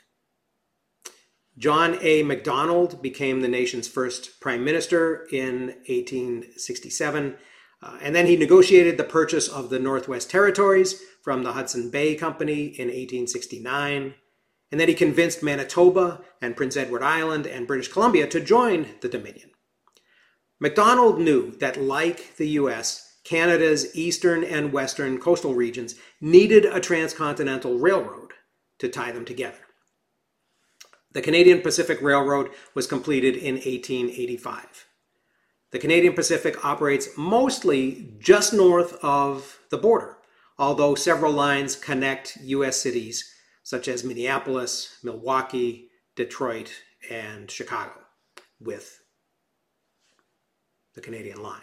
John 1.58 1.97
A. 2.02 2.24
Macdonald 2.24 3.02
became 3.02 3.41
the 3.41 3.50
nation's 3.50 3.89
first 3.89 4.39
prime 4.39 4.63
minister 4.63 5.28
in 5.30 5.76
1867, 5.89 7.36
uh, 7.84 7.97
and 8.02 8.15
then 8.15 8.28
he 8.28 8.38
negotiated 8.38 8.95
the 8.95 9.04
purchase 9.04 9.50
of 9.50 9.69
the 9.69 9.80
Northwest 9.80 10.30
Territories 10.30 11.04
from 11.21 11.43
the 11.43 11.52
Hudson 11.52 11.89
Bay 11.89 12.15
Company 12.15 12.67
in 12.67 12.88
1869, 12.88 14.13
and 14.71 14.79
that 14.79 14.89
he 14.89 14.95
convinced 14.95 15.43
Manitoba 15.43 16.21
and 16.41 16.55
Prince 16.55 16.77
Edward 16.77 17.03
Island 17.03 17.45
and 17.45 17.67
British 17.67 17.89
Columbia 17.89 18.25
to 18.27 18.39
join 18.39 18.88
the 19.01 19.10
Dominion. 19.10 19.51
Macdonald 20.60 21.19
knew 21.19 21.51
that, 21.57 21.81
like 21.81 22.38
the 22.38 22.49
US, 22.49 23.17
Canada's 23.23 23.95
eastern 23.95 24.43
and 24.43 24.71
western 24.71 25.19
coastal 25.19 25.53
regions 25.53 25.95
needed 26.21 26.65
a 26.65 26.79
transcontinental 26.79 27.77
railroad 27.77 28.31
to 28.79 28.88
tie 28.88 29.12
them 29.12 29.25
together. 29.25 29.57
The 31.12 31.21
Canadian 31.21 31.62
Pacific 31.62 32.01
Railroad 32.01 32.51
was 32.73 32.88
completed 32.88 33.36
in 33.36 33.55
1885. 33.55 34.88
The 35.71 35.79
Canadian 35.79 36.13
Pacific 36.13 36.63
operates 36.65 37.17
mostly 37.17 38.13
just 38.19 38.53
north 38.53 38.97
of 39.03 39.60
the 39.69 39.77
border, 39.77 40.17
although 40.57 40.95
several 40.95 41.34
lines 41.34 41.75
connect 41.75 42.38
U.S. 42.43 42.77
cities 42.77 43.34
such 43.71 43.88
as 43.88 44.03
Minneapolis, 44.03 44.97
Milwaukee, 45.01 45.88
Detroit, 46.17 46.73
and 47.10 47.49
Chicago 47.49 48.01
with 48.60 48.99
the 50.93 50.99
Canadian 50.99 51.41
line. 51.41 51.62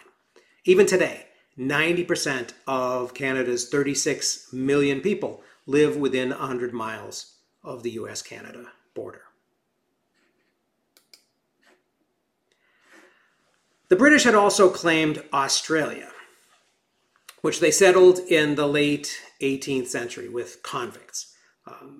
Even 0.65 0.87
today, 0.87 1.27
90% 1.55 2.53
of 2.65 3.13
Canada's 3.13 3.69
36 3.69 4.51
million 4.51 5.01
people 5.01 5.43
live 5.67 5.97
within 5.97 6.31
100 6.31 6.73
miles 6.73 7.35
of 7.63 7.83
the 7.83 7.91
US 7.91 8.23
Canada 8.23 8.65
border. 8.95 9.21
The 13.89 13.95
British 13.95 14.23
had 14.23 14.33
also 14.33 14.71
claimed 14.71 15.23
Australia, 15.31 16.09
which 17.43 17.59
they 17.59 17.69
settled 17.69 18.17
in 18.17 18.55
the 18.55 18.67
late 18.67 19.21
18th 19.43 19.89
century 19.89 20.27
with 20.27 20.63
convicts. 20.63 21.35
Um, 21.69 21.98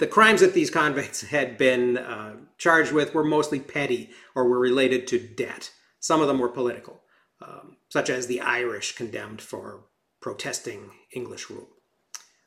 the 0.00 0.06
crimes 0.06 0.40
that 0.40 0.54
these 0.54 0.70
convicts 0.70 1.20
had 1.20 1.58
been 1.58 1.98
uh, 1.98 2.36
charged 2.56 2.90
with 2.90 3.12
were 3.12 3.22
mostly 3.22 3.60
petty 3.60 4.08
or 4.34 4.48
were 4.48 4.58
related 4.58 5.06
to 5.06 5.18
debt. 5.18 5.70
Some 6.00 6.22
of 6.22 6.26
them 6.26 6.38
were 6.38 6.48
political, 6.48 7.02
um, 7.42 7.76
such 7.90 8.08
as 8.08 8.26
the 8.26 8.40
Irish 8.40 8.96
condemned 8.96 9.42
for 9.42 9.84
protesting 10.22 10.90
English 11.12 11.50
rule. 11.50 11.68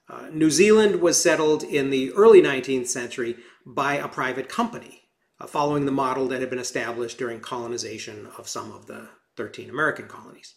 Uh, 0.10 0.30
New 0.32 0.50
Zealand 0.50 1.00
was 1.00 1.22
settled 1.22 1.62
in 1.62 1.92
the 1.92 2.12
early 2.14 2.42
19th 2.42 2.88
century 2.88 3.38
by 3.68 3.94
a 3.98 4.08
private 4.08 4.50
company, 4.50 5.04
uh, 5.40 5.46
following 5.46 5.86
the 5.86 5.92
model 5.92 6.28
that 6.30 6.42
had 6.42 6.50
been 6.50 6.58
established 6.58 7.20
during 7.20 7.40
colonization 7.40 8.30
of 8.40 8.50
some 8.50 8.72
of 8.72 8.88
the 8.88 9.10
13 9.38 9.70
American 9.70 10.08
colonies. 10.08 10.56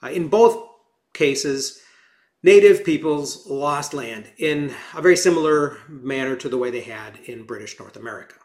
Uh, 0.00 0.10
in 0.10 0.28
both 0.28 0.64
cases, 1.12 1.82
native 2.46 2.84
peoples 2.84 3.44
lost 3.48 3.92
land 3.92 4.24
in 4.38 4.72
a 4.94 5.02
very 5.02 5.16
similar 5.16 5.78
manner 5.88 6.36
to 6.36 6.48
the 6.48 6.56
way 6.56 6.70
they 6.70 6.80
had 6.80 7.18
in 7.24 7.42
British 7.42 7.76
North 7.80 7.96
America. 7.96 8.36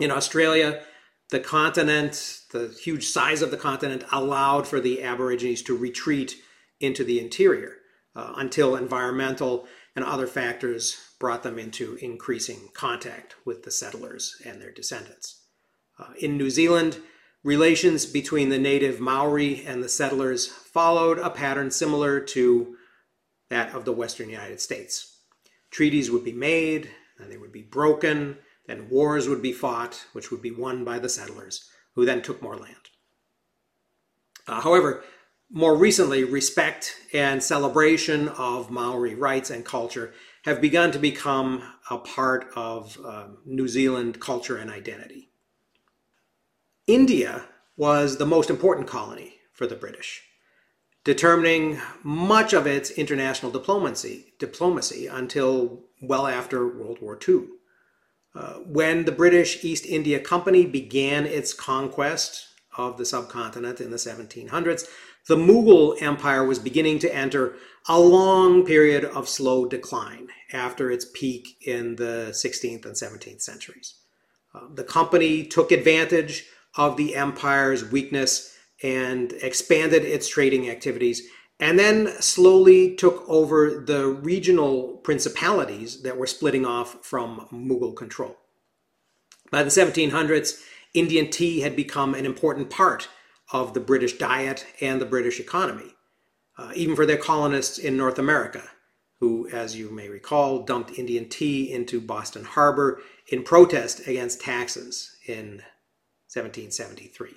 In 0.00 0.10
Australia, 0.10 0.82
the 1.28 1.38
continent, 1.38 2.40
the 2.50 2.74
huge 2.82 3.06
size 3.06 3.42
of 3.42 3.50
the 3.50 3.58
continent, 3.58 4.04
allowed 4.10 4.66
for 4.66 4.80
the 4.80 5.02
Aborigines 5.02 5.60
to 5.64 5.76
retreat 5.76 6.36
into 6.80 7.04
the 7.04 7.20
interior 7.20 7.74
uh, 8.16 8.32
until 8.36 8.74
environmental 8.74 9.66
and 9.94 10.02
other 10.02 10.26
factors 10.26 10.98
brought 11.20 11.42
them 11.42 11.58
into 11.58 11.96
increasing 11.96 12.70
contact 12.72 13.34
with 13.44 13.64
the 13.64 13.70
settlers 13.70 14.40
and 14.46 14.62
their 14.62 14.72
descendants. 14.72 15.42
Uh, 15.98 16.14
in 16.18 16.38
New 16.38 16.48
Zealand, 16.48 16.96
relations 17.44 18.06
between 18.06 18.48
the 18.48 18.58
native 18.58 18.98
Maori 18.98 19.62
and 19.66 19.84
the 19.84 19.90
settlers 19.90 20.46
followed 20.46 21.18
a 21.18 21.28
pattern 21.28 21.70
similar 21.70 22.18
to 22.20 22.76
that 23.50 23.74
of 23.74 23.84
the 23.84 23.92
Western 23.92 24.28
United 24.28 24.60
States. 24.60 25.18
Treaties 25.70 26.10
would 26.10 26.24
be 26.24 26.32
made, 26.32 26.90
and 27.18 27.30
they 27.30 27.36
would 27.36 27.52
be 27.52 27.62
broken, 27.62 28.38
then 28.66 28.88
wars 28.88 29.28
would 29.28 29.42
be 29.42 29.52
fought, 29.52 30.06
which 30.12 30.30
would 30.30 30.42
be 30.42 30.50
won 30.50 30.84
by 30.84 30.98
the 30.98 31.08
settlers, 31.08 31.68
who 31.94 32.04
then 32.04 32.22
took 32.22 32.42
more 32.42 32.56
land. 32.56 32.74
Uh, 34.46 34.60
however, 34.60 35.02
more 35.50 35.76
recently, 35.76 36.24
respect 36.24 36.94
and 37.14 37.42
celebration 37.42 38.28
of 38.28 38.70
Maori 38.70 39.14
rights 39.14 39.50
and 39.50 39.64
culture 39.64 40.12
have 40.44 40.60
begun 40.60 40.92
to 40.92 40.98
become 40.98 41.62
a 41.90 41.98
part 41.98 42.48
of 42.54 42.98
uh, 43.04 43.28
New 43.46 43.66
Zealand 43.66 44.20
culture 44.20 44.56
and 44.56 44.70
identity. 44.70 45.30
India 46.86 47.44
was 47.76 48.16
the 48.16 48.26
most 48.26 48.50
important 48.50 48.86
colony 48.86 49.36
for 49.52 49.66
the 49.66 49.76
British 49.76 50.22
determining 51.08 51.80
much 52.02 52.52
of 52.52 52.66
its 52.66 52.90
international 52.90 53.50
diplomacy, 53.50 54.34
diplomacy 54.38 55.06
until 55.06 55.82
well 56.02 56.26
after 56.26 56.68
World 56.68 57.00
War 57.00 57.18
II. 57.26 57.46
Uh, 58.34 58.56
when 58.66 59.06
the 59.06 59.10
British 59.22 59.64
East 59.64 59.86
India 59.86 60.20
Company 60.20 60.66
began 60.66 61.24
its 61.24 61.54
conquest 61.54 62.48
of 62.76 62.98
the 62.98 63.06
subcontinent 63.06 63.80
in 63.80 63.90
the 63.90 63.96
1700s, 63.96 64.86
the 65.28 65.36
Mughal 65.36 65.96
Empire 66.02 66.44
was 66.44 66.58
beginning 66.58 66.98
to 66.98 67.14
enter 67.14 67.54
a 67.88 67.98
long 67.98 68.66
period 68.66 69.06
of 69.06 69.30
slow 69.30 69.64
decline 69.64 70.28
after 70.52 70.90
its 70.90 71.06
peak 71.14 71.56
in 71.66 71.96
the 71.96 72.32
16th 72.32 72.84
and 72.84 72.94
17th 72.94 73.40
centuries. 73.40 73.94
Uh, 74.54 74.66
the 74.74 74.84
company 74.84 75.42
took 75.42 75.72
advantage 75.72 76.44
of 76.76 76.98
the 76.98 77.16
empire's 77.16 77.82
weakness 77.90 78.57
and 78.82 79.32
expanded 79.42 80.04
its 80.04 80.28
trading 80.28 80.68
activities, 80.70 81.28
and 81.60 81.78
then 81.78 82.08
slowly 82.20 82.94
took 82.94 83.24
over 83.28 83.82
the 83.84 84.06
regional 84.06 84.98
principalities 84.98 86.02
that 86.02 86.16
were 86.16 86.26
splitting 86.26 86.64
off 86.64 87.04
from 87.04 87.48
Mughal 87.52 87.96
control. 87.96 88.36
By 89.50 89.62
the 89.62 89.70
1700s, 89.70 90.62
Indian 90.94 91.30
tea 91.30 91.60
had 91.60 91.74
become 91.74 92.14
an 92.14 92.26
important 92.26 92.70
part 92.70 93.08
of 93.52 93.74
the 93.74 93.80
British 93.80 94.18
diet 94.18 94.66
and 94.80 95.00
the 95.00 95.06
British 95.06 95.40
economy, 95.40 95.94
uh, 96.56 96.70
even 96.74 96.94
for 96.94 97.06
their 97.06 97.16
colonists 97.16 97.78
in 97.78 97.96
North 97.96 98.18
America, 98.18 98.62
who, 99.20 99.48
as 99.48 99.76
you 99.76 99.90
may 99.90 100.08
recall, 100.08 100.62
dumped 100.62 100.98
Indian 100.98 101.28
tea 101.28 101.72
into 101.72 102.00
Boston 102.00 102.44
Harbor 102.44 103.00
in 103.26 103.42
protest 103.42 104.06
against 104.06 104.40
taxes 104.40 105.16
in 105.26 105.62
1773. 106.32 107.34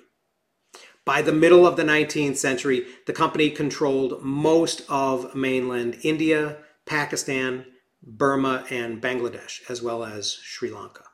By 1.04 1.22
the 1.22 1.32
middle 1.32 1.66
of 1.66 1.76
the 1.76 1.82
19th 1.82 2.36
century, 2.36 2.86
the 3.06 3.12
company 3.12 3.50
controlled 3.50 4.22
most 4.22 4.82
of 4.88 5.34
mainland 5.34 5.98
India, 6.02 6.58
Pakistan, 6.86 7.66
Burma, 8.02 8.64
and 8.70 9.02
Bangladesh, 9.02 9.68
as 9.68 9.82
well 9.82 10.04
as 10.04 10.32
Sri 10.32 10.70
Lanka. 10.70 11.04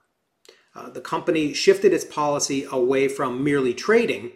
Uh, 0.75 0.91
the 0.91 1.01
company 1.01 1.55
shifted 1.55 1.93
its 1.93 2.05
policy 2.05 2.67
away 2.71 3.09
from 3.09 3.43
merely 3.43 3.73
trading 3.73 4.33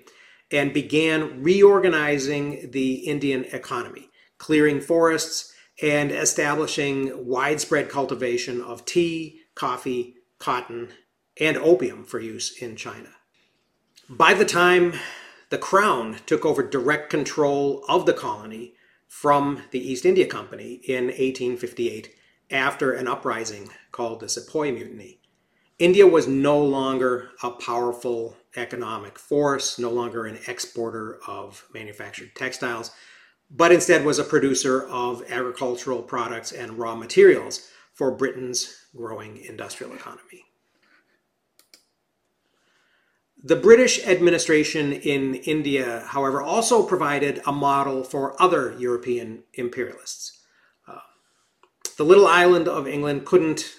and 0.51 0.73
began 0.73 1.43
reorganizing 1.43 2.71
the 2.71 2.95
Indian 2.95 3.45
economy, 3.53 4.11
clearing 4.39 4.81
forests 4.81 5.53
and 5.81 6.11
establishing 6.11 7.27
widespread 7.27 7.89
cultivation 7.89 8.61
of 8.61 8.85
tea, 8.85 9.41
coffee, 9.55 10.15
cotton, 10.39 10.89
and 11.41 11.57
opium 11.57 12.05
for 12.05 12.21
use 12.21 12.57
in 12.61 12.77
China. 12.77 13.09
By 14.09 14.35
the 14.35 14.45
time 14.45 14.95
the 15.53 15.59
Crown 15.59 16.17
took 16.25 16.47
over 16.47 16.63
direct 16.63 17.11
control 17.11 17.85
of 17.87 18.07
the 18.07 18.15
colony 18.15 18.73
from 19.07 19.63
the 19.71 19.79
East 19.79 20.07
India 20.07 20.27
Company 20.27 20.81
in 20.89 21.09
1858 21.09 22.09
after 22.51 22.95
an 22.95 23.07
uprising 23.07 23.69
called 23.91 24.21
the 24.21 24.31
Sepoy 24.31 24.73
Mutiny. 24.73 25.21
India 25.79 26.07
was 26.07 26.27
no 26.27 26.59
longer 26.59 27.33
a 27.43 27.51
powerful 27.51 28.35
economic 28.57 29.19
force, 29.19 29.79
no 29.79 29.91
longer 29.91 30.25
an 30.25 30.39
exporter 30.47 31.21
of 31.27 31.69
manufactured 31.75 32.35
textiles, 32.35 32.91
but 33.51 33.73
instead 33.73 34.07
was 34.07 34.19
a 34.19 34.25
producer 34.25 34.89
of 34.89 35.23
agricultural 35.31 36.03
products 36.03 36.53
and 36.53 36.79
raw 36.79 36.95
materials 36.95 37.69
for 37.93 38.11
Britain's 38.11 38.87
growing 38.97 39.37
industrial 39.37 39.93
economy. 39.93 40.47
The 43.45 43.57
British 43.57 44.07
administration 44.07 44.93
in 44.93 45.35
India, 45.35 46.05
however, 46.07 46.41
also 46.41 46.85
provided 46.87 47.43
a 47.45 47.51
model 47.51 48.05
for 48.05 48.41
other 48.41 48.77
European 48.79 49.43
imperialists. 49.55 50.45
Uh, 50.87 51.01
the 51.99 52.05
little 52.05 52.29
island 52.29 52.69
of 52.69 52.87
England 52.87 53.27
couldn't 53.27 53.75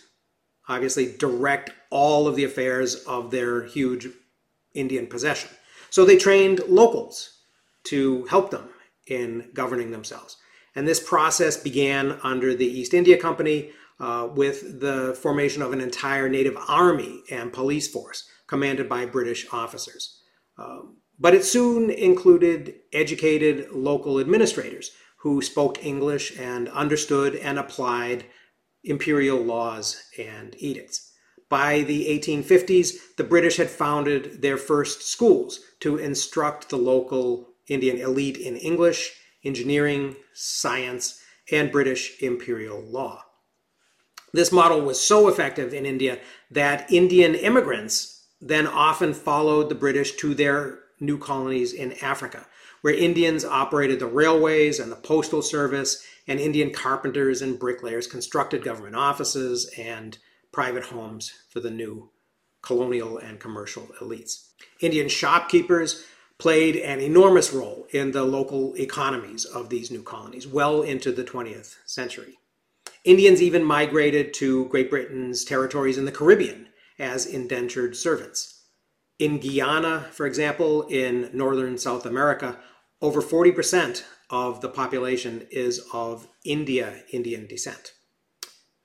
obviously 0.67 1.15
direct 1.17 1.71
all 1.89 2.27
of 2.27 2.35
the 2.35 2.43
affairs 2.43 2.95
of 3.05 3.31
their 3.31 3.63
huge 3.63 4.09
Indian 4.73 5.07
possession. 5.07 5.49
So 5.89 6.03
they 6.03 6.17
trained 6.17 6.59
locals 6.67 7.39
to 7.85 8.25
help 8.25 8.51
them 8.51 8.67
in 9.07 9.49
governing 9.53 9.91
themselves. 9.91 10.35
And 10.75 10.85
this 10.85 10.99
process 10.99 11.55
began 11.55 12.19
under 12.21 12.53
the 12.53 12.65
East 12.65 12.93
India 12.93 13.17
Company 13.17 13.71
uh, 13.99 14.27
with 14.33 14.81
the 14.81 15.17
formation 15.21 15.61
of 15.61 15.71
an 15.71 15.79
entire 15.79 16.27
native 16.27 16.57
army 16.67 17.21
and 17.29 17.53
police 17.53 17.87
force 17.87 18.27
commanded 18.53 18.87
by 18.87 19.03
British 19.03 19.47
officers. 19.51 20.21
Um, 20.59 20.97
but 21.17 21.33
it 21.33 21.43
soon 21.43 21.89
included 21.89 22.75
educated 22.93 23.71
local 23.71 24.19
administrators 24.19 24.91
who 25.21 25.41
spoke 25.41 25.83
English 25.83 26.37
and 26.37 26.69
understood 26.69 27.33
and 27.33 27.57
applied 27.57 28.25
imperial 28.83 29.39
laws 29.39 30.03
and 30.19 30.55
edicts. 30.59 31.11
By 31.49 31.81
the 31.81 32.05
1850s, 32.19 33.15
the 33.17 33.23
British 33.23 33.57
had 33.57 33.71
founded 33.71 34.43
their 34.43 34.57
first 34.57 35.01
schools 35.01 35.59
to 35.79 35.97
instruct 35.97 36.69
the 36.69 36.77
local 36.77 37.55
Indian 37.67 37.97
elite 37.97 38.37
in 38.37 38.55
English, 38.57 39.13
engineering, 39.43 40.15
science, 40.35 41.19
and 41.51 41.71
British 41.71 42.21
imperial 42.21 42.81
law. 42.81 43.23
This 44.31 44.51
model 44.51 44.81
was 44.81 44.99
so 44.99 45.27
effective 45.27 45.73
in 45.73 45.87
India 45.87 46.19
that 46.51 46.91
Indian 46.91 47.33
immigrants 47.33 48.22
then 48.43 48.67
often 48.67 49.13
followed 49.13 49.69
the 49.69 49.75
British 49.75 50.17
to 50.17 50.35
their 50.35 50.79
new 50.99 51.17
colonies 51.17 51.71
in 51.71 51.93
Africa, 52.03 52.45
where 52.81 52.93
Indians 52.93 53.45
operated 53.45 53.99
the 53.99 54.05
railways 54.05 54.79
and 54.79 54.91
the 54.91 54.97
postal 54.97 55.41
service, 55.41 56.05
and 56.27 56.39
Indian 56.39 56.71
carpenters 56.71 57.41
and 57.41 57.57
bricklayers 57.57 58.05
constructed 58.05 58.63
government 58.63 58.95
offices 58.95 59.71
and 59.77 60.17
private 60.51 60.83
homes 60.83 61.31
for 61.49 61.61
the 61.61 61.71
new 61.71 62.09
colonial 62.61 63.17
and 63.17 63.39
commercial 63.39 63.87
elites. 64.01 64.49
Indian 64.81 65.07
shopkeepers 65.07 66.05
played 66.37 66.75
an 66.75 66.99
enormous 66.99 67.53
role 67.53 67.87
in 67.91 68.11
the 68.11 68.23
local 68.23 68.73
economies 68.75 69.45
of 69.45 69.69
these 69.69 69.91
new 69.91 70.03
colonies 70.03 70.47
well 70.47 70.81
into 70.81 71.11
the 71.11 71.23
20th 71.23 71.77
century. 71.85 72.39
Indians 73.05 73.41
even 73.41 73.63
migrated 73.63 74.33
to 74.33 74.65
Great 74.65 74.89
Britain's 74.89 75.45
territories 75.45 75.97
in 75.97 76.05
the 76.05 76.11
Caribbean 76.11 76.67
as 77.03 77.25
indentured 77.25 77.95
servants. 77.95 78.61
In 79.19 79.39
Guyana, 79.39 80.07
for 80.11 80.25
example, 80.25 80.83
in 80.83 81.29
northern 81.33 81.77
South 81.77 82.05
America, 82.05 82.57
over 83.01 83.21
40% 83.21 84.03
of 84.29 84.61
the 84.61 84.69
population 84.69 85.45
is 85.51 85.85
of 85.93 86.27
India 86.45 87.03
Indian 87.11 87.45
descent. 87.45 87.91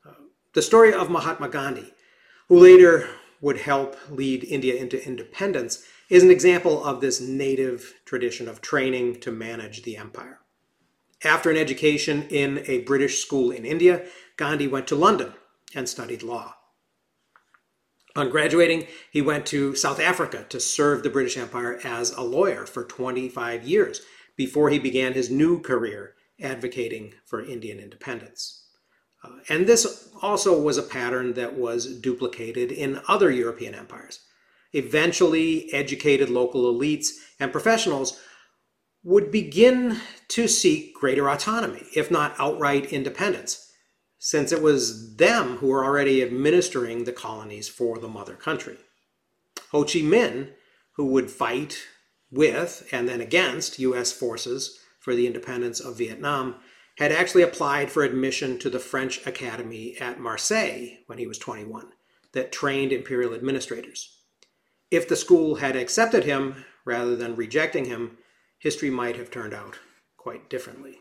Uh, 0.05 0.13
the 0.53 0.63
story 0.63 0.93
of 0.93 1.09
Mahatma 1.09 1.49
Gandhi, 1.49 1.95
who 2.49 2.59
later 2.59 3.09
would 3.41 3.59
help 3.59 3.97
lead 4.11 4.45
India 4.45 4.75
into 4.75 5.03
independence, 5.07 5.85
is 6.11 6.23
an 6.23 6.31
example 6.31 6.85
of 6.85 7.01
this 7.01 7.21
native 7.21 7.95
tradition 8.05 8.49
of 8.49 8.61
training 8.61 9.21
to 9.21 9.31
manage 9.31 9.85
the 9.85 9.97
empire. 9.97 10.41
After 11.25 11.51
an 11.51 11.57
education 11.57 12.27
in 12.31 12.65
a 12.67 12.81
British 12.81 13.23
school 13.23 13.51
in 13.51 13.65
India, 13.65 14.05
Gandhi 14.37 14.67
went 14.67 14.89
to 14.89 14.97
London 14.97 15.33
and 15.75 15.89
studied 15.89 16.23
law. 16.23 16.58
On 18.19 18.31
graduating, 18.31 18.89
he 19.13 19.23
went 19.23 19.47
to 19.47 19.77
South 19.77 20.01
Africa 20.01 20.45
to 20.49 20.59
serve 20.59 21.05
the 21.05 21.09
British 21.09 21.37
Empire 21.37 21.79
as 21.85 22.11
a 22.11 22.23
lawyer 22.23 22.67
for 22.67 22.83
25 22.83 23.63
years 23.63 24.01
before 24.37 24.71
he 24.71 24.81
began 24.81 25.13
his 25.13 25.31
new 25.31 25.61
career 25.61 26.17
advocating 26.43 27.15
for 27.25 27.45
Indian 27.45 27.79
independence. 27.79 28.65
Uh, 29.23 29.37
and 29.49 29.69
this 29.69 30.11
also 30.21 30.61
was 30.61 30.77
a 30.77 30.83
pattern 30.83 31.35
that 31.35 31.57
was 31.57 32.01
duplicated 32.01 32.73
in 32.73 33.01
other 33.07 33.31
European 33.31 33.73
empires. 33.73 34.19
Eventually, 34.73 35.73
educated 35.73 36.29
local 36.29 36.75
elites 36.75 37.11
and 37.39 37.53
professionals 37.53 38.19
would 39.05 39.31
begin 39.31 40.01
to 40.27 40.49
seek 40.49 40.93
greater 40.93 41.31
autonomy, 41.31 41.85
if 41.95 42.11
not 42.11 42.35
outright 42.41 42.93
independence, 42.93 43.68
since 44.19 44.53
it 44.53 44.63
was 44.63 45.17
them 45.17 45.59
who 45.59 45.69
were 45.69 45.85
already 45.85 46.23
administering 46.23 47.05
the 47.05 47.13
colonies 47.13 47.69
for 47.69 47.99
the 47.99 48.09
mother 48.09 48.35
country. 48.35 48.79
Ho 49.71 49.85
Chi 49.85 50.01
Minh, 50.01 50.51
who 50.93 51.07
would 51.07 51.31
fight 51.31 51.79
with 52.31 52.89
and 52.93 53.09
then 53.09 53.21
against 53.21 53.79
U.S. 53.79 54.13
forces 54.13 54.79
for 54.99 55.15
the 55.15 55.27
independence 55.27 55.81
of 55.81 55.97
Vietnam, 55.99 56.57
had 56.99 57.13
actually 57.13 57.43
applied 57.43 57.91
for 57.91 58.03
admission 58.03 58.59
to 58.59 58.69
the 58.69 58.81
French 58.81 59.25
Academy 59.25 59.97
at 59.99 60.19
Marseille 60.19 60.99
when 61.07 61.19
he 61.19 61.27
was 61.27 61.39
21, 61.39 61.93
that 62.33 62.51
trained 62.51 62.93
imperial 62.93 63.35
administrators. 63.35 64.17
If 64.91 65.07
the 65.07 65.17
school 65.17 65.57
had 65.57 65.77
accepted 65.77 66.25
him 66.25 66.65
rather 66.85 67.15
than 67.15 67.37
rejecting 67.37 67.85
him, 67.85 68.19
history 68.59 68.91
might 68.91 69.17
have 69.17 69.31
turned 69.31 69.55
out 69.55 69.79
quite 70.17 70.51
differently. 70.51 70.99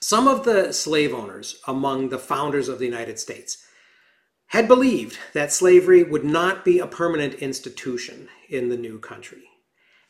Some 0.00 0.28
of 0.28 0.44
the 0.44 0.72
slave 0.72 1.12
owners 1.12 1.60
among 1.66 2.08
the 2.08 2.18
founders 2.18 2.68
of 2.68 2.78
the 2.78 2.84
United 2.84 3.18
States 3.18 3.64
had 4.48 4.68
believed 4.68 5.18
that 5.34 5.52
slavery 5.52 6.02
would 6.02 6.24
not 6.24 6.64
be 6.64 6.78
a 6.78 6.86
permanent 6.86 7.34
institution 7.34 8.28
in 8.48 8.68
the 8.68 8.76
new 8.76 8.98
country. 8.98 9.42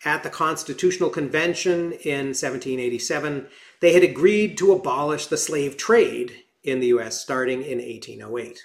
At 0.05 0.23
the 0.23 0.31
Constitutional 0.31 1.11
Convention 1.11 1.93
in 1.93 2.29
1787, 2.29 3.49
they 3.81 3.93
had 3.95 4.05
agreed 4.05 4.57
to 4.59 4.73
abolish 4.73 5.27
the 5.27 5.37
slave 5.37 5.77
trade 5.77 6.45
in 6.63 6.81
the 6.81 6.89
US 6.89 7.21
starting 7.21 7.63
in 7.63 7.79
1808. 7.79 8.63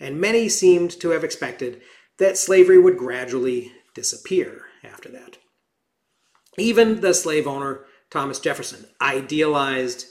And 0.00 0.20
many 0.20 0.48
seemed 0.48 0.92
to 1.00 1.10
have 1.10 1.24
expected 1.24 1.82
that 2.16 2.38
slavery 2.38 2.78
would 2.78 2.96
gradually 2.96 3.72
disappear 3.94 4.66
after 4.82 5.10
that. 5.10 5.36
Even 6.56 7.00
the 7.00 7.12
slave 7.12 7.46
owner, 7.46 7.84
Thomas 8.10 8.38
Jefferson, 8.38 8.86
idealized 9.00 10.06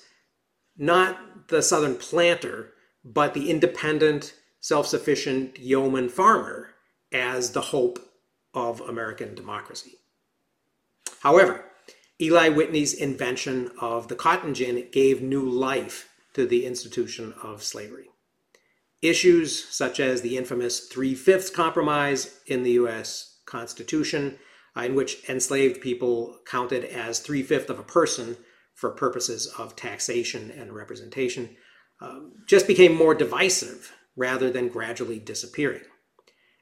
not 0.82 1.48
the 1.50 1.62
Southern 1.62 1.96
planter, 1.96 2.74
but 3.06 3.36
the 3.36 3.52
independent, 3.52 4.34
self 4.60 4.88
sufficient 4.88 5.60
yeoman 5.60 6.10
farmer 6.10 6.72
as 7.14 7.52
the 7.52 7.62
hope 7.62 8.00
of 8.56 8.82
American 8.82 9.36
democracy. 9.36 10.00
However, 11.20 11.66
Eli 12.20 12.50
Whitney's 12.50 12.96
invention 12.96 13.70
of 13.80 14.08
the 14.08 14.16
cotton 14.16 14.56
gin 14.56 14.88
gave 14.92 15.22
new 15.22 15.48
life 15.48 16.10
to 16.34 16.48
the 16.48 16.66
institution 16.66 17.34
of 17.44 17.64
slavery. 17.64 18.10
Issues 19.04 19.64
such 19.70 20.00
as 20.00 20.22
the 20.22 20.36
infamous 20.36 20.88
Three 20.88 21.14
Fifths 21.14 21.52
Compromise 21.52 22.40
in 22.48 22.64
the 22.64 22.72
US 22.72 23.38
Constitution, 23.46 24.40
in 24.76 24.96
which 24.96 25.30
enslaved 25.30 25.80
people 25.80 26.40
counted 26.46 26.86
as 26.86 27.20
three 27.20 27.44
fifths 27.44 27.70
of 27.70 27.78
a 27.78 27.84
person 27.84 28.38
for 28.82 28.90
purposes 28.90 29.46
of 29.60 29.76
taxation 29.76 30.50
and 30.50 30.74
representation, 30.74 31.56
um, 32.02 32.32
just 32.48 32.66
became 32.66 32.96
more 32.96 33.14
divisive 33.14 33.94
rather 34.16 34.50
than 34.50 34.68
gradually 34.68 35.20
disappearing. 35.20 35.84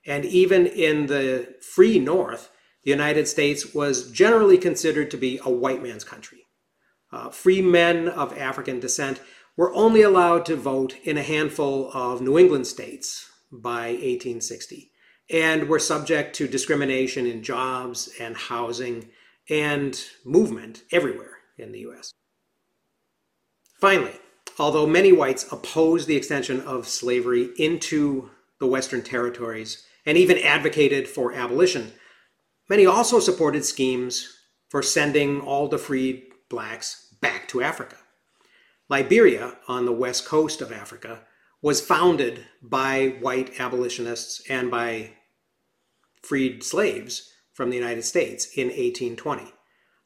And 0.05 0.25
even 0.25 0.67
in 0.67 1.07
the 1.07 1.55
free 1.61 1.97
North, 1.97 2.51
the 2.83 2.91
United 2.91 3.29
States 3.29 3.73
was 3.73 4.11
generally 4.11 4.57
considered 4.57 5.09
to 5.11 5.17
be 5.17 5.39
a 5.45 5.49
white 5.49 5.81
man's 5.81 6.03
country. 6.03 6.39
Uh, 7.09 7.29
free 7.29 7.61
men 7.61 8.09
of 8.09 8.37
African 8.37 8.81
descent 8.81 9.21
were 9.55 9.73
only 9.73 10.01
allowed 10.01 10.45
to 10.47 10.57
vote 10.57 10.95
in 11.05 11.17
a 11.17 11.23
handful 11.23 11.89
of 11.93 12.21
New 12.21 12.37
England 12.37 12.67
states 12.67 13.29
by 13.49 13.91
1860 13.91 14.91
and 15.29 15.69
were 15.69 15.79
subject 15.79 16.35
to 16.35 16.49
discrimination 16.49 17.25
in 17.25 17.43
jobs 17.43 18.09
and 18.19 18.35
housing 18.35 19.09
and 19.49 20.03
movement 20.25 20.83
everywhere 20.91 21.28
in 21.59 21.71
the 21.71 21.79
US. 21.89 22.13
Finally, 23.79 24.19
although 24.57 24.85
many 24.85 25.11
whites 25.11 25.51
opposed 25.51 26.07
the 26.07 26.15
extension 26.15 26.61
of 26.61 26.87
slavery 26.87 27.49
into 27.57 28.29
the 28.59 28.67
Western 28.67 29.01
territories 29.01 29.85
and 30.05 30.17
even 30.17 30.37
advocated 30.37 31.07
for 31.07 31.33
abolition, 31.33 31.93
many 32.67 32.85
also 32.85 33.19
supported 33.19 33.63
schemes 33.63 34.37
for 34.69 34.83
sending 34.83 35.41
all 35.41 35.67
the 35.67 35.77
freed 35.77 36.23
blacks 36.49 37.13
back 37.21 37.47
to 37.47 37.61
Africa. 37.61 37.97
Liberia, 38.89 39.55
on 39.67 39.85
the 39.85 39.91
west 39.91 40.25
coast 40.25 40.61
of 40.61 40.71
Africa, 40.71 41.21
was 41.61 41.85
founded 41.85 42.45
by 42.61 43.15
white 43.19 43.59
abolitionists 43.59 44.41
and 44.49 44.71
by 44.71 45.11
freed 46.21 46.63
slaves 46.63 47.31
from 47.53 47.69
the 47.69 47.75
United 47.75 48.03
States 48.03 48.45
in 48.55 48.67
1820. 48.67 49.53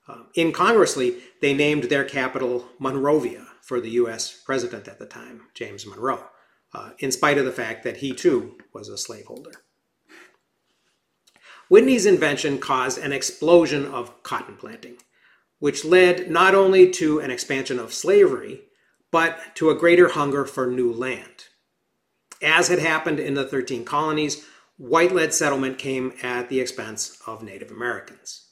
Uh, 0.08 0.24
incongruously, 0.38 1.18
they 1.42 1.54
named 1.54 1.86
their 1.86 2.04
capital 2.04 2.68
Monrovia 2.80 3.48
for 3.62 3.80
the 3.80 3.92
U.S. 3.92 4.42
president 4.46 4.88
at 4.88 5.00
the 5.00 5.06
time, 5.06 5.44
James 5.54 5.86
Monroe, 5.86 6.26
uh, 6.74 6.92
in 7.00 7.12
spite 7.12 7.38
of 7.38 7.46
the 7.46 7.52
fact 7.52 7.84
that 7.84 7.98
he 7.98 8.12
too 8.12 8.58
was 8.74 8.90
a 8.90 8.98
slaveholder. 8.98 9.52
Whitney's 11.70 12.06
invention 12.06 12.60
caused 12.60 12.98
an 12.98 13.14
explosion 13.14 13.86
of 13.86 14.22
cotton 14.24 14.58
planting, 14.58 14.98
which 15.60 15.86
led 15.86 16.30
not 16.30 16.54
only 16.54 16.92
to 16.92 17.20
an 17.20 17.32
expansion 17.32 17.80
of 17.80 17.94
slavery, 17.94 18.64
but 19.12 19.56
to 19.56 19.70
a 19.70 19.76
greater 19.76 20.10
hunger 20.10 20.46
for 20.46 20.68
new 20.68 20.92
land. 20.92 21.46
As 22.42 22.68
had 22.68 22.80
happened 22.80 23.20
in 23.20 23.36
the 23.36 23.48
13 23.48 23.86
colonies, 23.86 24.46
white 24.78 25.14
led 25.14 25.34
settlement 25.34 25.78
came 25.78 26.14
at 26.22 26.50
the 26.50 26.60
expense 26.60 27.18
of 27.26 27.42
Native 27.42 27.72
Americans. 27.72 28.50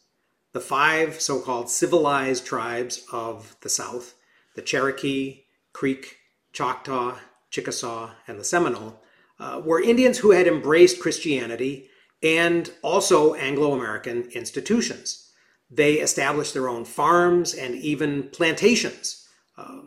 The 0.54 0.60
five 0.60 1.22
so 1.22 1.40
called 1.40 1.70
civilized 1.70 2.46
tribes 2.46 3.06
of 3.12 3.56
the 3.62 3.70
South 3.70 4.16
the 4.56 4.62
Cherokee, 4.62 5.44
Creek, 5.74 6.18
Choctaw, 6.52 7.18
Chickasaw, 7.50 8.12
and 8.28 8.40
the 8.40 8.44
Seminole, 8.44 9.02
uh, 9.40 9.62
were 9.64 9.82
Indians 9.82 10.20
who 10.20 10.32
had 10.32 10.48
embraced 10.48 11.00
Christianity 11.00 11.90
and 12.22 12.72
also 12.82 13.34
Anglo 13.36 13.74
American 13.74 14.30
institutions. 14.34 15.32
They 15.70 15.96
established 15.96 16.54
their 16.54 16.68
own 16.68 16.86
farms 16.86 17.54
and 17.54 17.76
even 17.76 18.24
plantations. 18.24 19.28
Uh, 19.58 19.82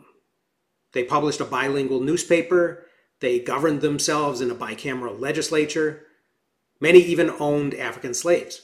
they 0.93 1.03
published 1.03 1.39
a 1.39 1.45
bilingual 1.45 1.99
newspaper. 1.99 2.87
They 3.19 3.39
governed 3.39 3.81
themselves 3.81 4.41
in 4.41 4.51
a 4.51 4.55
bicameral 4.55 5.19
legislature. 5.19 6.07
Many 6.81 6.99
even 6.99 7.29
owned 7.39 7.73
African 7.75 8.13
slaves. 8.13 8.61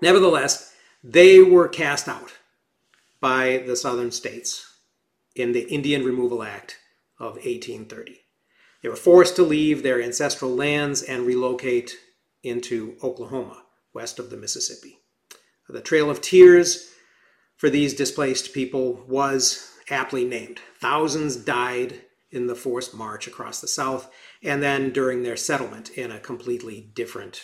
Nevertheless, 0.00 0.73
they 1.06 1.42
were 1.42 1.68
cast 1.68 2.08
out 2.08 2.32
by 3.20 3.62
the 3.66 3.76
southern 3.76 4.10
states 4.10 4.78
in 5.36 5.52
the 5.52 5.68
Indian 5.68 6.02
Removal 6.02 6.42
Act 6.42 6.78
of 7.18 7.34
1830. 7.34 8.22
They 8.82 8.88
were 8.88 8.96
forced 8.96 9.36
to 9.36 9.42
leave 9.42 9.82
their 9.82 10.02
ancestral 10.02 10.54
lands 10.54 11.02
and 11.02 11.26
relocate 11.26 11.98
into 12.42 12.96
Oklahoma, 13.02 13.64
west 13.92 14.18
of 14.18 14.30
the 14.30 14.38
Mississippi. 14.38 14.98
The 15.68 15.82
Trail 15.82 16.08
of 16.08 16.22
Tears 16.22 16.90
for 17.56 17.68
these 17.68 17.94
displaced 17.94 18.54
people 18.54 19.04
was 19.06 19.70
aptly 19.90 20.24
named. 20.24 20.60
Thousands 20.80 21.36
died 21.36 22.00
in 22.30 22.46
the 22.46 22.54
forced 22.54 22.94
march 22.94 23.26
across 23.26 23.60
the 23.60 23.68
South, 23.68 24.10
and 24.42 24.62
then 24.62 24.90
during 24.90 25.22
their 25.22 25.36
settlement 25.36 25.90
in 25.90 26.10
a 26.10 26.18
completely 26.18 26.90
different 26.94 27.42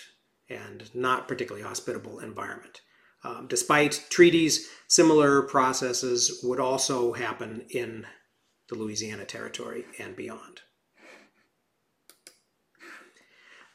and 0.49 0.93
not 0.95 1.29
particularly 1.29 1.67
hospitable 1.67 2.21
environment. 2.21 2.81
Um, 3.23 3.47
despite 3.49 4.07
treaties, 4.09 4.69
similar 4.89 5.43
processes 5.43 6.41
would 6.43 6.59
also 6.59 7.13
happen 7.13 7.67
in 7.71 8.07
the 8.69 8.77
Louisiana 8.77 9.25
Territory 9.25 9.85
and 9.99 10.17
beyond. 10.17 10.63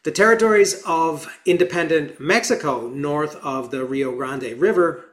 The 0.03 0.11
territories 0.11 0.83
of 0.85 1.35
independent 1.45 2.19
Mexico 2.19 2.87
north 2.89 3.35
of 3.37 3.71
the 3.71 3.83
Rio 3.83 4.15
Grande 4.15 4.59
River 4.59 5.05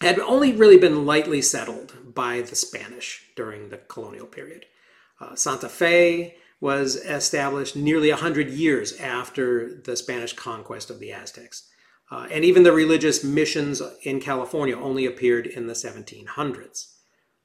had 0.00 0.18
only 0.18 0.52
really 0.52 0.78
been 0.78 1.06
lightly 1.06 1.42
settled 1.42 2.14
by 2.14 2.40
the 2.40 2.56
Spanish 2.56 3.26
during 3.36 3.68
the 3.68 3.76
colonial 3.76 4.26
period. 4.26 4.66
Uh, 5.20 5.34
Santa 5.34 5.68
Fe 5.68 6.36
was 6.60 6.96
established 6.96 7.76
nearly 7.76 8.10
100 8.10 8.48
years 8.48 8.98
after 8.98 9.80
the 9.82 9.96
Spanish 9.96 10.32
conquest 10.32 10.90
of 10.90 10.98
the 10.98 11.12
Aztecs. 11.12 11.68
Uh, 12.12 12.26
and 12.30 12.44
even 12.44 12.62
the 12.62 12.72
religious 12.72 13.24
missions 13.24 13.80
in 14.02 14.20
California 14.20 14.78
only 14.78 15.06
appeared 15.06 15.46
in 15.46 15.66
the 15.66 15.72
1700s. 15.72 16.92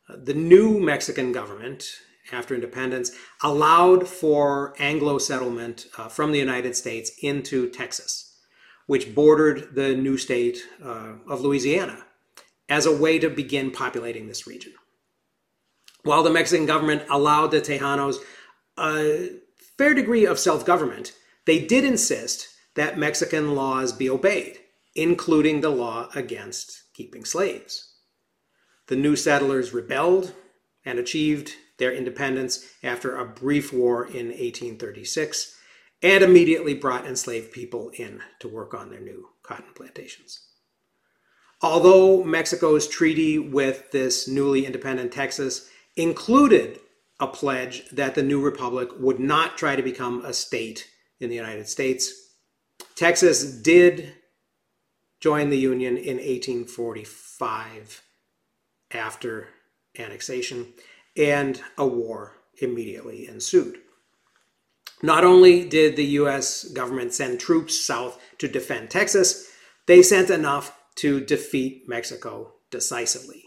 Uh, 0.10 0.16
the 0.22 0.34
new 0.34 0.78
Mexican 0.78 1.32
government, 1.32 1.86
after 2.34 2.54
independence, 2.54 3.12
allowed 3.42 4.06
for 4.06 4.76
Anglo 4.78 5.20
settlement 5.20 5.88
uh, 5.98 6.10
from 6.10 6.34
the 6.34 6.40
United 6.40 6.76
States 6.76 7.12
into 7.22 7.70
Texas, 7.70 8.38
which 8.88 9.16
bordered 9.16 9.74
the 9.74 9.96
new 9.96 10.18
state 10.18 10.60
uh, 10.84 11.14
of 11.30 11.40
Louisiana, 11.40 12.04
as 12.68 12.86
a 12.86 12.96
way 12.96 13.20
to 13.20 13.30
begin 13.30 13.72
populating 13.72 14.28
this 14.28 14.46
region. 14.46 14.74
While 16.04 16.24
the 16.24 16.30
Mexican 16.30 16.66
government 16.66 17.04
allowed 17.10 17.52
the 17.52 17.62
Tejanos 17.62 18.18
a 18.78 19.30
fair 19.78 19.94
degree 19.94 20.26
of 20.26 20.38
self 20.38 20.66
government, 20.66 21.14
they 21.46 21.66
did 21.66 21.86
insist 21.86 22.50
that 22.78 22.98
Mexican 22.98 23.56
laws 23.56 23.92
be 23.92 24.08
obeyed, 24.08 24.60
including 24.96 25.62
the 25.62 25.70
law 25.70 26.10
against 26.14 26.84
keeping 26.94 27.26
slaves. 27.26 27.96
The 28.86 28.96
new 28.96 29.16
settlers 29.16 29.74
rebelled 29.74 30.34
and 30.86 31.00
achieved 31.00 31.54
their 31.80 31.92
independence 31.92 32.66
after 32.84 33.18
a 33.18 33.26
brief 33.26 33.74
war 33.74 34.06
in 34.06 34.28
1836 34.28 35.58
and 36.04 36.24
immediately 36.24 36.76
brought 36.76 37.08
enslaved 37.08 37.52
people 37.52 37.90
in 37.96 38.22
to 38.40 38.48
work 38.48 38.76
on 38.76 38.92
their 38.92 39.02
new 39.02 39.28
cotton 39.42 39.74
plantations. 39.76 40.40
Although 41.64 42.24
Mexico's 42.24 42.88
treaty 42.88 43.40
with 43.40 43.90
this 43.92 44.28
newly 44.28 44.68
independent 44.68 45.12
Texas 45.12 45.68
included 45.96 46.80
a 47.20 47.26
pledge 47.26 47.90
that 47.90 48.14
the 48.14 48.22
new 48.22 48.40
republic 48.40 48.90
would 49.00 49.20
not 49.20 49.58
try 49.58 49.76
to 49.76 49.82
become 49.82 50.24
a 50.24 50.32
state 50.32 50.88
in 51.20 51.32
the 51.32 51.36
United 51.36 51.68
States, 51.68 52.27
Texas 52.98 53.44
did 53.44 54.16
join 55.20 55.52
the 55.52 55.58
Union 55.58 55.98
in 55.98 56.18
1845 56.18 58.02
after 58.90 59.50
annexation, 60.00 60.74
and 61.16 61.62
a 61.78 61.86
war 61.86 62.38
immediately 62.60 63.28
ensued. 63.28 63.78
Not 65.04 65.24
only 65.24 65.64
did 65.70 65.96
the 65.96 66.06
US 66.06 66.64
government 66.64 67.14
send 67.14 67.40
troops 67.40 67.80
south 67.86 68.20
to 68.40 68.48
defend 68.48 68.90
Texas, 68.90 69.48
they 69.86 70.02
sent 70.02 70.32
enough 70.32 70.76
to 70.96 71.20
defeat 71.20 71.88
Mexico 71.88 72.54
decisively. 72.72 73.44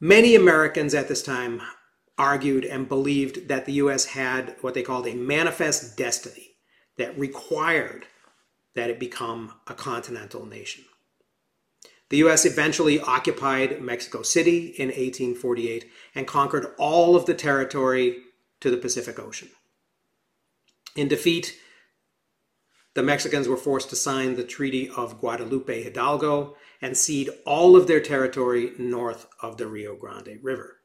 Many 0.00 0.34
Americans 0.34 0.92
at 0.92 1.08
this 1.08 1.22
time 1.22 1.62
argued 2.18 2.66
and 2.66 2.90
believed 2.90 3.48
that 3.48 3.64
the 3.64 3.72
US 3.84 4.04
had 4.04 4.56
what 4.60 4.74
they 4.74 4.82
called 4.82 5.06
a 5.06 5.14
manifest 5.14 5.96
destiny 5.96 6.56
that 6.98 7.18
required 7.18 8.06
that 8.74 8.90
it 8.90 8.98
become 8.98 9.52
a 9.66 9.74
continental 9.74 10.46
nation. 10.46 10.84
The 12.10 12.18
US 12.18 12.44
eventually 12.44 13.00
occupied 13.00 13.80
Mexico 13.80 14.22
City 14.22 14.74
in 14.78 14.88
1848 14.88 15.90
and 16.14 16.26
conquered 16.26 16.74
all 16.78 17.16
of 17.16 17.26
the 17.26 17.34
territory 17.34 18.18
to 18.60 18.70
the 18.70 18.76
Pacific 18.76 19.18
Ocean. 19.18 19.48
In 20.96 21.08
defeat, 21.08 21.58
the 22.94 23.02
Mexicans 23.02 23.48
were 23.48 23.56
forced 23.56 23.90
to 23.90 23.96
sign 23.96 24.36
the 24.36 24.44
Treaty 24.44 24.88
of 24.88 25.18
Guadalupe 25.18 25.82
Hidalgo 25.82 26.56
and 26.80 26.96
cede 26.96 27.30
all 27.44 27.74
of 27.74 27.88
their 27.88 28.00
territory 28.00 28.72
north 28.78 29.26
of 29.42 29.56
the 29.56 29.66
Rio 29.66 29.96
Grande 29.96 30.38
River. 30.42 30.76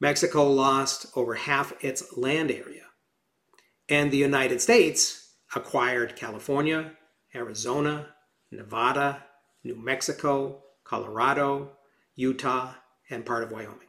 Mexico 0.00 0.50
lost 0.50 1.06
over 1.14 1.34
half 1.34 1.72
its 1.84 2.16
land 2.16 2.50
area, 2.50 2.86
and 3.88 4.10
the 4.10 4.16
United 4.16 4.60
States 4.60 5.34
acquired 5.54 6.16
California, 6.16 6.92
Arizona, 7.34 8.08
Nevada, 8.50 9.24
New 9.62 9.76
Mexico, 9.76 10.62
Colorado, 10.84 11.72
Utah, 12.14 12.74
and 13.10 13.26
part 13.26 13.42
of 13.42 13.50
Wyoming. 13.50 13.88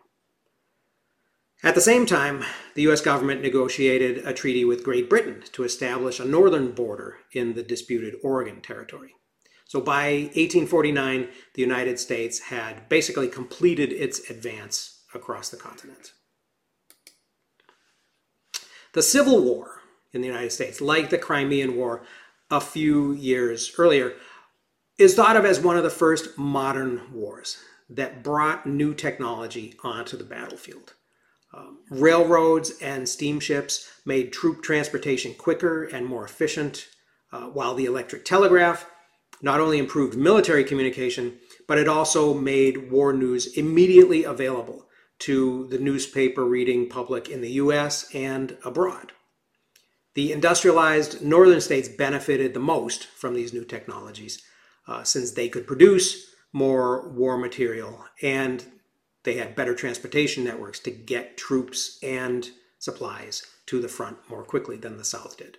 At 1.64 1.76
the 1.76 1.82
same 1.82 2.06
time, 2.06 2.44
the 2.76 2.84
US 2.84 3.02
government 3.02 3.42
negotiated 3.42 4.20
a 4.26 4.34
treaty 4.34 4.66
with 4.66 4.84
Great 4.84 5.10
Britain 5.10 5.44
to 5.54 5.64
establish 5.64 6.20
a 6.20 6.26
northern 6.26 6.72
border 6.72 7.18
in 7.32 7.54
the 7.54 7.64
disputed 7.64 8.16
Oregon 8.24 8.62
Territory. 8.62 9.14
So 9.66 9.82
by 9.82 10.30
1849, 10.36 11.28
the 11.56 11.62
United 11.62 12.00
States 12.00 12.40
had 12.40 12.88
basically 12.88 13.28
completed 13.28 13.92
its 13.92 14.30
advance 14.30 15.02
across 15.14 15.50
the 15.50 15.58
continent. 15.58 16.14
The 18.94 19.02
Civil 19.02 19.44
War 19.44 19.82
in 20.14 20.22
the 20.22 20.28
United 20.28 20.52
States, 20.52 20.80
like 20.82 21.10
the 21.10 21.18
Crimean 21.18 21.76
War, 21.76 22.04
a 22.50 22.62
few 22.62 23.14
years 23.14 23.74
earlier, 23.78 24.14
is 24.98 25.16
thought 25.16 25.38
of 25.38 25.46
as 25.46 25.60
one 25.60 25.78
of 25.78 25.84
the 25.84 25.90
first 25.90 26.38
modern 26.38 27.02
wars 27.12 27.58
that 27.90 28.24
brought 28.24 28.66
new 28.66 28.94
technology 28.94 29.76
onto 29.84 30.18
the 30.18 30.24
battlefield. 30.24 30.94
Um, 31.54 31.80
railroads 31.90 32.74
and 32.82 33.08
steamships 33.08 33.90
made 34.06 34.34
troop 34.34 34.62
transportation 34.62 35.34
quicker 35.34 35.84
and 35.86 36.06
more 36.06 36.26
efficient, 36.26 36.88
uh, 37.32 37.46
while 37.48 37.76
the 37.76 37.86
electric 37.86 38.26
telegraph 38.26 38.90
not 39.42 39.60
only 39.60 39.78
improved 39.78 40.18
military 40.18 40.64
communication, 40.64 41.38
but 41.68 41.78
it 41.78 41.88
also 41.88 42.34
made 42.34 42.92
war 42.92 43.14
news 43.14 43.58
immediately 43.58 44.24
available 44.24 44.88
to 45.20 45.68
the 45.68 45.80
newspaper 45.80 46.44
reading 46.44 46.90
public 46.90 47.30
in 47.30 47.42
the 47.42 47.52
US 47.52 48.14
and 48.14 48.58
abroad. 48.66 49.12
The 50.16 50.32
industrialized 50.32 51.22
northern 51.22 51.62
states 51.62 51.90
benefited 51.90 52.54
the 52.54 52.60
most 52.60 53.06
from 53.06 53.34
these 53.34 53.54
new 53.54 53.66
technologies 53.66 54.42
uh, 54.88 55.04
since 55.04 55.32
they 55.32 55.50
could 55.50 55.68
produce 55.68 56.34
more 56.54 57.10
war 57.10 57.38
material 57.38 58.06
and 58.22 58.66
they 59.24 59.36
had 59.36 59.56
better 59.56 59.76
transportation 59.76 60.44
networks 60.44 60.80
to 60.80 60.92
get 60.92 61.38
troops 61.38 62.00
and 62.02 62.50
supplies 62.80 63.46
to 63.66 63.82
the 63.82 63.90
front 63.90 64.18
more 64.30 64.44
quickly 64.44 64.78
than 64.78 64.98
the 64.98 65.04
South 65.04 65.38
did. 65.38 65.58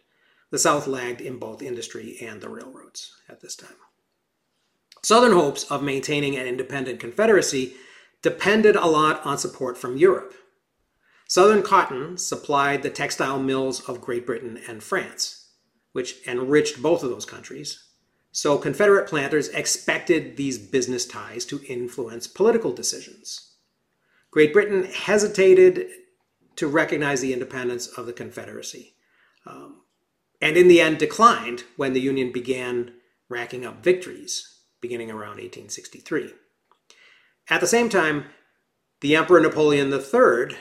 The 0.50 0.58
South 0.58 0.86
lagged 0.86 1.20
in 1.20 1.38
both 1.38 1.60
industry 1.60 2.16
and 2.22 2.40
the 2.40 2.48
railroads 2.48 3.14
at 3.28 3.40
this 3.40 3.56
time. 3.56 3.76
Southern 5.02 5.32
hopes 5.32 5.64
of 5.70 5.82
maintaining 5.82 6.36
an 6.36 6.46
independent 6.46 7.00
Confederacy 7.00 7.74
depended 8.22 8.74
a 8.74 8.86
lot 8.86 9.24
on 9.26 9.36
support 9.36 9.76
from 9.76 9.96
Europe. 9.96 10.34
Southern 11.28 11.62
cotton 11.62 12.16
supplied 12.16 12.82
the 12.82 12.90
textile 12.90 13.40
mills 13.40 13.80
of 13.88 14.00
Great 14.00 14.24
Britain 14.24 14.60
and 14.68 14.82
France, 14.82 15.48
which 15.92 16.26
enriched 16.26 16.80
both 16.80 17.02
of 17.02 17.10
those 17.10 17.24
countries. 17.24 17.82
So 18.30 18.58
Confederate 18.58 19.08
planters 19.08 19.48
expected 19.48 20.36
these 20.36 20.58
business 20.58 21.04
ties 21.04 21.44
to 21.46 21.62
influence 21.68 22.26
political 22.26 22.72
decisions. 22.72 23.54
Great 24.30 24.52
Britain 24.52 24.84
hesitated 24.84 25.88
to 26.56 26.68
recognize 26.68 27.20
the 27.20 27.32
independence 27.32 27.86
of 27.86 28.06
the 28.06 28.12
Confederacy, 28.12 28.94
um, 29.46 29.82
and 30.40 30.56
in 30.56 30.68
the 30.68 30.80
end 30.80 30.98
declined 30.98 31.64
when 31.76 31.92
the 31.92 32.00
Union 32.00 32.30
began 32.30 32.92
racking 33.28 33.64
up 33.64 33.82
victories 33.82 34.60
beginning 34.80 35.10
around 35.10 35.38
1863. 35.38 36.32
At 37.48 37.60
the 37.60 37.66
same 37.66 37.88
time, 37.88 38.26
the 39.00 39.16
Emperor 39.16 39.40
Napoleon 39.40 39.92
III 39.92 40.56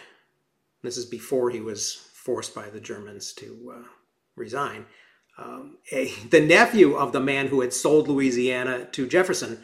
this 0.86 0.98
is 0.98 1.06
before 1.06 1.50
he 1.50 1.62
was 1.62 1.94
forced 2.14 2.56
by 2.56 2.70
the 2.70 2.80
Germans 2.80 3.34
to 3.34 3.74
uh, 3.76 3.88
resign. 4.36 4.86
Um, 5.38 5.78
a, 5.92 6.12
the 6.30 6.40
nephew 6.40 6.96
of 6.96 7.12
the 7.12 7.20
man 7.20 7.48
who 7.48 7.62
had 7.62 7.74
sold 7.74 8.08
Louisiana 8.08 8.86
to 8.94 9.08
Jefferson 9.08 9.64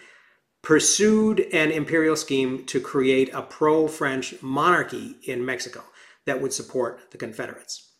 pursued 0.61 1.39
an 1.53 1.71
imperial 1.71 2.15
scheme 2.15 2.65
to 2.65 2.79
create 2.79 3.33
a 3.33 3.41
pro 3.41 3.87
French 3.87 4.41
monarchy 4.41 5.15
in 5.23 5.45
Mexico 5.45 5.83
that 6.25 6.41
would 6.41 6.53
support 6.53 7.11
the 7.11 7.17
Confederates. 7.17 7.91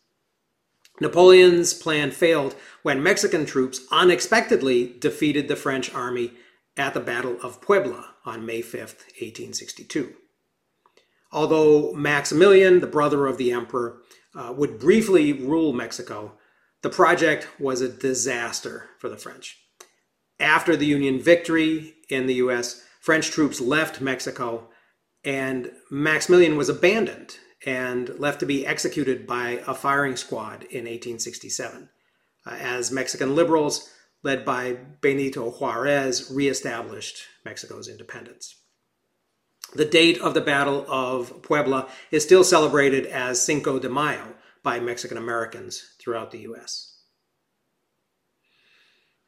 Napoleon's 1.00 1.74
plan 1.74 2.10
failed 2.10 2.54
when 2.82 3.02
Mexican 3.02 3.46
troops 3.46 3.80
unexpectedly 3.90 4.94
defeated 5.00 5.48
the 5.48 5.56
French 5.56 5.92
army 5.94 6.32
at 6.76 6.94
the 6.94 7.00
Battle 7.00 7.38
of 7.42 7.60
Puebla 7.60 8.14
on 8.24 8.46
May 8.46 8.62
5, 8.62 8.80
1862. 8.80 10.14
Although 11.32 11.94
Maximilian, 11.94 12.80
the 12.80 12.86
brother 12.86 13.26
of 13.26 13.38
the 13.38 13.52
emperor, 13.52 14.02
uh, 14.34 14.52
would 14.56 14.78
briefly 14.78 15.32
rule 15.32 15.72
Mexico, 15.72 16.38
The 16.82 16.90
project 16.90 17.48
was 17.60 17.80
a 17.80 17.88
disaster 17.88 18.90
for 18.98 19.08
the 19.08 19.16
French. 19.16 19.56
After 20.40 20.76
the 20.76 20.86
Union 20.86 21.20
victory 21.20 21.94
in 22.08 22.26
the 22.26 22.34
US, 22.34 22.82
French 23.00 23.30
troops 23.30 23.60
left 23.60 24.00
Mexico 24.00 24.68
and 25.24 25.70
Maximilian 25.90 26.56
was 26.56 26.68
abandoned 26.68 27.38
and 27.64 28.18
left 28.18 28.40
to 28.40 28.46
be 28.46 28.66
executed 28.66 29.26
by 29.26 29.62
a 29.66 29.74
firing 29.74 30.16
squad 30.16 30.64
in 30.64 30.84
1867 30.84 31.88
uh, 32.44 32.50
as 32.50 32.90
Mexican 32.90 33.36
liberals, 33.36 33.90
led 34.24 34.44
by 34.44 34.76
Benito 35.00 35.50
Juarez, 35.50 36.30
reestablished 36.34 37.22
Mexico's 37.44 37.88
independence. 37.88 38.56
The 39.74 39.84
date 39.86 40.20
of 40.20 40.34
the 40.34 40.40
Battle 40.40 40.84
of 40.86 41.42
Puebla 41.42 41.88
is 42.10 42.22
still 42.22 42.44
celebrated 42.44 43.06
as 43.06 43.44
Cinco 43.44 43.78
de 43.78 43.88
Mayo 43.88 44.34
by 44.62 44.80
Mexican 44.80 45.16
Americans 45.16 45.94
throughout 45.98 46.30
the 46.30 46.40
US. 46.40 46.98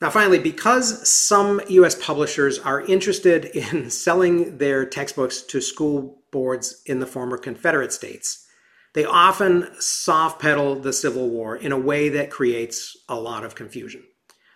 Now, 0.01 0.11
finally, 0.11 0.39
because 0.39 1.09
some 1.09 1.63
US 1.67 1.95
publishers 1.95 2.59
are 2.59 2.83
interested 2.83 3.45
in 3.55 3.89
selling 3.89 4.59
their 4.59 4.85
textbooks 4.85 5.41
to 5.43 5.63
school 5.63 6.23
boards 6.31 6.83
in 6.85 6.99
the 7.01 7.07
former 7.07 7.39
Confederate 7.39 7.93
states, 7.93 8.47
they 8.93 9.05
often 9.05 9.69
soft 9.81 10.43
pedal 10.43 10.75
the 10.77 10.93
Civil 10.93 11.31
War 11.31 11.57
in 11.57 11.73
a 11.73 11.79
way 11.79 12.11
that 12.11 12.31
creates 12.31 12.97
a 13.09 13.19
lot 13.19 13.45
of 13.45 13.55
confusion. 13.55 14.03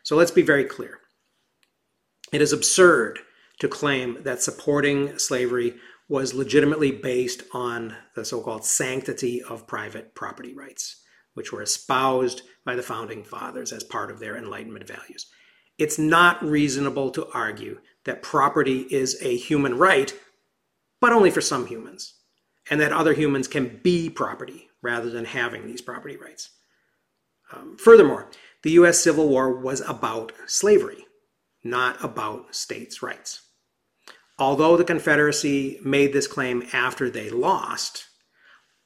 So 0.02 0.16
let's 0.16 0.30
be 0.30 0.42
very 0.42 0.64
clear. 0.64 0.98
It 2.30 2.42
is 2.42 2.52
absurd 2.52 3.20
to 3.58 3.68
claim 3.68 4.22
that 4.22 4.42
supporting 4.42 5.18
slavery 5.18 5.74
was 6.08 6.34
legitimately 6.34 6.90
based 6.90 7.42
on 7.52 7.94
the 8.14 8.24
so 8.24 8.40
called 8.40 8.64
sanctity 8.64 9.42
of 9.42 9.66
private 9.66 10.14
property 10.14 10.54
rights, 10.54 11.02
which 11.34 11.52
were 11.52 11.62
espoused 11.62 12.42
by 12.64 12.74
the 12.74 12.82
founding 12.82 13.22
fathers 13.22 13.72
as 13.72 13.84
part 13.84 14.10
of 14.10 14.18
their 14.18 14.36
Enlightenment 14.36 14.86
values. 14.86 15.26
It's 15.76 15.98
not 15.98 16.42
reasonable 16.42 17.10
to 17.10 17.28
argue 17.32 17.80
that 18.04 18.22
property 18.22 18.86
is 18.90 19.18
a 19.22 19.36
human 19.36 19.76
right, 19.76 20.12
but 21.00 21.12
only 21.12 21.30
for 21.30 21.40
some 21.40 21.66
humans, 21.66 22.14
and 22.70 22.80
that 22.80 22.92
other 22.92 23.12
humans 23.12 23.46
can 23.46 23.80
be 23.82 24.08
property 24.08 24.68
rather 24.82 25.10
than 25.10 25.26
having 25.26 25.66
these 25.66 25.82
property 25.82 26.16
rights. 26.16 26.50
Um, 27.52 27.76
furthermore, 27.78 28.30
the 28.62 28.72
US 28.72 28.98
Civil 28.98 29.28
War 29.28 29.52
was 29.60 29.80
about 29.82 30.32
slavery, 30.46 31.06
not 31.62 32.02
about 32.02 32.54
states' 32.54 33.02
rights. 33.02 33.42
Although 34.38 34.76
the 34.76 34.84
Confederacy 34.84 35.80
made 35.82 36.12
this 36.12 36.28
claim 36.28 36.66
after 36.72 37.10
they 37.10 37.28
lost, 37.28 38.06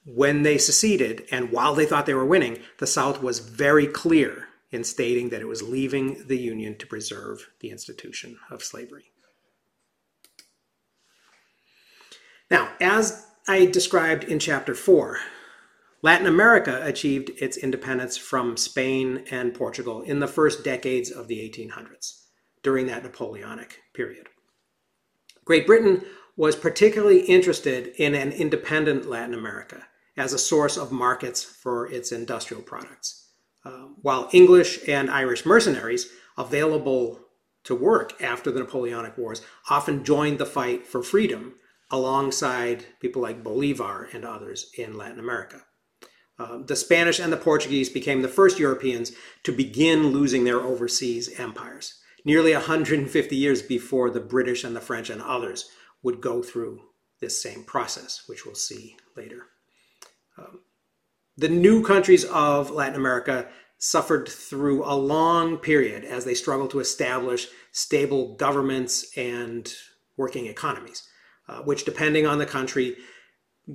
when 0.05 0.43
they 0.43 0.59
seceded 0.59 1.27
and 1.31 1.53
while 1.53 1.75
they 1.75 1.87
thought 1.87 2.07
they 2.07 2.15
were 2.15 2.25
winning, 2.25 2.59
the 2.79 2.87
South 2.87 3.23
was 3.23 3.39
very 3.39 3.87
clear 3.87 4.49
in 4.71 4.83
stating 4.83 5.29
that 5.29 5.43
it 5.43 5.49
was 5.49 5.63
leaving 5.63 6.27
the 6.27 6.39
Union 6.39 6.77
to 6.79 6.87
preserve 6.87 7.51
the 7.61 7.71
institution 7.71 8.39
of 8.51 8.65
slavery. 8.65 9.13
Now, 12.51 12.71
as 12.81 13.27
I 13.47 13.67
described 13.67 14.25
in 14.25 14.39
chapter 14.39 14.75
4, 14.75 15.19
Latin 16.01 16.27
America 16.27 16.81
achieved 16.83 17.31
its 17.37 17.57
independence 17.57 18.17
from 18.17 18.57
Spain 18.57 19.25
and 19.31 19.55
Portugal 19.55 20.03
in 20.03 20.21
the 20.21 20.27
first 20.27 20.65
decades 20.65 21.11
of 21.11 21.29
the 21.29 21.39
1800s, 21.39 22.25
during 22.63 22.87
that 22.87 23.05
Napoleonic 23.05 23.81
period. 23.95 24.29
Great 25.45 25.67
Britain 25.67 26.05
was 26.37 26.57
particularly 26.57 27.21
interested 27.21 27.89
in 27.97 28.15
an 28.15 28.33
independent 28.33 29.09
Latin 29.09 29.35
America 29.35 29.87
as 30.17 30.33
a 30.33 30.39
source 30.39 30.77
of 30.77 30.93
markets 30.93 31.43
for 31.43 31.91
its 31.91 32.13
industrial 32.13 32.63
products. 32.63 33.31
Uh, 33.65 33.89
while 34.01 34.29
English 34.33 34.81
and 34.89 35.11
Irish 35.11 35.47
mercenaries 35.47 36.09
available 36.37 37.21
to 37.65 37.75
work 37.75 38.21
after 38.21 38.51
the 38.51 38.61
Napoleonic 38.61 39.17
Wars 39.17 39.43
often 39.71 40.05
joined 40.05 40.39
the 40.39 40.47
fight 40.47 40.87
for 40.87 41.03
freedom 41.03 41.55
alongside 41.91 42.87
people 43.01 43.23
like 43.23 43.45
Bolivar 43.45 44.09
and 44.13 44.25
others 44.25 44.73
in 44.77 44.97
Latin 44.97 45.21
America. 45.21 45.63
Uh, 46.39 46.59
the 46.65 46.75
Spanish 46.75 47.21
and 47.21 47.33
the 47.33 47.37
Portuguese 47.37 47.89
became 47.89 48.23
the 48.23 48.29
first 48.29 48.59
Europeans 48.59 49.13
to 49.45 49.53
begin 49.53 50.09
losing 50.09 50.45
their 50.45 50.61
overseas 50.61 51.39
empires 51.39 52.02
nearly 52.25 52.53
150 52.53 53.37
years 53.37 53.63
before 53.63 54.11
the 54.11 54.21
British 54.21 54.65
and 54.65 54.75
the 54.77 54.81
French 54.81 55.11
and 55.11 55.23
others 55.23 55.69
would 56.03 56.21
go 56.21 56.43
through 56.43 56.81
this 57.21 57.43
same 57.43 57.65
process, 57.65 58.25
which 58.27 58.45
we'll 58.45 58.55
see 58.55 58.97
later. 59.17 59.47
Um, 60.39 60.61
the 61.37 61.49
new 61.49 61.83
countries 61.83 62.25
of 62.25 62.71
Latin 62.71 62.97
America 62.97 63.49
suffered 63.79 64.29
through 64.29 64.85
a 64.85 64.95
long 64.95 65.57
period 65.57 66.05
as 66.05 66.25
they 66.25 66.35
struggled 66.35 66.71
to 66.71 66.81
establish 66.81 67.49
stable 67.73 68.35
governments 68.37 69.17
and 69.17 69.73
working 70.17 70.47
economies, 70.47 71.09
uh, 71.49 71.63
which, 71.63 71.85
depending 71.85 72.27
on 72.27 72.39
the 72.39 72.47
country, 72.47 72.97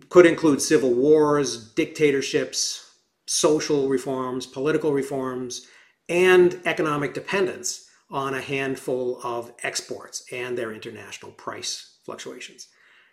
could 0.09 0.25
include 0.25 0.61
civil 0.61 0.93
wars, 0.93 1.73
dictatorships, 1.73 2.91
social 3.25 3.89
reforms, 3.89 4.45
political 4.45 4.93
reforms, 4.93 5.67
and 6.07 6.61
economic 6.65 7.13
dependence 7.13 7.86
on 8.09 8.33
a 8.33 8.41
handful 8.41 9.19
of 9.23 9.51
exports 9.63 10.23
and 10.31 10.57
their 10.57 10.71
international 10.71 11.31
price 11.31 11.97
fluctuations. 12.05 12.67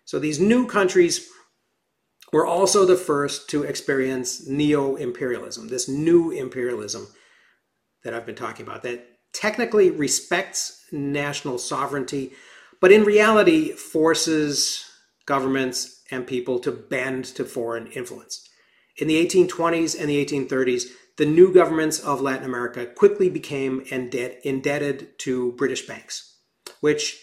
So 0.05 0.19
these 0.19 0.39
new 0.39 0.67
countries 0.67 1.29
were 2.33 2.47
also 2.47 2.85
the 2.85 2.97
first 2.97 3.49
to 3.51 3.65
experience 3.65 4.47
neo 4.47 4.97
imperialism, 4.97 5.69
this 5.69 5.89
new 5.89 6.31
imperialism 6.31 7.09
that 8.03 8.15
I've 8.15 8.27
been 8.27 8.35
talking 8.35 8.67
about, 8.67 8.83
that 8.83 9.07
technically 9.33 9.91
respects 9.91 10.85
national 10.93 11.59
sovereignty, 11.59 12.33
but 12.81 12.93
in 12.93 13.05
reality 13.05 13.73
forces 13.73 14.85
governments 15.27 16.03
and 16.11 16.27
people 16.27 16.59
to 16.61 16.71
bend 16.71 17.25
to 17.25 17.45
foreign 17.45 17.87
influence. 17.89 18.49
In 18.99 19.09
the 19.09 19.27
1820s 19.27 19.99
and 19.99 20.09
the 20.09 20.25
1830s, 20.25 20.85
the 21.17 21.27
new 21.27 21.53
governments 21.53 22.01
of 22.01 22.21
Latin 22.21 22.45
America 22.45 22.87
quickly 22.87 23.29
became 23.29 23.81
indebted 23.91 25.19
to 25.19 25.53
British 25.53 25.87
banks, 25.87 26.39
which 26.81 27.21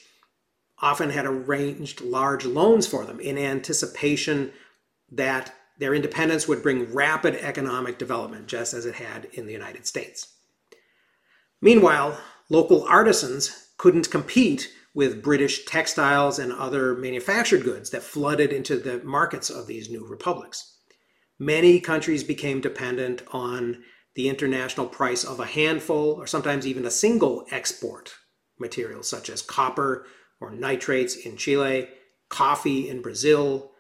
often 0.80 1.10
had 1.10 1.26
arranged 1.26 2.02
large 2.02 2.46
loans 2.46 2.88
for 2.88 3.06
them 3.06 3.20
in 3.20 3.38
anticipation 3.38 4.52
that 5.12 5.54
their 5.78 5.94
independence 5.94 6.48
would 6.48 6.64
bring 6.64 6.94
rapid 6.94 7.36
economic 7.36 7.98
development, 7.98 8.48
just 8.48 8.74
as 8.74 8.86
it 8.86 8.96
had 8.96 9.26
in 9.34 9.46
the 9.46 9.52
United 9.52 9.86
States. 9.86 10.36
Meanwhile, 11.62 12.20
local 12.50 12.84
artisans 12.84 13.70
couldn't 13.78 14.10
compete 14.10 14.72
with 14.94 15.24
British 15.24 15.66
textiles 15.66 16.40
and 16.40 16.52
other 16.52 16.96
manufactured 16.96 17.64
goods 17.64 17.90
that 17.92 18.04
flooded 18.04 18.52
into 18.52 18.78
the 18.78 19.00
markets 19.04 19.50
of 19.50 19.68
these 19.68 19.90
new 19.90 20.06
republics 20.06 20.78
many 21.42 21.80
countries 21.80 22.24
became 22.24 22.62
dependent 22.62 23.24
on 23.32 23.84
the 24.14 24.30
international 24.30 24.86
price 24.86 25.24
of 25.24 25.40
a 25.40 25.46
handful 25.46 26.12
or 26.12 26.28
sometimes 26.28 26.68
even 26.68 26.86
a 26.86 26.92
single 26.92 27.48
export 27.50 28.14
material, 28.60 29.02
such 29.02 29.28
as 29.28 29.42
copper 29.42 30.06
or 30.40 30.52
nitrates 30.52 31.16
in 31.16 31.36
Chile, 31.36 31.90
coffee 32.30 32.88
in 32.88 33.02
Brazil, 33.02 33.72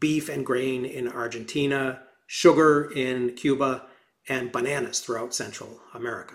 beef 0.00 0.28
and 0.28 0.44
grain 0.44 0.84
in 0.84 1.06
Argentina, 1.06 2.02
sugar 2.26 2.90
in 2.90 3.36
Cuba, 3.36 3.86
and 4.28 4.50
bananas 4.50 4.98
throughout 4.98 5.32
Central 5.32 5.80
America. 5.94 6.34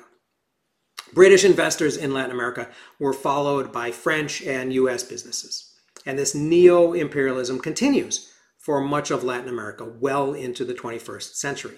British 1.14 1.44
investors 1.44 1.98
in 1.98 2.14
Latin 2.14 2.32
America 2.32 2.70
were 3.00 3.12
followed 3.12 3.74
by 3.74 3.92
French 3.92 4.42
and 4.44 4.72
US 4.72 5.04
businesses. 5.04 5.74
And 6.06 6.18
this 6.18 6.34
neo 6.34 6.94
imperialism 6.94 7.60
continues 7.60 8.32
for 8.60 8.82
much 8.82 9.10
of 9.10 9.24
Latin 9.24 9.49
America 9.49 9.86
well 9.86 10.34
into 10.34 10.64
the 10.64 10.74
21st 10.74 11.34
century, 11.36 11.78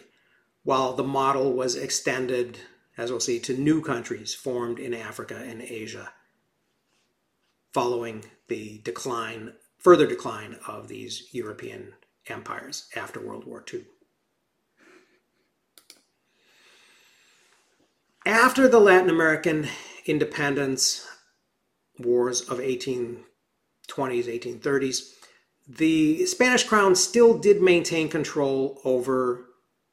while 0.64 0.94
the 0.94 1.04
model 1.04 1.54
was 1.54 1.76
extended, 1.76 2.58
as 2.98 3.12
we'll 3.12 3.20
see, 3.20 3.40
to 3.40 3.56
new 3.56 3.82
countries 3.82 4.34
formed 4.34 4.80
in 4.80 4.94
Africa 4.94 5.36
and 5.36 5.62
Asia 5.62 6.12
following 7.72 8.26
the 8.48 8.82
decline, 8.84 9.54
further 9.78 10.06
decline 10.06 10.58
of 10.68 10.88
these 10.88 11.30
European 11.32 11.94
empires 12.28 12.90
after 12.96 13.22
World 13.22 13.46
War 13.46 13.64
II. 13.74 13.86
After 18.26 18.68
the 18.68 18.80
Latin 18.80 19.10
American 19.10 19.68
independence 20.06 21.08
wars 21.98 22.42
of 22.42 22.60
1820s, 22.60 23.24
1830s, 23.88 25.21
the 25.78 26.26
Spanish 26.26 26.64
crown 26.64 26.96
still 26.96 27.38
did 27.38 27.62
maintain 27.62 28.10
control 28.10 28.80
over 28.84 29.46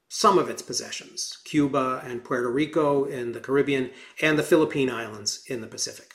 some 0.08 0.38
of 0.38 0.48
its 0.48 0.62
possessions 0.62 1.38
Cuba 1.44 2.02
and 2.04 2.24
Puerto 2.24 2.50
Rico 2.50 3.04
in 3.04 3.32
the 3.32 3.40
Caribbean, 3.40 3.90
and 4.22 4.38
the 4.38 4.42
Philippine 4.42 4.90
Islands 4.90 5.42
in 5.46 5.60
the 5.60 5.66
Pacific. 5.66 6.14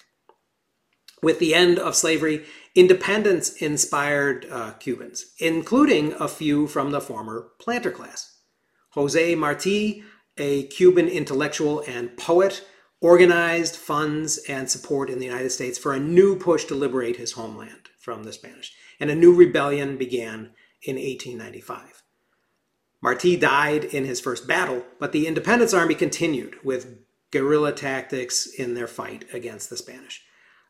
With 1.22 1.40
the 1.40 1.56
end 1.56 1.80
of 1.80 1.96
slavery, 1.96 2.46
independence 2.76 3.54
inspired 3.58 4.46
uh, 4.52 4.72
Cubans, 4.74 5.34
including 5.40 6.14
a 6.14 6.28
few 6.28 6.68
from 6.68 6.92
the 6.92 7.00
former 7.00 7.52
planter 7.60 7.92
class. 7.92 8.40
Jose 8.90 9.36
Marti 9.36 10.04
a 10.38 10.64
Cuban 10.68 11.08
intellectual 11.08 11.84
and 11.88 12.16
poet, 12.18 12.66
organized 13.02 13.76
funds 13.76 14.40
and 14.48 14.70
support 14.70 15.10
in 15.10 15.20
the 15.20 15.26
United 15.26 15.52
States 15.52 15.78
for 15.78 15.94
a 15.94 16.00
new 16.00 16.38
push 16.38 16.66
to 16.66 16.76
liberate 16.76 17.18
his 17.18 17.34
homeland 17.34 17.90
from 18.00 18.24
the 18.24 18.34
Spanish. 18.34 18.74
And 19.04 19.12
a 19.12 19.16
new 19.16 19.36
rebellion 19.36 19.98
began 19.98 20.52
in 20.82 20.96
1895. 20.96 22.04
Martí 23.04 23.38
died 23.38 23.84
in 23.84 24.06
his 24.06 24.22
first 24.22 24.48
battle, 24.48 24.86
but 24.98 25.12
the 25.12 25.28
Independence 25.28 25.74
Army 25.74 25.94
continued 25.94 26.56
with 26.64 27.00
guerrilla 27.30 27.74
tactics 27.74 28.48
in 28.48 28.76
their 28.76 28.88
fight 28.88 29.26
against 29.34 29.70
the 29.70 29.76
Spanish. 29.76 30.24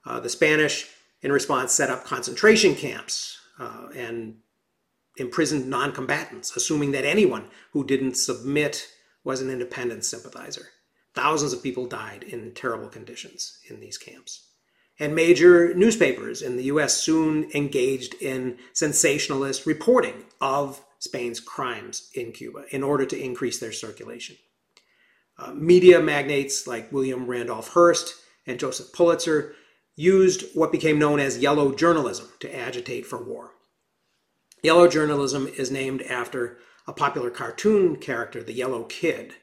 Uh, 0.04 0.20
the 0.20 0.30
Spanish, 0.30 0.90
in 1.22 1.32
response, 1.32 1.74
set 1.74 1.92
up 1.92 2.06
concentration 2.06 2.74
camps 2.74 3.40
uh, 3.60 3.90
and 3.96 4.38
imprisoned 5.18 5.70
non 5.70 5.92
combatants, 5.92 6.56
assuming 6.56 6.92
that 6.94 7.06
anyone 7.06 7.50
who 7.74 7.86
didn't 7.86 8.16
submit 8.16 8.88
was 9.24 9.42
an 9.42 9.52
independence 9.52 10.08
sympathizer. 10.08 10.70
Thousands 11.14 11.54
of 11.54 11.62
people 11.62 11.86
died 11.86 12.24
in 12.24 12.52
terrible 12.56 12.90
conditions 12.90 13.60
in 13.70 13.80
these 13.80 14.00
camps. 14.00 14.53
And 15.00 15.16
major 15.16 15.74
newspapers 15.74 16.42
in 16.42 16.56
the 16.56 16.66
US 16.66 16.96
soon 16.96 17.50
engaged 17.54 18.14
in 18.22 18.58
sensationalist 18.74 19.66
reporting 19.66 20.26
of 20.40 20.82
Spain's 21.00 21.40
crimes 21.40 22.10
in 22.14 22.32
Cuba 22.32 22.64
in 22.70 22.84
order 22.84 23.06
to 23.06 23.22
increase 23.22 23.60
their 23.60 23.72
circulation. 23.72 24.38
Uh, 25.38 25.52
media 25.54 26.00
magnates 26.00 26.68
like 26.68 26.92
William 26.92 27.26
Randolph 27.26 27.70
Hearst 27.70 28.16
and 28.46 28.60
Joseph 28.60 28.94
Pulitzer 28.94 29.56
used 29.96 30.46
what 30.54 30.72
became 30.72 31.00
known 31.00 31.20
as 31.20 31.38
yellow 31.40 31.74
journalism 31.74 32.30
to 32.40 32.56
agitate 32.56 33.06
for 33.06 33.24
war. 33.24 33.52
Yellow 34.62 34.88
journalism 34.88 35.48
is 35.58 35.72
named 35.72 36.02
after 36.04 36.58
a 36.88 36.94
popular 36.94 37.30
cartoon 37.30 37.96
character, 37.98 38.42
the 38.42 38.54
Yellow 38.54 38.84
Kid. 38.84 39.34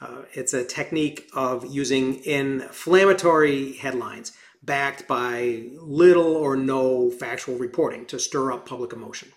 Uh, 0.00 0.22
it's 0.32 0.54
a 0.54 0.64
technique 0.64 1.28
of 1.34 1.66
using 1.66 2.24
inflammatory 2.24 3.74
headlines 3.74 4.32
backed 4.62 5.08
by 5.08 5.64
little 5.78 6.36
or 6.36 6.56
no 6.56 7.10
factual 7.10 7.56
reporting 7.56 8.06
to 8.06 8.18
stir 8.18 8.52
up 8.52 8.66
public 8.66 8.92
emotion. 8.92 9.30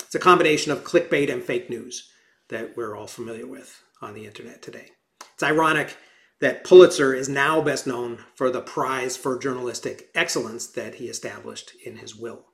It's 0.00 0.14
a 0.14 0.20
combination 0.20 0.72
of 0.72 0.84
clickbait 0.84 1.32
and 1.32 1.42
fake 1.42 1.70
news 1.70 2.10
that 2.48 2.76
we're 2.76 2.96
all 2.96 3.06
familiar 3.06 3.46
with 3.46 3.82
on 4.00 4.14
the 4.14 4.26
internet 4.26 4.62
today. 4.62 4.90
It's 5.34 5.42
ironic 5.42 5.96
that 6.40 6.64
Pulitzer 6.64 7.14
is 7.14 7.28
now 7.28 7.60
best 7.60 7.86
known 7.86 8.24
for 8.34 8.50
the 8.50 8.60
prize 8.60 9.16
for 9.16 9.38
journalistic 9.38 10.08
excellence 10.14 10.66
that 10.68 10.96
he 10.96 11.06
established 11.06 11.72
in 11.84 11.96
his 11.96 12.14
will. 12.14 12.44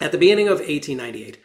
At 0.00 0.12
the 0.12 0.18
beginning 0.18 0.48
of 0.48 0.58
1898, 0.58 1.38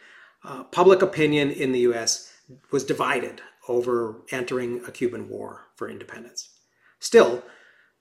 uh, 0.44 0.64
public 0.64 1.02
opinion 1.02 1.50
in 1.50 1.72
the 1.72 1.80
US 1.80 2.32
was 2.70 2.84
divided 2.84 3.40
over 3.68 4.22
entering 4.30 4.82
a 4.86 4.92
Cuban 4.92 5.28
war 5.28 5.66
for 5.76 5.88
independence. 5.88 6.50
Still, 7.00 7.42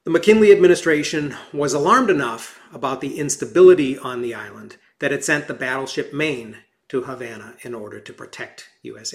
the 0.06 0.12
McKinley 0.12 0.52
administration 0.52 1.36
was 1.52 1.74
alarmed 1.74 2.12
enough 2.12 2.60
about 2.72 3.02
the 3.02 3.20
instability 3.20 3.98
on 3.98 4.22
the 4.22 4.36
island 4.36 4.78
that 5.00 5.12
it 5.12 5.26
sent 5.26 5.48
the 5.48 5.54
battleship 5.54 6.14
Maine 6.14 6.58
to 6.90 7.02
Havana 7.02 7.56
in 7.64 7.74
order 7.74 8.00
to 8.00 8.14
protect 8.14 8.70
U.S. 8.84 9.14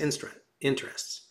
interests. 0.61 1.29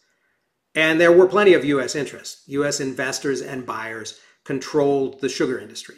And 0.73 0.99
there 0.99 1.11
were 1.11 1.27
plenty 1.27 1.53
of 1.53 1.65
U.S. 1.65 1.93
interests. 1.93 2.43
U.S. 2.47 2.79
investors 2.79 3.41
and 3.41 3.65
buyers 3.65 4.17
controlled 4.45 5.19
the 5.19 5.27
sugar 5.27 5.59
industry. 5.59 5.97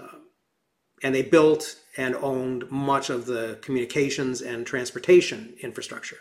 Uh, 0.00 0.18
and 1.02 1.12
they 1.12 1.22
built 1.22 1.80
and 1.96 2.14
owned 2.14 2.70
much 2.70 3.10
of 3.10 3.26
the 3.26 3.58
communications 3.60 4.40
and 4.40 4.64
transportation 4.64 5.54
infrastructure. 5.60 6.18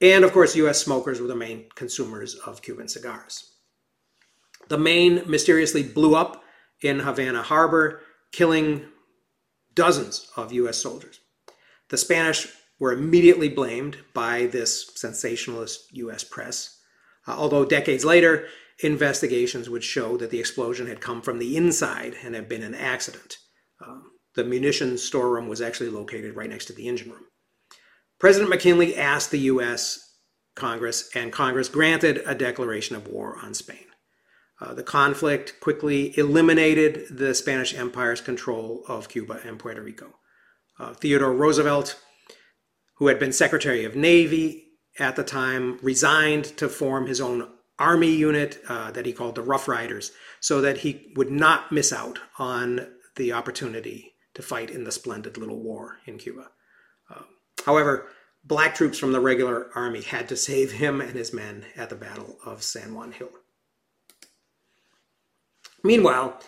And 0.00 0.24
of 0.24 0.32
course, 0.32 0.56
US 0.56 0.82
smokers 0.82 1.20
were 1.20 1.28
the 1.28 1.36
main 1.36 1.66
consumers 1.74 2.34
of 2.34 2.62
Cuban 2.62 2.88
cigars. 2.88 3.49
The 4.70 4.78
Maine 4.78 5.24
mysteriously 5.26 5.82
blew 5.82 6.14
up 6.14 6.44
in 6.80 7.00
Havana 7.00 7.42
Harbor, 7.42 8.02
killing 8.30 8.84
dozens 9.74 10.30
of 10.36 10.52
US 10.52 10.78
soldiers. 10.78 11.18
The 11.88 11.98
Spanish 11.98 12.46
were 12.78 12.92
immediately 12.92 13.48
blamed 13.48 13.98
by 14.14 14.46
this 14.46 14.92
sensationalist 14.94 15.92
US 15.92 16.22
press, 16.22 16.78
uh, 17.26 17.32
although 17.32 17.64
decades 17.64 18.04
later, 18.04 18.46
investigations 18.78 19.68
would 19.68 19.82
show 19.82 20.16
that 20.16 20.30
the 20.30 20.38
explosion 20.38 20.86
had 20.86 21.00
come 21.00 21.20
from 21.20 21.40
the 21.40 21.56
inside 21.56 22.14
and 22.22 22.36
had 22.36 22.48
been 22.48 22.62
an 22.62 22.76
accident. 22.76 23.38
Um, 23.84 24.12
the 24.36 24.44
munitions 24.44 25.02
storeroom 25.02 25.48
was 25.48 25.60
actually 25.60 25.90
located 25.90 26.36
right 26.36 26.48
next 26.48 26.66
to 26.66 26.72
the 26.72 26.86
engine 26.86 27.10
room. 27.10 27.24
President 28.20 28.48
McKinley 28.48 28.96
asked 28.96 29.32
the 29.32 29.38
U.S. 29.40 30.14
Congress, 30.54 31.10
and 31.16 31.32
Congress 31.32 31.68
granted 31.68 32.22
a 32.24 32.36
declaration 32.36 32.94
of 32.94 33.08
war 33.08 33.36
on 33.42 33.52
Spain. 33.52 33.89
Uh, 34.60 34.74
the 34.74 34.82
conflict 34.82 35.58
quickly 35.60 36.16
eliminated 36.18 37.06
the 37.10 37.34
Spanish 37.34 37.74
Empire's 37.74 38.20
control 38.20 38.82
of 38.86 39.08
Cuba 39.08 39.40
and 39.44 39.58
Puerto 39.58 39.80
Rico. 39.80 40.14
Uh, 40.78 40.92
Theodore 40.92 41.32
Roosevelt, 41.32 41.98
who 42.96 43.06
had 43.06 43.18
been 43.18 43.32
Secretary 43.32 43.84
of 43.84 43.96
Navy 43.96 44.64
at 44.98 45.16
the 45.16 45.24
time, 45.24 45.78
resigned 45.82 46.44
to 46.58 46.68
form 46.68 47.06
his 47.06 47.20
own 47.20 47.48
army 47.78 48.14
unit 48.14 48.60
uh, 48.68 48.90
that 48.90 49.06
he 49.06 49.12
called 49.12 49.34
the 49.34 49.42
Rough 49.42 49.66
Riders 49.66 50.12
so 50.40 50.60
that 50.60 50.78
he 50.78 51.12
would 51.16 51.30
not 51.30 51.72
miss 51.72 51.92
out 51.92 52.18
on 52.38 52.86
the 53.16 53.32
opportunity 53.32 54.12
to 54.34 54.42
fight 54.42 54.70
in 54.70 54.84
the 54.84 54.92
splendid 54.92 55.38
little 55.38 55.60
war 55.60 55.98
in 56.04 56.18
Cuba. 56.18 56.50
Uh, 57.08 57.22
however, 57.64 58.06
black 58.44 58.74
troops 58.74 58.98
from 58.98 59.12
the 59.12 59.20
regular 59.20 59.70
army 59.74 60.02
had 60.02 60.28
to 60.28 60.36
save 60.36 60.72
him 60.72 61.00
and 61.00 61.12
his 61.12 61.32
men 61.32 61.64
at 61.76 61.88
the 61.88 61.96
Battle 61.96 62.38
of 62.44 62.62
San 62.62 62.94
Juan 62.94 63.12
Hill. 63.12 63.30
Meanwhile, 65.82 66.40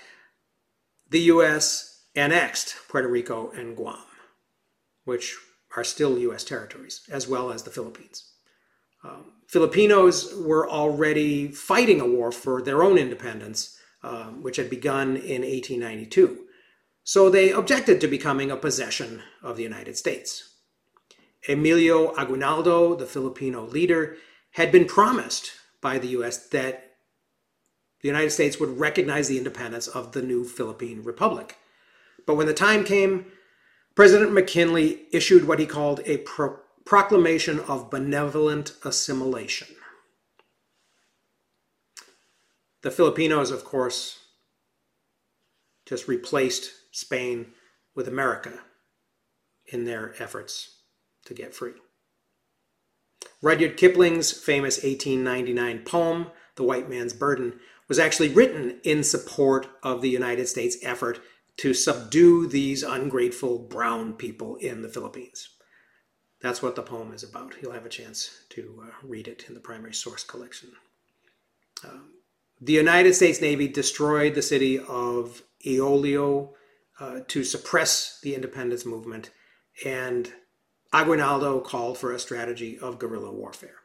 the 1.08 1.20
U.S. 1.20 2.06
annexed 2.14 2.76
Puerto 2.88 3.08
Rico 3.08 3.50
and 3.50 3.76
Guam, 3.76 3.98
which 5.04 5.36
are 5.76 5.84
still 5.84 6.18
U.S. 6.18 6.44
territories, 6.44 7.02
as 7.10 7.28
well 7.28 7.50
as 7.50 7.62
the 7.62 7.70
Philippines. 7.70 8.32
Um, 9.04 9.32
Filipinos 9.48 10.34
were 10.34 10.68
already 10.70 11.48
fighting 11.48 12.00
a 12.00 12.06
war 12.06 12.30
for 12.30 12.62
their 12.62 12.82
own 12.82 12.98
independence, 12.98 13.76
um, 14.02 14.42
which 14.42 14.56
had 14.56 14.70
begun 14.70 15.16
in 15.16 15.42
1892. 15.42 16.46
So 17.04 17.28
they 17.28 17.50
objected 17.50 18.00
to 18.00 18.08
becoming 18.08 18.50
a 18.50 18.56
possession 18.56 19.22
of 19.42 19.56
the 19.56 19.62
United 19.62 19.96
States. 19.96 20.54
Emilio 21.48 22.14
Aguinaldo, 22.16 22.94
the 22.94 23.06
Filipino 23.06 23.66
leader, 23.66 24.16
had 24.52 24.70
been 24.70 24.84
promised 24.84 25.50
by 25.80 25.98
the 25.98 26.08
US 26.08 26.46
that 26.48 26.91
the 28.02 28.08
United 28.08 28.30
States 28.30 28.58
would 28.58 28.78
recognize 28.78 29.28
the 29.28 29.38
independence 29.38 29.86
of 29.86 30.12
the 30.12 30.22
new 30.22 30.44
Philippine 30.44 31.02
Republic. 31.02 31.56
But 32.26 32.34
when 32.34 32.46
the 32.46 32.54
time 32.54 32.84
came, 32.84 33.26
President 33.94 34.32
McKinley 34.32 35.02
issued 35.12 35.46
what 35.46 35.58
he 35.58 35.66
called 35.66 36.00
a 36.04 36.18
pro- 36.18 36.58
proclamation 36.84 37.60
of 37.60 37.90
benevolent 37.90 38.72
assimilation. 38.84 39.68
The 42.82 42.90
Filipinos, 42.90 43.52
of 43.52 43.64
course, 43.64 44.18
just 45.86 46.08
replaced 46.08 46.72
Spain 46.90 47.52
with 47.94 48.08
America 48.08 48.60
in 49.66 49.84
their 49.84 50.14
efforts 50.20 50.78
to 51.26 51.34
get 51.34 51.54
free. 51.54 51.74
Rudyard 53.40 53.76
Kipling's 53.76 54.32
famous 54.32 54.82
1899 54.82 55.84
poem, 55.84 56.26
The 56.56 56.64
White 56.64 56.88
Man's 56.88 57.12
Burden, 57.12 57.60
was 57.88 57.98
actually 57.98 58.28
written 58.28 58.80
in 58.84 59.04
support 59.04 59.66
of 59.82 60.00
the 60.00 60.10
United 60.10 60.48
States 60.48 60.76
effort 60.82 61.20
to 61.58 61.74
subdue 61.74 62.46
these 62.46 62.82
ungrateful 62.82 63.58
brown 63.58 64.14
people 64.14 64.56
in 64.56 64.82
the 64.82 64.88
Philippines. 64.88 65.50
That's 66.40 66.62
what 66.62 66.74
the 66.74 66.82
poem 66.82 67.12
is 67.12 67.22
about. 67.22 67.54
You'll 67.62 67.72
have 67.72 67.86
a 67.86 67.90
chance 67.90 68.44
to 68.50 68.84
uh, 68.84 68.90
read 69.02 69.28
it 69.28 69.44
in 69.48 69.54
the 69.54 69.60
primary 69.60 69.94
source 69.94 70.24
collection. 70.24 70.72
Um, 71.84 72.14
the 72.60 72.72
United 72.72 73.14
States 73.14 73.40
Navy 73.40 73.68
destroyed 73.68 74.34
the 74.34 74.42
city 74.42 74.78
of 74.78 75.42
Iloilo 75.64 76.54
uh, 76.98 77.20
to 77.28 77.44
suppress 77.44 78.20
the 78.22 78.34
independence 78.34 78.84
movement, 78.84 79.30
and 79.84 80.32
Aguinaldo 80.92 81.60
called 81.60 81.98
for 81.98 82.12
a 82.12 82.18
strategy 82.18 82.78
of 82.78 82.98
guerrilla 82.98 83.32
warfare. 83.32 83.76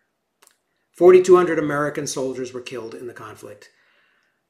4,200 0.92 1.60
American 1.60 2.08
soldiers 2.08 2.54
were 2.54 2.62
killed 2.62 2.96
in 2.96 3.08
the 3.08 3.14
conflict, 3.14 3.70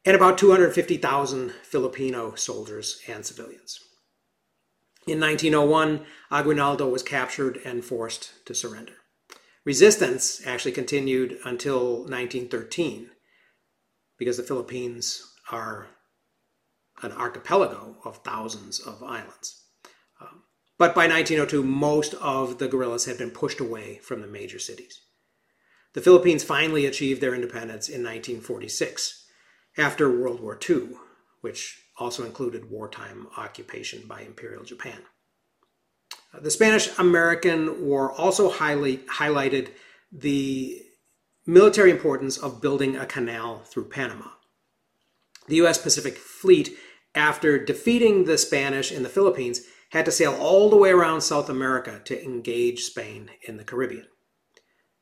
and 0.08 0.16
about 0.16 0.38
250,000 0.38 1.52
Filipino 1.64 2.34
soldiers 2.36 3.02
and 3.10 3.26
civilians. 3.26 3.78
In 5.06 5.20
1901, 5.20 6.06
Aguinaldo 6.32 6.88
was 6.88 7.04
captured 7.04 7.60
and 7.66 7.84
forced 7.84 8.46
to 8.46 8.56
surrender. 8.56 8.94
Resistance 9.66 10.42
actually 10.48 10.72
continued 10.72 11.40
until 11.44 11.98
1913 12.04 13.10
because 14.18 14.38
the 14.38 14.44
Philippines 14.44 15.30
are 15.52 15.88
an 17.04 17.12
archipelago 17.12 17.98
of 18.06 18.24
thousands 18.24 18.80
of 18.80 19.04
islands. 19.04 19.62
Um, 20.22 20.44
but 20.78 20.96
by 20.96 21.08
1902, 21.10 21.64
most 21.64 22.14
of 22.14 22.60
the 22.60 22.70
guerrillas 22.70 23.04
had 23.04 23.18
been 23.18 23.32
pushed 23.32 23.60
away 23.60 23.98
from 23.98 24.22
the 24.22 24.28
major 24.28 24.58
cities. 24.58 25.02
the 25.94 26.02
Philippines 26.02 26.46
finally 26.46 26.86
achieved 26.86 27.20
their 27.20 27.36
independence 27.36 27.90
in 27.90 28.04
1946 28.04 29.26
after 29.78 30.10
World 30.10 30.40
War 30.40 30.60
II, 30.68 30.90
which 31.42 31.82
also 31.98 32.26
included 32.26 32.70
wartime 32.70 33.28
occupation 33.38 34.08
by 34.08 34.22
Imperial 34.22 34.64
Japan. 34.64 35.00
Uh, 36.34 36.40
the 36.40 36.52
Spanish 36.52 36.98
American 36.98 37.86
War 37.86 38.12
also 38.12 38.50
highly 38.50 38.98
highlighted 38.98 39.70
the 40.12 40.82
military 41.46 41.92
importance 41.92 42.38
of 42.38 42.62
building 42.62 42.98
a 42.98 43.06
canal 43.06 43.60
through 43.60 43.90
Panama. 43.90 44.30
The 45.48 45.56
U.S. 45.58 45.78
Pacific 45.78 46.18
Fleet, 46.18 46.78
after 47.16 47.64
defeating 47.64 48.26
the 48.26 48.38
Spanish 48.38 48.92
in 48.92 49.04
the 49.04 49.10
Philippines, 49.10 49.62
had 49.92 50.06
to 50.06 50.12
sail 50.12 50.36
all 50.36 50.70
the 50.70 50.76
way 50.76 50.92
around 50.92 51.22
South 51.22 51.50
America 51.50 52.02
to 52.04 52.24
engage 52.24 52.84
Spain 52.84 53.32
in 53.48 53.56
the 53.56 53.64
Caribbean. 53.64 54.08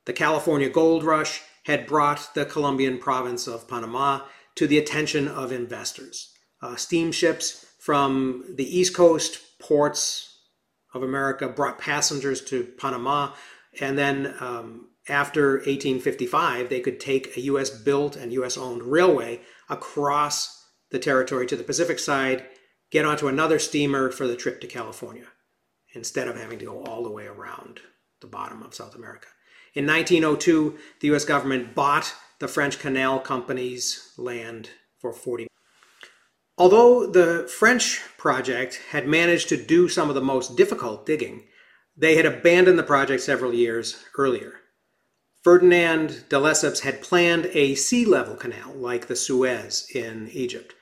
The 0.06 0.14
California 0.14 0.70
gold 0.70 1.04
rush 1.04 1.42
had 1.64 1.88
brought 1.88 2.36
the 2.36 2.46
Colombian 2.46 3.00
province 3.00 3.48
of 3.48 3.68
Panama 3.68 4.22
to 4.56 4.68
the 4.68 4.78
attention 4.78 5.28
of 5.28 5.52
investors. 5.52 6.32
Uh, 6.62 6.76
steamships 6.76 7.66
from 7.80 8.44
the 8.56 8.78
East 8.78 8.96
Coast 8.96 9.60
ports 9.60 10.40
of 10.94 11.04
America 11.04 11.48
brought 11.48 11.78
passengers 11.78 12.42
to 12.46 12.64
Panama, 12.78 13.34
and 13.80 13.98
then 13.98 14.34
um, 14.40 14.88
after 15.08 15.58
1855, 15.58 16.70
they 16.70 16.80
could 16.80 17.00
take 17.00 17.38
a 17.38 17.42
US 17.42 17.70
built 17.70 18.16
and 18.16 18.34
US 18.34 18.58
owned 18.58 18.84
railway 18.84 19.42
across 19.70 20.64
the 20.92 21.00
territory 21.00 21.46
to 21.48 21.56
the 21.56 21.64
Pacific 21.64 22.00
side, 22.00 22.46
get 22.92 23.06
onto 23.06 23.28
another 23.28 23.60
steamer 23.60 24.10
for 24.12 24.28
the 24.28 24.36
trip 24.36 24.62
to 24.62 24.68
California, 24.68 25.26
instead 25.94 26.28
of 26.28 26.38
having 26.38 26.60
to 26.60 26.66
go 26.66 26.84
all 26.84 27.04
the 27.04 27.12
way 27.12 27.28
around 27.28 27.82
the 28.22 28.28
bottom 28.28 28.64
of 28.64 28.74
South 28.74 28.96
America. 28.96 29.28
In 29.74 29.86
1902, 29.86 30.78
the 31.02 31.14
US 31.14 31.26
government 31.26 31.76
bought 31.76 32.14
the 32.40 32.48
French 32.48 32.80
Canal 32.80 33.20
Company's 33.20 34.14
land 34.18 34.70
for 35.00 35.14
40 35.14 35.48
Although 36.58 37.08
the 37.08 37.48
French 37.50 38.02
project 38.18 38.82
had 38.92 39.08
managed 39.08 39.50
to 39.50 39.58
do 39.58 39.90
some 39.90 40.08
of 40.08 40.16
the 40.16 40.22
most 40.22 40.56
difficult 40.56 41.06
digging, 41.06 41.44
they 41.98 42.16
had 42.16 42.26
abandoned 42.26 42.80
the 42.80 42.84
project 42.84 43.22
several 43.24 43.54
years 43.54 44.04
earlier. 44.18 44.62
Ferdinand 45.44 46.24
de 46.30 46.38
Lesseps 46.38 46.80
had 46.80 47.02
planned 47.02 47.48
a 47.48 47.76
sea 47.76 48.06
level 48.06 48.36
canal 48.36 48.74
like 48.74 49.08
the 49.08 49.18
Suez 49.18 49.88
in 49.94 50.30
Egypt, 50.32 50.74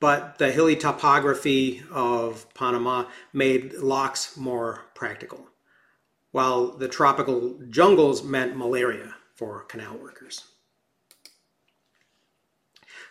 but 0.00 0.38
the 0.38 0.50
hilly 0.50 0.74
topography 0.74 1.82
of 1.92 2.52
Panama 2.54 3.04
made 3.32 3.74
locks 3.74 4.38
more 4.38 4.86
practical, 4.94 5.48
while 6.32 6.78
the 6.78 6.88
tropical 6.88 7.58
jungles 7.68 8.24
meant 8.24 8.56
malaria 8.56 9.14
for 9.34 9.64
canal 9.64 9.96
workers. 9.98 10.49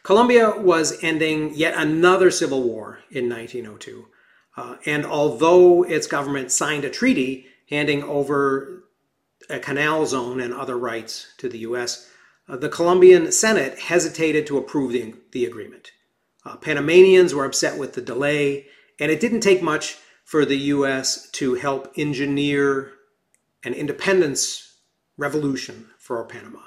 Colombia 0.04 0.54
was 0.58 1.04
ending 1.04 1.54
yet 1.54 1.74
another 1.76 2.32
civil 2.32 2.64
war 2.64 3.00
in 3.12 3.30
1902. 3.30 4.08
Uh, 4.58 4.76
and 4.86 5.06
although 5.06 5.84
its 5.84 6.08
government 6.08 6.52
signed 6.52 6.84
a 6.84 6.90
treaty 6.90 7.48
handing 7.70 8.04
over 8.04 8.84
a 9.50 9.60
canal 9.60 10.06
zone 10.06 10.40
and 10.40 10.54
other 10.54 10.78
rights 10.78 11.34
to 11.38 11.48
the 11.48 11.60
U.S., 11.60 12.10
uh, 12.48 12.58
the 12.58 12.70
Colombian 12.70 13.32
Senate 13.32 13.80
hesitated 13.80 14.48
to 14.48 14.58
approve 14.58 14.92
the, 14.92 15.14
the 15.32 15.46
agreement. 15.46 15.92
Uh, 16.46 16.56
Panamanians 16.56 17.34
were 17.34 17.46
upset 17.46 17.78
with 17.78 17.94
the 17.94 18.02
delay, 18.02 18.66
and 19.00 19.12
it 19.12 19.20
didn't 19.20 19.42
take 19.42 19.62
much 19.62 19.98
for 20.24 20.46
the 20.46 20.58
U.S. 20.58 21.30
to 21.32 21.56
help 21.56 21.94
engineer 21.96 22.94
an 23.64 23.74
independence 23.74 24.78
revolution 25.18 25.88
for 25.98 26.24
Panama. 26.26 26.62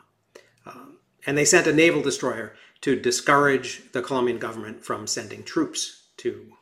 Um, 0.66 0.98
and 1.26 1.36
they 1.36 1.44
sent 1.44 1.66
a 1.66 1.72
naval 1.72 2.02
destroyer 2.02 2.54
to 2.82 2.96
discourage 2.96 3.90
the 3.92 4.02
Colombian 4.02 4.38
government 4.38 4.84
from 4.84 5.06
sending 5.06 5.42
troops 5.42 6.10
to 6.18 6.52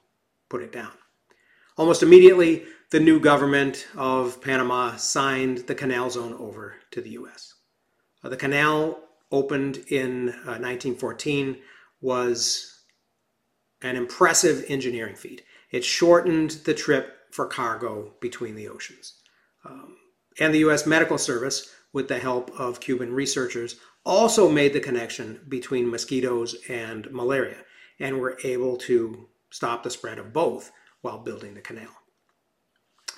put 0.49 0.63
it 0.63 0.73
down. 0.73 0.93
Almost 1.77 2.03
immediately, 2.03 2.65
the 2.91 3.01
new 3.01 3.21
government 3.21 3.87
of 3.97 4.41
Panama 4.43 4.97
signed 4.97 5.59
the 5.67 5.75
canal 5.75 6.11
zone 6.11 6.35
over 6.35 6.77
to 6.91 7.01
the 7.01 7.11
US. 7.11 7.55
Uh, 8.23 8.29
the 8.29 8.37
canal 8.37 9.01
opened 9.33 9.79
in 9.89 10.31
uh, 10.31 10.59
1914 10.59 11.57
was 12.01 12.81
an 13.83 13.97
impressive 13.97 14.65
engineering 14.69 15.15
feat. 15.15 15.43
It 15.71 15.85
shortened 15.85 16.51
the 16.65 16.75
trip 16.75 17.17
for 17.31 17.47
cargo 17.47 18.13
between 18.21 18.57
the 18.57 18.69
oceans. 18.69 19.15
Um, 19.65 19.97
and 20.39 20.53
the 20.53 20.59
US 20.61 20.87
Medical 20.87 21.19
Service, 21.19 21.71
with 21.93 22.09
the 22.09 22.19
help 22.19 22.51
of 22.59 22.81
Cuban 22.81 23.13
researchers, 23.13 23.77
also 24.05 24.49
made 24.49 24.73
the 24.73 24.81
connection 24.81 25.41
between 25.49 25.91
mosquitoes 25.91 26.57
and 26.69 27.11
malaria 27.11 27.59
and 27.99 28.19
were 28.19 28.39
able 28.45 28.77
to 28.77 29.29
stop 29.51 29.83
the 29.83 29.91
spread 29.91 30.19
of 30.19 30.33
both 30.33 30.73
while 31.03 31.19
building 31.19 31.55
the 31.55 31.61
canal. 31.61 31.91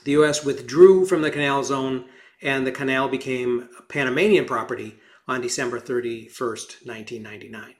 The 0.05 0.13
U.S. 0.13 0.45
withdrew 0.45 1.07
from 1.07 1.23
the 1.23 1.31
canal 1.31 1.63
zone 1.63 2.07
and 2.43 2.67
the 2.67 2.73
canal 2.73 3.09
became 3.09 3.69
Panamanian 3.89 4.45
property 4.45 4.99
on 5.29 5.41
December 5.41 5.79
31st, 5.79 6.87
1999. 6.87 7.75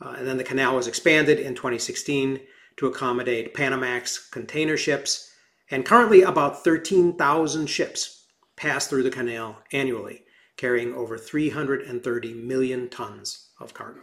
Uh, 0.00 0.14
and 0.16 0.26
then 0.26 0.36
the 0.36 0.44
canal 0.44 0.76
was 0.76 0.86
expanded 0.86 1.40
in 1.40 1.54
2016 1.54 2.40
to 2.76 2.86
accommodate 2.86 3.54
Panamax 3.54 4.30
container 4.30 4.76
ships, 4.76 5.32
and 5.70 5.84
currently 5.84 6.22
about 6.22 6.62
13,000 6.62 7.66
ships 7.66 8.26
pass 8.56 8.86
through 8.86 9.02
the 9.02 9.10
canal 9.10 9.58
annually, 9.72 10.22
carrying 10.58 10.92
over 10.92 11.16
330 11.16 12.34
million 12.34 12.90
tons 12.90 13.48
of 13.58 13.72
cargo. 13.72 14.00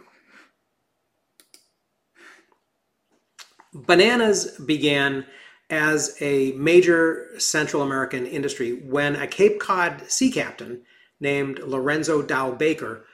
Bananas 3.72 4.58
began 4.58 5.26
as 5.68 6.16
a 6.20 6.52
major 6.52 7.28
Central 7.38 7.82
American 7.82 8.26
industry 8.26 8.80
when 8.84 9.16
a 9.16 9.26
Cape 9.26 9.60
Cod 9.60 10.10
sea 10.10 10.32
captain 10.32 10.82
named 11.20 11.58
Lorenzo 11.58 12.22
Dow 12.22 12.52
Baker 12.52 13.04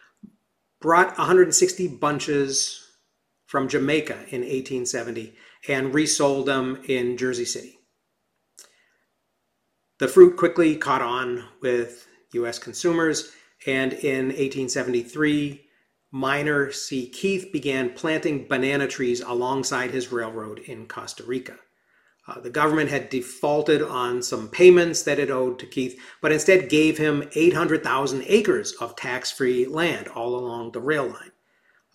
brought 0.81 1.19
160 1.19 1.89
bunches 1.89 2.89
from 3.47 3.69
Jamaica 3.69 4.15
in 4.31 4.43
1870 4.43 5.35
and 5.69 5.95
resold 5.95 6.47
them 6.47 6.83
in 6.89 7.17
Jersey 7.17 7.45
City. 7.45 7.79
The 9.99 10.09
fruit 10.09 10.37
quickly 10.37 10.77
caught 10.77 11.03
on 11.03 11.45
with 11.61 12.07
U.S. 12.33 12.59
consumers, 12.59 13.33
and 13.67 13.93
in 13.93 14.27
1873, 14.27 15.63
Minor 16.11 16.71
C. 16.73 17.09
Keith 17.09 17.51
began 17.53 17.91
planting 17.91 18.47
banana 18.47 18.87
trees 18.87 19.23
alongside 19.23 19.91
his 19.91 20.13
railroad 20.13 20.59
in 20.61 20.87
Costa 20.87 21.25
Rica. 21.25 21.57
Uh, 22.29 22.39
the 22.39 22.51
government 22.51 22.91
had 22.91 23.09
defaulted 23.09 23.83
on 23.83 24.23
some 24.23 24.49
payments 24.49 25.03
that 25.03 25.19
it 25.19 25.31
owed 25.31 25.59
to 25.59 25.67
Keith, 25.67 25.99
but 26.21 26.31
instead 26.31 26.69
gave 26.69 26.99
him 26.99 27.29
800,000 27.35 28.23
acres 28.27 28.73
of 28.73 28.95
tax 28.95 29.33
free 29.33 29.67
land 29.67 30.07
all 30.09 30.37
along 30.37 30.73
the 30.73 30.81
rail 30.81 31.07
line. 31.07 31.33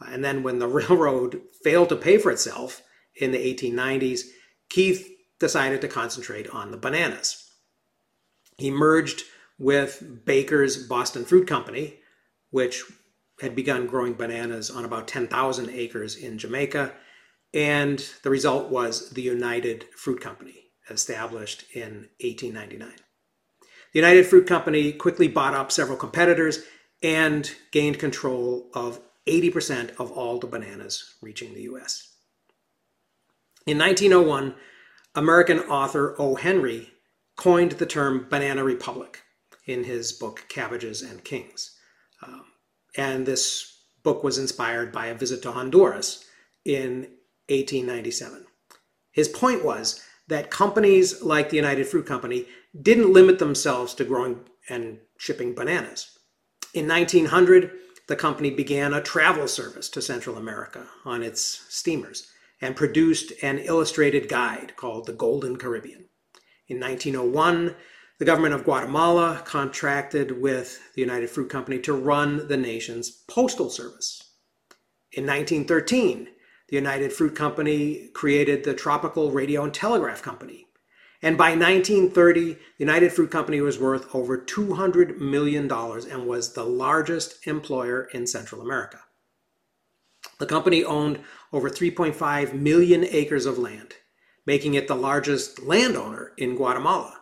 Uh, 0.01 0.09
and 0.09 0.23
then, 0.23 0.43
when 0.43 0.59
the 0.59 0.67
railroad 0.67 1.41
failed 1.63 1.89
to 1.89 1.95
pay 1.95 2.17
for 2.17 2.31
itself 2.31 2.81
in 3.15 3.31
the 3.31 3.53
1890s, 3.53 4.21
Keith 4.69 5.09
decided 5.39 5.79
to 5.81 5.87
concentrate 5.87 6.49
on 6.49 6.71
the 6.71 6.77
bananas. 6.77 7.51
He 8.57 8.71
merged 8.71 9.23
with 9.59 10.25
Baker's 10.25 10.77
Boston 10.77 11.25
Fruit 11.25 11.47
Company, 11.47 11.99
which 12.51 12.83
had 13.41 13.55
begun 13.55 13.87
growing 13.87 14.13
bananas 14.13 14.69
on 14.69 14.85
about 14.85 15.07
10,000 15.07 15.69
acres 15.69 16.15
in 16.15 16.37
Jamaica. 16.37 16.93
And 17.53 18.03
the 18.23 18.29
result 18.29 18.69
was 18.69 19.11
the 19.11 19.21
United 19.21 19.85
Fruit 19.95 20.21
Company, 20.21 20.65
established 20.89 21.65
in 21.73 22.09
1899. 22.21 22.89
The 23.93 23.99
United 23.99 24.25
Fruit 24.25 24.47
Company 24.47 24.91
quickly 24.91 25.27
bought 25.27 25.53
up 25.53 25.71
several 25.71 25.97
competitors 25.97 26.63
and 27.01 27.49
gained 27.71 27.99
control 27.99 28.69
of 28.73 28.99
80% 29.27 29.95
of 29.99 30.11
all 30.11 30.39
the 30.39 30.47
bananas 30.47 31.15
reaching 31.21 31.53
the 31.53 31.63
US. 31.63 32.13
In 33.65 33.77
1901, 33.77 34.55
American 35.15 35.59
author 35.59 36.15
O. 36.19 36.35
Henry 36.35 36.91
coined 37.35 37.73
the 37.73 37.85
term 37.85 38.27
banana 38.29 38.63
republic 38.63 39.23
in 39.67 39.83
his 39.83 40.11
book 40.13 40.45
Cabbages 40.49 41.01
and 41.01 41.23
Kings. 41.23 41.77
Um, 42.25 42.45
and 42.95 43.25
this 43.25 43.83
book 44.01 44.23
was 44.23 44.37
inspired 44.37 44.91
by 44.91 45.07
a 45.07 45.15
visit 45.15 45.43
to 45.43 45.51
Honduras 45.51 46.25
in 46.65 47.09
1897. 47.49 48.45
His 49.11 49.27
point 49.27 49.63
was 49.63 50.01
that 50.27 50.49
companies 50.49 51.21
like 51.21 51.49
the 51.49 51.55
United 51.55 51.87
Fruit 51.87 52.05
Company 52.05 52.45
didn't 52.81 53.13
limit 53.13 53.39
themselves 53.39 53.93
to 53.95 54.05
growing 54.05 54.39
and 54.69 54.99
shipping 55.17 55.53
bananas. 55.53 56.17
In 56.73 56.87
1900, 56.87 57.71
the 58.07 58.15
company 58.15 58.49
began 58.49 58.93
a 58.93 59.01
travel 59.01 59.47
service 59.47 59.89
to 59.89 60.01
Central 60.01 60.37
America 60.37 60.87
on 61.03 61.23
its 61.23 61.65
steamers 61.69 62.27
and 62.61 62.75
produced 62.75 63.31
an 63.41 63.59
illustrated 63.59 64.29
guide 64.29 64.75
called 64.75 65.05
The 65.05 65.13
Golden 65.13 65.57
Caribbean. 65.57 66.05
In 66.67 66.79
1901, 66.79 67.75
The 68.19 68.25
government 68.25 68.55
of 68.55 68.63
Guatemala 68.63 69.43
contracted 69.45 70.41
with 70.41 70.79
the 70.95 71.01
United 71.01 71.29
Fruit 71.29 71.49
Company 71.49 71.77
to 71.79 71.93
run 71.93 72.47
the 72.47 72.57
nation's 72.57 73.11
postal 73.11 73.69
service. 73.69 74.23
In 75.11 75.27
1913, 75.27 76.27
the 76.67 76.75
United 76.75 77.13
Fruit 77.13 77.35
Company 77.35 78.09
created 78.15 78.63
the 78.63 78.73
Tropical 78.73 79.31
Radio 79.31 79.63
and 79.63 79.73
Telegraph 79.73 80.23
Company. 80.23 80.65
And 81.21 81.37
by 81.37 81.49
1930, 81.49 82.53
the 82.53 82.59
United 82.79 83.11
Fruit 83.11 83.29
Company 83.29 83.61
was 83.61 83.79
worth 83.79 84.13
over 84.15 84.37
$200 84.37 85.19
million 85.19 85.71
and 85.71 86.27
was 86.27 86.53
the 86.53 86.63
largest 86.65 87.45
employer 87.45 88.09
in 88.13 88.25
Central 88.25 88.61
America. 88.61 88.99
The 90.39 90.47
company 90.47 90.83
owned 90.83 91.19
over 91.53 91.69
3.5 91.69 92.53
million 92.53 93.05
acres 93.05 93.45
of 93.45 93.59
land, 93.59 93.93
making 94.45 94.73
it 94.73 94.87
the 94.87 94.95
largest 94.95 95.61
landowner 95.61 96.33
in 96.37 96.55
Guatemala. 96.55 97.16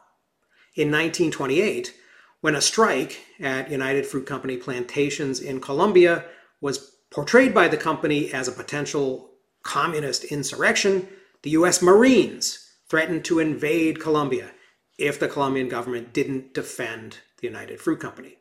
In 0.75 0.89
1928, 0.89 1.93
when 2.41 2.53
a 2.53 2.61
strike 2.61 3.21
at 3.39 3.71
United 3.71 4.05
Fruit 4.05 4.25
Company 4.25 4.57
plantations 4.57 5.39
in 5.39 5.61
Colombia 5.61 6.25
was 6.59 6.97
portrayed 7.09 7.53
by 7.53 7.69
the 7.69 7.77
company 7.77 8.33
as 8.33 8.49
a 8.49 8.51
potential 8.51 9.31
communist 9.63 10.25
insurrection, 10.25 11.07
the 11.43 11.51
US 11.51 11.81
Marines 11.81 12.69
threatened 12.89 13.23
to 13.25 13.39
invade 13.39 14.01
Colombia 14.01 14.51
if 14.97 15.17
the 15.17 15.29
Colombian 15.29 15.69
government 15.69 16.11
didn't 16.11 16.53
defend 16.53 17.19
the 17.37 17.47
United 17.47 17.79
Fruit 17.79 18.01
Company. 18.01 18.37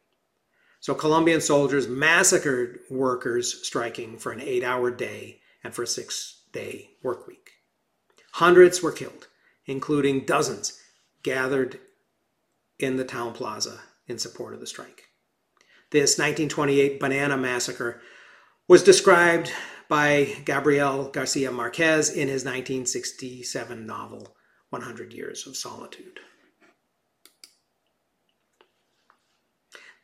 So 0.80 0.93
Colombian 0.93 1.41
soldiers 1.41 1.87
massacred 1.87 2.80
workers 2.91 3.64
striking 3.64 4.18
for 4.18 4.32
an 4.32 4.41
eight 4.41 4.64
hour 4.64 4.91
day 4.91 5.41
and 5.62 5.72
for 5.72 5.85
a 5.85 5.87
six 5.87 6.43
day 6.53 6.91
work 7.03 7.28
week. 7.28 7.53
Hundreds 8.32 8.82
were 8.82 8.93
killed, 8.93 9.28
including 9.66 10.26
dozens 10.26 10.80
gathered 11.22 11.80
in 12.79 12.97
the 12.97 13.05
town 13.05 13.33
plaza 13.33 13.81
in 14.07 14.18
support 14.18 14.55
of 14.55 14.61
the 14.61 14.66
strike. 14.66 15.05
This 15.91 16.18
1928 16.18 16.99
Banana 16.99 17.37
Massacre 17.37 18.01
was 18.66 18.83
described 18.83 19.53
by 19.89 20.37
Gabriel 20.45 21.11
Garcia 21.11 21.53
Marquez 21.53 22.11
in 22.11 22.29
his 22.29 22.45
1967 22.45 23.87
novel, 23.87 24.37
100 24.70 25.12
Years 25.12 25.47
of 25.47 25.57
Solitude. 25.57 26.20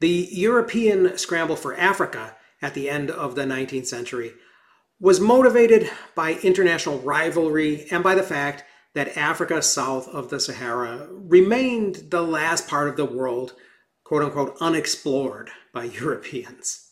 The 0.01 0.29
European 0.31 1.19
scramble 1.19 1.57
for 1.57 1.77
Africa 1.77 2.37
at 2.63 2.75
the 2.75 2.89
end 2.89 3.11
of 3.11 3.35
the 3.35 3.45
19th 3.45 3.87
century 3.87 4.33
was 4.99 5.21
motivated 5.21 5.91
by 6.15 6.35
international 6.43 6.99
rivalry 6.99 7.87
and 7.91 8.05
by 8.05 8.15
the 8.15 8.23
fact 8.23 8.65
that 8.95 9.17
Africa 9.17 9.63
south 9.63 10.09
of 10.09 10.31
the 10.31 10.41
Sahara 10.41 11.09
remained 11.11 12.11
the 12.11 12.23
last 12.23 12.69
part 12.69 12.89
of 12.89 12.97
the 12.97 13.05
world, 13.05 13.55
quote 14.05 14.23
unquote, 14.23 14.57
unexplored 14.61 15.51
by 15.73 15.85
Europeans. 16.01 16.91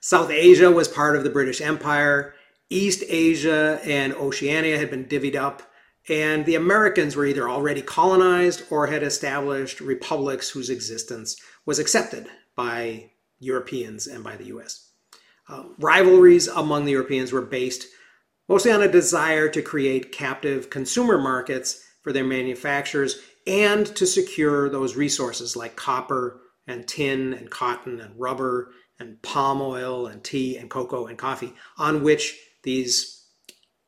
South 0.00 0.30
Asia 0.30 0.70
was 0.70 0.86
part 0.86 1.16
of 1.16 1.24
the 1.24 1.30
British 1.30 1.60
Empire. 1.60 2.34
East 2.70 3.02
Asia 3.08 3.80
and 3.84 4.12
Oceania 4.14 4.78
had 4.78 4.90
been 4.90 5.06
divvied 5.06 5.34
up, 5.34 5.62
and 6.08 6.46
the 6.46 6.54
Americans 6.54 7.16
were 7.16 7.26
either 7.26 7.48
already 7.48 7.82
colonized 7.82 8.62
or 8.70 8.86
had 8.86 9.02
established 9.02 9.80
republics 9.80 10.50
whose 10.50 10.70
existence 10.70 11.36
was 11.66 11.78
accepted 11.78 12.26
by 12.54 13.10
Europeans 13.40 14.06
and 14.06 14.22
by 14.22 14.36
the 14.36 14.46
US. 14.46 14.90
Uh, 15.48 15.64
rivalries 15.78 16.46
among 16.46 16.84
the 16.84 16.92
Europeans 16.92 17.32
were 17.32 17.42
based 17.42 17.86
mostly 18.48 18.72
on 18.72 18.82
a 18.82 18.88
desire 18.90 19.48
to 19.48 19.62
create 19.62 20.12
captive 20.12 20.70
consumer 20.70 21.18
markets 21.18 21.84
for 22.02 22.12
their 22.12 22.24
manufacturers 22.24 23.18
and 23.46 23.86
to 23.86 24.06
secure 24.06 24.68
those 24.68 24.96
resources 24.96 25.56
like 25.56 25.76
copper 25.76 26.40
and 26.66 26.86
tin 26.86 27.32
and 27.34 27.50
cotton 27.50 28.00
and 28.00 28.18
rubber 28.18 28.72
and 28.98 29.20
palm 29.22 29.60
oil 29.60 30.06
and 30.06 30.24
tea 30.24 30.56
and 30.56 30.70
cocoa 30.70 31.06
and 31.06 31.18
coffee 31.18 31.52
on 31.76 32.02
which 32.02 32.38
these 32.62 33.26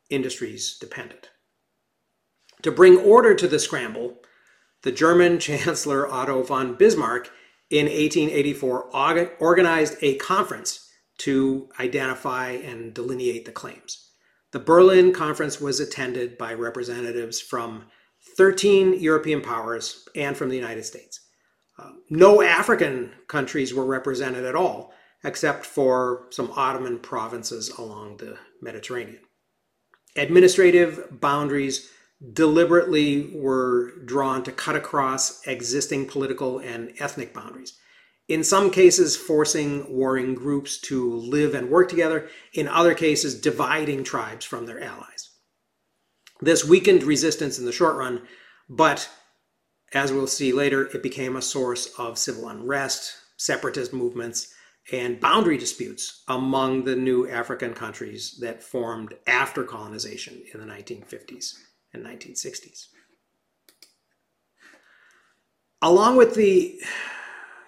industries 0.09 0.79
depended. 0.79 1.29
To 2.63 2.71
bring 2.71 2.99
order 2.99 3.35
to 3.35 3.49
the 3.49 3.59
scramble, 3.59 4.19
the 4.83 4.93
German 4.93 5.39
Chancellor 5.41 6.11
Otto 6.11 6.43
von 6.43 6.75
Bismarck 6.75 7.31
in 7.71 7.87
1884 7.87 9.37
organized 9.39 9.97
a 10.03 10.17
conference 10.17 10.89
to 11.19 11.69
identify 11.79 12.51
and 12.51 12.95
delineate 12.95 13.45
the 13.45 13.53
claims. 13.53 14.10
The 14.53 14.59
Berlin 14.59 15.13
Conference 15.13 15.61
was 15.61 15.79
attended 15.79 16.37
by 16.37 16.55
representatives 16.55 17.41
from 17.41 17.85
13 18.37 19.01
European 19.01 19.41
powers 19.41 20.09
and 20.15 20.37
from 20.37 20.49
the 20.49 20.57
United 20.57 20.85
States. 20.85 21.21
Uh, 21.79 21.91
no 22.11 22.43
African 22.43 23.13
countries 23.29 23.73
were 23.73 23.87
represented 23.87 24.45
at 24.45 24.57
all, 24.57 24.93
except 25.25 25.65
for 25.65 26.27
some 26.31 26.53
Ottoman 26.57 26.99
provinces 26.99 27.71
along 27.71 28.19
the 28.19 28.37
Mediterranean. 28.61 29.21
Administrative 30.17 31.21
boundaries 31.21 31.91
deliberately 32.33 33.31
were 33.35 33.93
drawn 34.05 34.43
to 34.43 34.53
cut 34.53 34.77
across 34.77 35.47
existing 35.47 36.07
political 36.07 36.59
and 36.59 36.93
ethnic 36.99 37.33
boundaries. 37.33 37.79
In 38.31 38.45
some 38.45 38.71
cases, 38.71 39.17
forcing 39.17 39.93
warring 39.93 40.37
groups 40.37 40.79
to 40.83 41.15
live 41.17 41.53
and 41.53 41.69
work 41.69 41.89
together, 41.89 42.29
in 42.53 42.69
other 42.69 42.95
cases, 42.95 43.35
dividing 43.35 44.05
tribes 44.05 44.47
from 44.47 44.67
their 44.67 44.81
allies. 44.81 45.31
This 46.41 46.65
weakened 46.65 47.03
resistance 47.03 47.59
in 47.59 47.67
the 47.67 47.73
short 47.73 47.97
run, 47.97 48.23
but 48.69 49.11
as 49.93 50.13
we'll 50.13 50.29
see 50.29 50.53
later, 50.53 50.85
it 50.95 51.03
became 51.03 51.35
a 51.35 51.43
source 51.43 51.93
of 51.99 52.19
civil 52.19 52.49
unrest, 52.49 53.17
separatist 53.37 53.93
movements, 53.93 54.55
and 54.93 55.19
boundary 55.19 55.59
disputes 55.59 56.23
among 56.29 56.85
the 56.85 56.95
new 56.95 57.29
African 57.29 57.75
countries 57.75 58.39
that 58.41 58.63
formed 58.63 59.13
after 59.27 59.65
colonization 59.65 60.41
in 60.55 60.61
the 60.61 60.73
1950s 60.73 61.55
and 61.93 62.07
1960s. 62.07 62.87
Along 65.83 66.15
with 66.15 66.37
the 66.37 66.81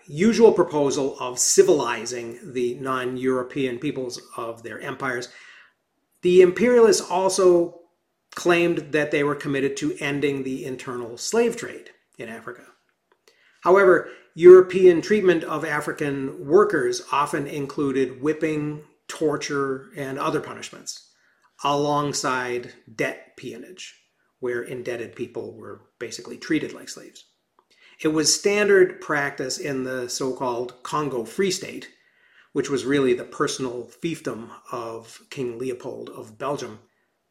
usual 0.07 0.53
proposal 0.53 1.17
of 1.19 1.39
civilizing 1.39 2.39
the 2.53 2.75
non 2.75 3.17
European 3.17 3.79
peoples 3.79 4.21
of 4.37 4.63
their 4.63 4.81
empires, 4.81 5.29
the 6.23 6.41
imperialists 6.41 7.11
also 7.11 7.81
claimed 8.35 8.79
that 8.93 9.11
they 9.11 9.23
were 9.23 9.35
committed 9.35 9.77
to 9.77 9.97
ending 9.99 10.43
the 10.43 10.65
internal 10.65 11.17
slave 11.19 11.57
trade 11.57 11.91
in 12.19 12.29
Africa. 12.29 12.63
However, 13.63 14.09
European 14.35 15.03
treatment 15.03 15.45
of 15.45 15.65
African 15.65 16.47
workers 16.47 17.03
often 17.13 17.47
included 17.47 18.23
whipping, 18.23 18.83
torture, 19.09 19.91
and 19.97 20.19
other 20.19 20.41
punishments, 20.41 21.11
alongside 21.63 22.73
debt 22.97 23.37
peonage, 23.37 23.95
where 24.41 24.63
indebted 24.63 25.15
people 25.15 25.55
were 25.55 25.83
basically 25.99 26.39
treated 26.39 26.73
like 26.73 26.89
slaves. 26.89 27.25
It 28.03 28.09
was 28.09 28.35
standard 28.35 29.01
practice 29.01 29.59
in 29.59 29.85
the 29.85 30.09
so 30.09 30.33
called 30.33 30.83
Congo 30.83 31.25
Free 31.25 31.53
State, 31.53 31.89
which 32.53 32.69
was 32.69 32.85
really 32.85 33.15
the 33.15 33.23
personal 33.23 33.89
fiefdom 34.03 34.51
of 34.73 35.23
King 35.31 35.57
Leopold 35.57 36.11
of 36.11 36.37
Belgium, 36.37 36.81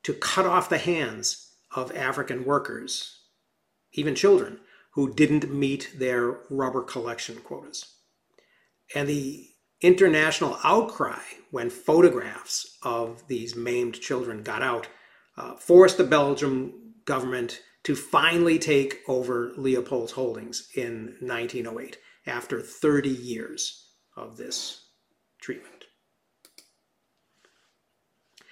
to 0.04 0.14
cut 0.14 0.46
off 0.46 0.70
the 0.70 0.78
hands 0.78 1.56
of 1.76 1.96
African 1.96 2.46
workers, 2.46 3.20
even 3.92 4.16
children, 4.16 4.62
who 4.94 5.14
didn't 5.14 5.54
meet 5.54 5.92
their 5.98 6.40
rubber 6.50 6.82
collection 6.82 7.36
quotas. 7.42 7.94
And 8.96 9.10
the 9.10 9.50
international 9.82 10.58
outcry 10.64 11.20
when 11.50 11.70
photographs 11.70 12.78
of 12.82 13.28
these 13.28 13.56
maimed 13.58 14.00
children 14.00 14.42
got 14.42 14.62
out 14.62 14.88
uh, 15.38 15.56
forced 15.56 15.98
the 15.98 16.04
Belgian 16.06 16.81
government 17.06 17.62
to 17.84 17.96
finally 17.96 18.60
take 18.60 19.00
over 19.08 19.54
Leopold's 19.58 20.12
holdings 20.12 20.70
in 20.76 21.16
1908 21.20 21.98
after 22.28 22.62
30 22.62 23.10
years 23.10 23.88
of 24.16 24.38
this 24.38 24.86
treatment. 25.42 25.86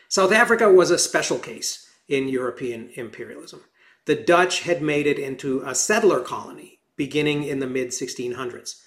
South 0.07 0.31
Africa 0.31 0.71
was 0.71 0.89
a 0.89 0.97
special 0.97 1.37
case 1.37 1.87
in 2.07 2.27
European 2.27 2.89
imperialism 2.95 3.61
the 4.09 4.15
Dutch 4.15 4.61
had 4.61 4.81
made 4.81 5.05
it 5.05 5.19
into 5.19 5.61
a 5.61 5.75
settler 5.75 6.19
colony 6.21 6.79
beginning 6.95 7.43
in 7.43 7.59
the 7.59 7.67
mid 7.67 7.89
1600s, 7.89 8.81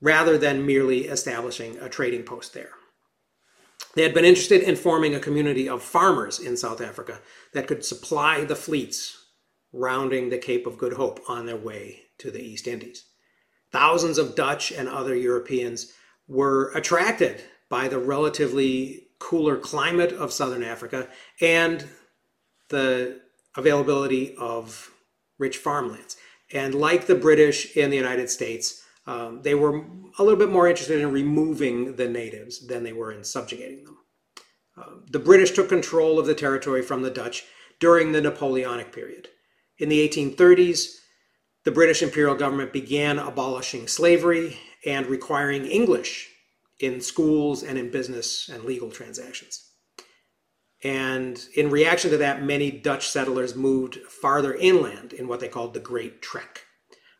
rather 0.00 0.36
than 0.36 0.66
merely 0.66 1.06
establishing 1.06 1.78
a 1.78 1.88
trading 1.88 2.24
post 2.24 2.52
there. 2.52 2.72
They 3.94 4.02
had 4.02 4.14
been 4.14 4.24
interested 4.24 4.62
in 4.62 4.76
forming 4.76 5.14
a 5.14 5.20
community 5.20 5.68
of 5.68 5.82
farmers 5.82 6.38
in 6.38 6.56
South 6.56 6.80
Africa 6.80 7.20
that 7.52 7.66
could 7.66 7.84
supply 7.84 8.44
the 8.44 8.56
fleets 8.56 9.18
rounding 9.72 10.28
the 10.28 10.38
Cape 10.38 10.66
of 10.66 10.78
Good 10.78 10.94
Hope 10.94 11.20
on 11.28 11.46
their 11.46 11.56
way 11.56 12.02
to 12.18 12.30
the 12.30 12.42
East 12.42 12.66
Indies. 12.66 13.04
Thousands 13.70 14.18
of 14.18 14.34
Dutch 14.34 14.70
and 14.70 14.88
other 14.88 15.14
Europeans 15.14 15.92
were 16.28 16.70
attracted 16.74 17.42
by 17.68 17.88
the 17.88 17.98
relatively 17.98 19.08
cooler 19.18 19.56
climate 19.56 20.12
of 20.12 20.32
southern 20.32 20.62
Africa 20.62 21.08
and 21.40 21.86
the 22.68 23.20
availability 23.56 24.34
of 24.36 24.90
rich 25.38 25.58
farmlands. 25.58 26.16
And 26.52 26.74
like 26.74 27.06
the 27.06 27.14
British 27.14 27.76
in 27.76 27.90
the 27.90 27.96
United 27.96 28.28
States, 28.28 28.82
um, 29.06 29.42
they 29.42 29.54
were 29.54 29.84
a 30.18 30.22
little 30.22 30.38
bit 30.38 30.50
more 30.50 30.68
interested 30.68 31.00
in 31.00 31.10
removing 31.10 31.96
the 31.96 32.08
natives 32.08 32.66
than 32.66 32.84
they 32.84 32.92
were 32.92 33.12
in 33.12 33.24
subjugating 33.24 33.84
them. 33.84 33.98
Uh, 34.76 34.90
the 35.10 35.18
British 35.18 35.50
took 35.50 35.68
control 35.68 36.18
of 36.18 36.26
the 36.26 36.34
territory 36.34 36.82
from 36.82 37.02
the 37.02 37.10
Dutch 37.10 37.44
during 37.80 38.12
the 38.12 38.20
Napoleonic 38.20 38.92
period. 38.92 39.28
In 39.78 39.88
the 39.88 40.08
1830s, 40.08 40.98
the 41.64 41.72
British 41.72 42.02
imperial 42.02 42.34
government 42.34 42.72
began 42.72 43.18
abolishing 43.18 43.86
slavery 43.86 44.58
and 44.84 45.06
requiring 45.06 45.66
English 45.66 46.28
in 46.80 47.00
schools 47.00 47.62
and 47.62 47.78
in 47.78 47.90
business 47.90 48.48
and 48.48 48.64
legal 48.64 48.90
transactions. 48.90 49.68
And 50.82 51.40
in 51.54 51.70
reaction 51.70 52.10
to 52.10 52.16
that, 52.18 52.42
many 52.42 52.70
Dutch 52.70 53.08
settlers 53.08 53.54
moved 53.54 53.96
farther 53.96 54.54
inland 54.54 55.12
in 55.12 55.28
what 55.28 55.38
they 55.38 55.48
called 55.48 55.74
the 55.74 55.80
Great 55.80 56.20
Trek, 56.20 56.62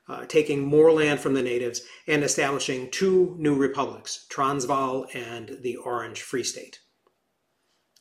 uh, 0.08 0.24
taking 0.26 0.60
more 0.60 0.92
land 0.92 1.20
from 1.20 1.34
the 1.34 1.42
natives 1.42 1.82
and 2.06 2.24
establishing 2.24 2.90
two 2.90 3.36
new 3.38 3.54
republics, 3.54 4.26
Transvaal 4.28 5.06
and 5.14 5.58
the 5.62 5.76
Orange 5.76 6.22
Free 6.22 6.42
State. 6.42 6.80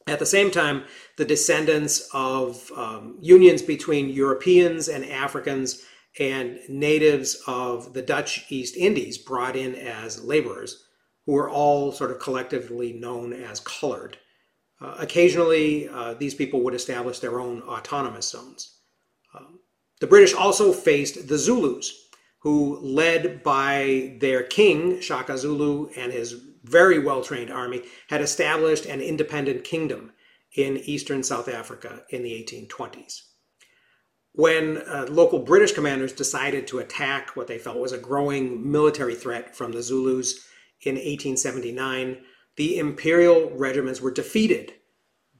At 0.07 0.19
the 0.19 0.25
same 0.25 0.49
time, 0.49 0.85
the 1.17 1.25
descendants 1.25 2.09
of 2.13 2.71
um, 2.75 3.17
unions 3.21 3.61
between 3.61 4.09
Europeans 4.09 4.87
and 4.87 5.05
Africans 5.05 5.83
and 6.19 6.59
natives 6.67 7.41
of 7.47 7.93
the 7.93 8.01
Dutch 8.01 8.45
East 8.49 8.75
Indies 8.75 9.17
brought 9.17 9.55
in 9.55 9.75
as 9.75 10.23
laborers, 10.23 10.83
who 11.25 11.33
were 11.33 11.49
all 11.49 11.91
sort 11.91 12.11
of 12.11 12.19
collectively 12.19 12.93
known 12.93 13.31
as 13.31 13.59
colored, 13.59 14.17
uh, 14.81 14.95
occasionally, 14.97 15.87
uh, 15.89 16.15
these 16.15 16.33
people 16.33 16.61
would 16.61 16.73
establish 16.73 17.19
their 17.19 17.39
own 17.39 17.61
autonomous 17.61 18.29
zones. 18.29 18.79
The 20.01 20.07
British 20.07 20.33
also 20.33 20.73
faced 20.73 21.27
the 21.27 21.37
Zulus, 21.37 22.09
who, 22.39 22.79
led 22.79 23.43
by 23.43 24.17
their 24.19 24.41
king, 24.41 24.99
Shaka 24.99 25.37
Zulu, 25.37 25.91
and 25.95 26.11
his 26.11 26.33
very 26.63 26.97
well 26.97 27.23
trained 27.23 27.51
army, 27.51 27.83
had 28.09 28.19
established 28.19 28.87
an 28.87 28.99
independent 28.99 29.63
kingdom 29.63 30.11
in 30.55 30.77
eastern 30.77 31.21
South 31.21 31.47
Africa 31.47 32.01
in 32.09 32.23
the 32.23 32.31
1820s. 32.31 33.21
When 34.31 34.77
uh, 34.77 35.05
local 35.07 35.37
British 35.37 35.73
commanders 35.73 36.13
decided 36.13 36.65
to 36.67 36.79
attack 36.79 37.35
what 37.35 37.45
they 37.45 37.59
felt 37.59 37.77
was 37.77 37.91
a 37.91 37.99
growing 37.99 38.71
military 38.71 39.13
threat 39.13 39.55
from 39.55 39.71
the 39.71 39.83
Zulus 39.83 40.47
in 40.81 40.95
1879, 40.95 42.17
the 42.55 42.79
imperial 42.79 43.51
regiments 43.51 44.01
were 44.01 44.09
defeated 44.09 44.73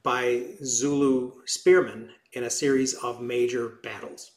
by 0.04 0.54
Zulu 0.62 1.32
spearmen 1.46 2.10
in 2.32 2.44
a 2.44 2.50
series 2.50 2.94
of 2.94 3.20
major 3.20 3.80
battles. 3.82 4.30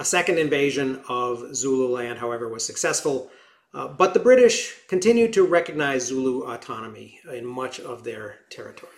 A 0.00 0.04
second 0.04 0.38
invasion 0.38 1.02
of 1.10 1.54
Zululand, 1.54 2.18
however, 2.18 2.48
was 2.48 2.64
successful, 2.64 3.30
uh, 3.74 3.86
but 3.86 4.14
the 4.14 4.20
British 4.20 4.74
continued 4.88 5.34
to 5.34 5.44
recognize 5.44 6.06
Zulu 6.06 6.50
autonomy 6.50 7.20
in 7.30 7.44
much 7.44 7.78
of 7.78 8.02
their 8.02 8.38
territory. 8.48 8.92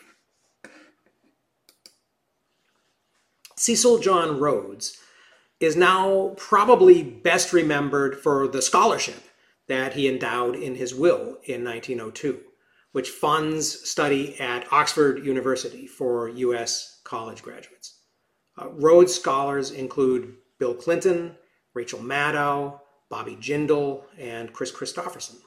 Cecil 3.56 3.98
John 3.98 4.38
Rhodes 4.38 4.96
is 5.58 5.74
now 5.74 6.34
probably 6.36 7.02
best 7.02 7.52
remembered 7.52 8.16
for 8.16 8.46
the 8.46 8.62
scholarship 8.62 9.24
that 9.66 9.94
he 9.94 10.08
endowed 10.08 10.54
in 10.54 10.76
his 10.76 10.94
will 10.94 11.38
in 11.44 11.64
1902 11.64 12.40
which 12.92 13.08
funds 13.08 13.88
study 13.88 14.38
at 14.38 14.70
Oxford 14.70 15.24
University 15.24 15.86
for 15.86 16.28
U.S. 16.28 17.00
college 17.04 17.42
graduates. 17.42 17.98
Uh, 18.60 18.68
Rhodes 18.68 19.14
Scholars 19.14 19.70
include 19.70 20.36
Bill 20.62 20.74
Clinton, 20.74 21.34
Rachel 21.74 21.98
Maddow, 21.98 22.78
Bobby 23.08 23.34
Jindal, 23.34 24.04
and 24.16 24.52
Kris 24.52 24.70
Kristofferson. 24.70 25.38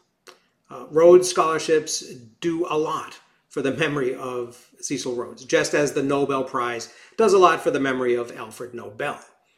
Uh, 0.70 0.88
Rhodes 0.91 1.30
Scholarships 1.30 2.01
do 2.41 2.68
a 2.70 2.78
lot 2.78 3.18
for 3.47 3.61
the 3.61 3.72
memory 3.72 4.13
of 4.13 4.72
Cecil 4.82 5.16
Rhodes, 5.16 5.45
just 5.45 5.74
as 5.74 5.93
the 5.93 6.03
Nobel 6.03 6.43
Prize 6.43 6.93
does 7.16 7.32
a 7.32 7.38
lot 7.38 7.61
for 7.61 7.72
the 7.72 7.80
memory 7.80 8.13
of 8.13 8.36
Alfred 8.36 8.74
Nobel, 8.74 9.18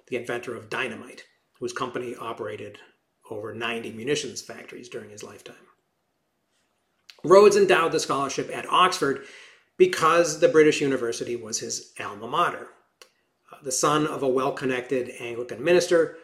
the 0.10 0.18
inventor 0.18 0.56
of 0.56 0.70
dynamite, 0.70 1.24
whose 1.60 1.74
company 1.74 2.16
operated 2.16 2.78
over 3.32 3.52
90 3.52 3.94
munitions 3.94 4.44
factories 4.44 4.88
during 4.88 5.10
his 5.10 5.24
lifetime. 5.24 5.56
Rhodes 7.24 7.58
endowed 7.58 7.94
the 7.94 8.00
scholarship 8.00 8.52
at 8.54 8.70
Oxford 8.70 9.26
because 9.76 10.40
the 10.40 10.50
British 10.50 10.82
University 10.82 11.36
was 11.36 11.58
his 11.58 11.94
alma 12.00 12.28
mater. 12.28 12.68
The 13.64 13.72
son 13.72 14.08
of 14.08 14.24
a 14.24 14.28
well 14.28 14.52
connected 14.52 15.12
Anglican 15.20 15.64
minister, 15.64 16.18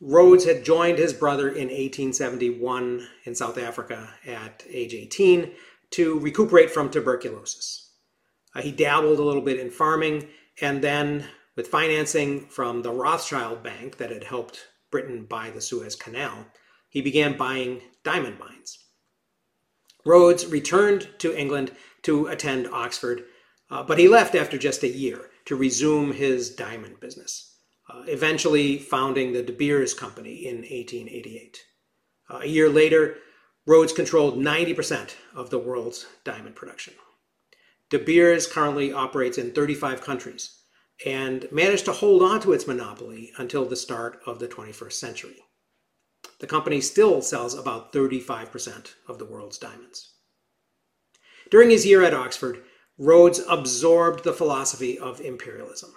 Rhodes 0.00 0.44
had 0.44 0.64
joined 0.64 0.98
his 0.98 1.14
brother 1.14 1.48
in 1.48 1.68
1871 1.68 3.08
in 3.24 3.34
South 3.34 3.56
Africa 3.56 4.10
at 4.26 4.62
age 4.68 4.92
18 4.92 5.52
to 5.92 6.18
recuperate 6.18 6.70
from 6.70 6.90
tuberculosis. 6.90 7.92
Uh, 8.54 8.60
he 8.60 8.72
dabbled 8.72 9.18
a 9.18 9.22
little 9.22 9.42
bit 9.42 9.58
in 9.58 9.70
farming 9.70 10.28
and 10.60 10.82
then, 10.82 11.26
with 11.54 11.68
financing 11.68 12.46
from 12.46 12.82
the 12.82 12.92
Rothschild 12.92 13.62
Bank 13.62 13.96
that 13.96 14.10
had 14.10 14.24
helped 14.24 14.66
Britain 14.90 15.24
buy 15.24 15.50
the 15.50 15.60
Suez 15.60 15.96
Canal, 15.96 16.46
he 16.90 17.00
began 17.00 17.36
buying 17.36 17.80
diamond 18.04 18.38
mines. 18.38 18.78
Rhodes 20.04 20.46
returned 20.46 21.08
to 21.18 21.36
England 21.36 21.72
to 22.02 22.26
attend 22.26 22.68
Oxford, 22.68 23.24
uh, 23.70 23.82
but 23.82 23.98
he 23.98 24.08
left 24.08 24.34
after 24.34 24.56
just 24.58 24.82
a 24.82 24.88
year 24.88 25.30
to 25.46 25.56
resume 25.56 26.12
his 26.12 26.54
diamond 26.54 27.00
business, 27.00 27.58
uh, 27.88 28.02
eventually 28.06 28.78
founding 28.78 29.32
the 29.32 29.42
De 29.42 29.52
Beers 29.52 29.94
Company 29.94 30.46
in 30.46 30.56
1888. 30.58 31.64
Uh, 32.28 32.40
a 32.42 32.46
year 32.46 32.68
later, 32.68 33.16
Rhodes 33.66 33.92
controlled 33.92 34.38
90% 34.38 35.14
of 35.34 35.50
the 35.50 35.58
world's 35.58 36.06
diamond 36.24 36.54
production. 36.54 36.94
De 37.90 37.98
Beers 37.98 38.46
currently 38.46 38.92
operates 38.92 39.38
in 39.38 39.52
35 39.52 40.00
countries 40.00 40.62
and 41.04 41.48
managed 41.50 41.84
to 41.84 41.92
hold 41.92 42.22
on 42.22 42.40
to 42.40 42.52
its 42.52 42.66
monopoly 42.66 43.32
until 43.38 43.64
the 43.64 43.76
start 43.76 44.20
of 44.26 44.38
the 44.38 44.48
21st 44.48 44.92
century 44.92 45.36
the 46.38 46.46
company 46.46 46.80
still 46.80 47.22
sells 47.22 47.54
about 47.54 47.92
35% 47.92 48.94
of 49.08 49.18
the 49.18 49.24
world's 49.24 49.58
diamonds. 49.58 50.14
During 51.50 51.70
his 51.70 51.86
year 51.86 52.02
at 52.02 52.14
Oxford, 52.14 52.62
Rhodes 52.98 53.40
absorbed 53.48 54.24
the 54.24 54.32
philosophy 54.32 54.98
of 54.98 55.20
imperialism. 55.20 55.92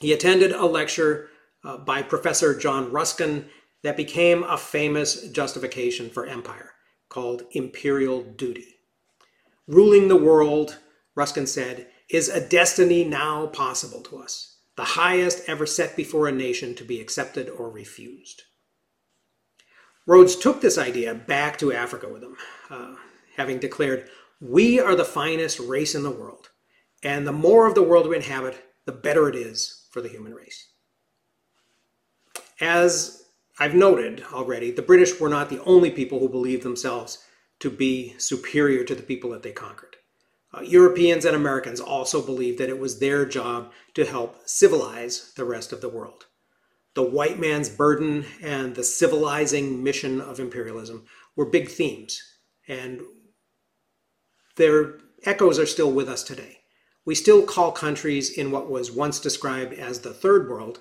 He 0.00 0.12
attended 0.12 0.52
a 0.52 0.66
lecture 0.66 1.28
uh, 1.64 1.78
by 1.78 2.02
Professor 2.02 2.58
John 2.58 2.90
Ruskin 2.90 3.48
that 3.82 3.96
became 3.96 4.42
a 4.42 4.56
famous 4.56 5.28
justification 5.28 6.10
for 6.10 6.26
empire 6.26 6.72
called 7.08 7.44
imperial 7.52 8.22
duty. 8.22 8.66
Ruling 9.66 10.08
the 10.08 10.16
world, 10.16 10.78
Ruskin 11.14 11.46
said, 11.46 11.88
is 12.10 12.28
a 12.28 12.46
destiny 12.46 13.04
now 13.04 13.46
possible 13.46 14.02
to 14.02 14.18
us, 14.18 14.58
the 14.76 14.84
highest 14.84 15.48
ever 15.48 15.64
set 15.64 15.96
before 15.96 16.28
a 16.28 16.32
nation 16.32 16.74
to 16.74 16.84
be 16.84 17.00
accepted 17.00 17.48
or 17.48 17.70
refused. 17.70 18.42
Rhodes 20.06 20.36
took 20.36 20.60
this 20.60 20.76
idea 20.76 21.14
back 21.14 21.56
to 21.58 21.72
Africa 21.72 22.08
with 22.08 22.22
him, 22.22 22.36
uh, 22.68 22.96
having 23.36 23.58
declared, 23.58 24.08
We 24.40 24.80
are 24.80 24.94
the 24.94 25.04
finest 25.04 25.58
race 25.60 25.94
in 25.94 26.02
the 26.02 26.10
world, 26.10 26.50
and 27.02 27.26
the 27.26 27.32
more 27.32 27.66
of 27.66 27.74
the 27.74 27.82
world 27.82 28.08
we 28.08 28.16
inhabit, 28.16 28.62
the 28.84 28.92
better 28.92 29.28
it 29.28 29.34
is 29.36 29.86
for 29.90 30.00
the 30.00 30.08
human 30.08 30.34
race. 30.34 30.70
As 32.60 33.24
I've 33.58 33.74
noted 33.74 34.24
already, 34.32 34.70
the 34.70 34.82
British 34.82 35.18
were 35.20 35.28
not 35.28 35.48
the 35.48 35.62
only 35.64 35.90
people 35.90 36.18
who 36.18 36.28
believed 36.28 36.62
themselves 36.62 37.24
to 37.60 37.70
be 37.70 38.14
superior 38.18 38.84
to 38.84 38.94
the 38.94 39.02
people 39.02 39.30
that 39.30 39.42
they 39.42 39.52
conquered. 39.52 39.96
Uh, 40.52 40.60
Europeans 40.60 41.24
and 41.24 41.34
Americans 41.34 41.80
also 41.80 42.20
believed 42.20 42.58
that 42.58 42.68
it 42.68 42.78
was 42.78 42.98
their 42.98 43.24
job 43.24 43.72
to 43.94 44.04
help 44.04 44.36
civilize 44.48 45.32
the 45.34 45.44
rest 45.44 45.72
of 45.72 45.80
the 45.80 45.88
world 45.88 46.26
the 46.94 47.02
white 47.02 47.38
man's 47.38 47.68
burden 47.68 48.24
and 48.40 48.74
the 48.74 48.84
civilizing 48.84 49.82
mission 49.82 50.20
of 50.20 50.40
imperialism 50.40 51.04
were 51.36 51.44
big 51.44 51.68
themes, 51.68 52.22
and 52.68 53.00
their 54.56 54.98
echoes 55.24 55.58
are 55.58 55.66
still 55.66 55.90
with 55.90 56.08
us 56.08 56.22
today. 56.22 56.58
We 57.04 57.14
still 57.14 57.42
call 57.42 57.72
countries 57.72 58.30
in 58.30 58.50
what 58.50 58.70
was 58.70 58.90
once 58.90 59.20
described 59.20 59.74
as 59.74 60.00
the 60.00 60.14
third 60.14 60.48
world, 60.48 60.78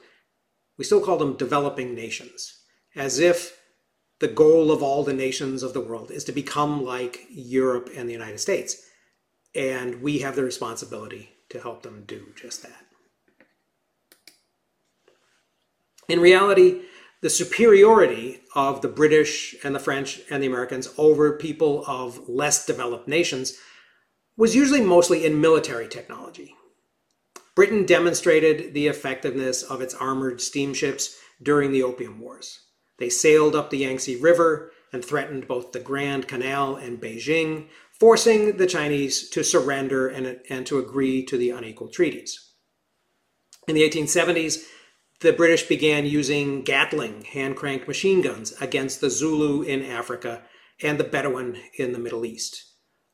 we 0.78 0.86
still 0.86 1.02
call 1.02 1.18
them 1.18 1.38
developing 1.38 1.94
nations, 1.94 2.62
as 2.96 3.20
if 3.20 3.60
the 4.20 4.28
goal 4.28 4.72
of 4.72 4.82
all 4.82 5.04
the 5.04 5.14
nations 5.14 5.64
of 5.64 5.74
the 5.74 5.82
world 5.82 6.12
is 6.12 6.24
to 6.26 6.32
become 6.32 6.84
like 6.84 7.26
Europe 7.30 7.90
and 7.96 8.08
the 8.08 8.14
United 8.14 8.40
States. 8.40 8.82
And 9.54 10.02
we 10.02 10.20
have 10.20 10.36
the 10.36 10.44
responsibility 10.44 11.30
to 11.50 11.60
help 11.60 11.84
them 11.84 12.06
do 12.08 12.28
just 12.36 12.64
that. 12.64 12.86
In 16.08 16.20
reality, 16.20 16.82
the 17.24 17.30
superiority 17.30 18.42
of 18.54 18.82
the 18.82 18.90
British 18.90 19.56
and 19.64 19.74
the 19.74 19.80
French 19.80 20.20
and 20.30 20.44
the 20.44 20.48
Americans 20.48 20.94
over 20.98 21.38
people 21.38 21.86
of 21.88 22.28
less 22.28 22.66
developed 22.66 23.08
nations 23.08 23.58
was 24.36 24.58
usually 24.58 24.82
mostly 24.82 25.26
in 25.26 25.40
military 25.40 25.88
technology. 25.88 26.54
Britain 27.56 27.86
demonstrated 27.86 28.74
the 28.74 28.88
effectiveness 28.88 29.64
of 29.64 29.80
its 29.80 29.96
armored 29.96 30.42
steamships 30.42 31.18
during 31.42 31.72
the 31.72 31.82
Opium 31.82 32.20
Wars. 32.20 32.60
They 33.00 33.10
sailed 33.10 33.56
up 33.56 33.70
the 33.70 33.78
Yangtze 33.78 34.18
River 34.18 34.74
and 34.92 35.04
threatened 35.04 35.48
both 35.48 35.72
the 35.72 35.80
Grand 35.80 36.28
Canal 36.28 36.76
and 36.76 37.00
Beijing, 37.00 37.68
forcing 37.98 38.58
the 38.58 38.68
Chinese 38.68 39.30
to 39.30 39.46
surrender 39.46 40.10
and, 40.10 40.42
and 40.50 40.66
to 40.66 40.78
agree 40.78 41.24
to 41.28 41.38
the 41.38 41.52
unequal 41.52 41.88
treaties. 41.88 42.52
In 43.66 43.76
the 43.76 43.90
1870s, 43.90 44.66
the 45.22 45.34
British 45.34 45.64
began 45.64 46.06
using 46.06 46.64
Gatling 46.64 47.24
hand 47.24 47.56
cranked 47.56 47.88
machine 47.88 48.22
guns 48.22 48.54
against 48.62 49.02
the 49.02 49.10
Zulu 49.10 49.62
in 49.62 49.84
Africa 49.84 50.44
and 50.82 51.00
the 51.00 51.04
Bedouin 51.04 51.58
in 51.78 51.94
the 51.94 52.00
Middle 52.00 52.26
East. 52.26 52.74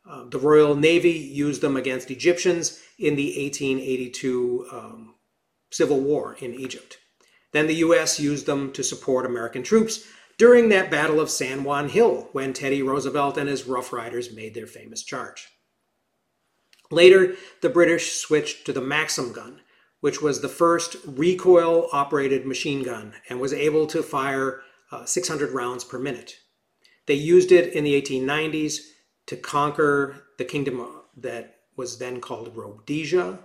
Uh, 0.10 0.26
the 0.30 0.40
Royal 0.40 0.76
Navy 0.76 1.12
used 1.12 1.62
them 1.62 1.78
against 1.78 2.10
Egyptians 2.10 2.82
in 2.98 3.16
the 3.16 3.28
1882 3.44 4.68
um, 4.72 5.16
Civil 5.72 6.00
War 6.00 6.36
in 6.40 6.56
Egypt. 6.56 6.98
Then 7.52 7.68
the 7.68 7.76
U.S. 7.76 8.20
used 8.20 8.46
them 8.46 8.72
to 8.74 8.84
support 8.84 9.26
American 9.26 9.64
troops 9.64 10.08
during 10.38 10.70
that 10.70 10.90
Battle 10.90 11.20
of 11.20 11.30
San 11.30 11.64
Juan 11.64 11.90
Hill 11.90 12.30
when 12.32 12.54
Teddy 12.54 12.82
Roosevelt 12.82 13.38
and 13.38 13.50
his 13.50 13.68
Rough 13.68 13.92
Riders 13.92 14.34
made 14.34 14.54
their 14.54 14.68
famous 14.68 15.04
charge. 15.04 15.48
Later, 16.92 17.36
the 17.62 17.70
British 17.70 18.14
switched 18.14 18.66
to 18.66 18.74
the 18.74 18.82
Maxim 18.82 19.32
gun, 19.32 19.62
which 20.02 20.22
was 20.22 20.42
the 20.42 20.50
first 20.50 20.96
recoil 21.06 21.90
operated 21.92 22.46
machine 22.46 22.84
gun 22.84 23.14
and 23.30 23.40
was 23.40 23.54
able 23.54 23.86
to 23.88 24.02
fire 24.02 24.62
uh, 24.92 25.06
600 25.06 25.52
rounds 25.52 25.84
per 25.84 26.00
minute. 26.00 26.38
They 27.06 27.16
used 27.16 27.52
it 27.52 27.74
in 27.74 27.84
the 27.84 28.02
1890s 28.02 28.80
to 29.28 29.36
conquer 29.36 30.24
the 30.38 30.46
kingdom 30.46 30.86
that 31.18 31.58
was 31.76 31.98
then 31.98 32.22
called 32.22 32.56
Rhodesia, 32.56 33.40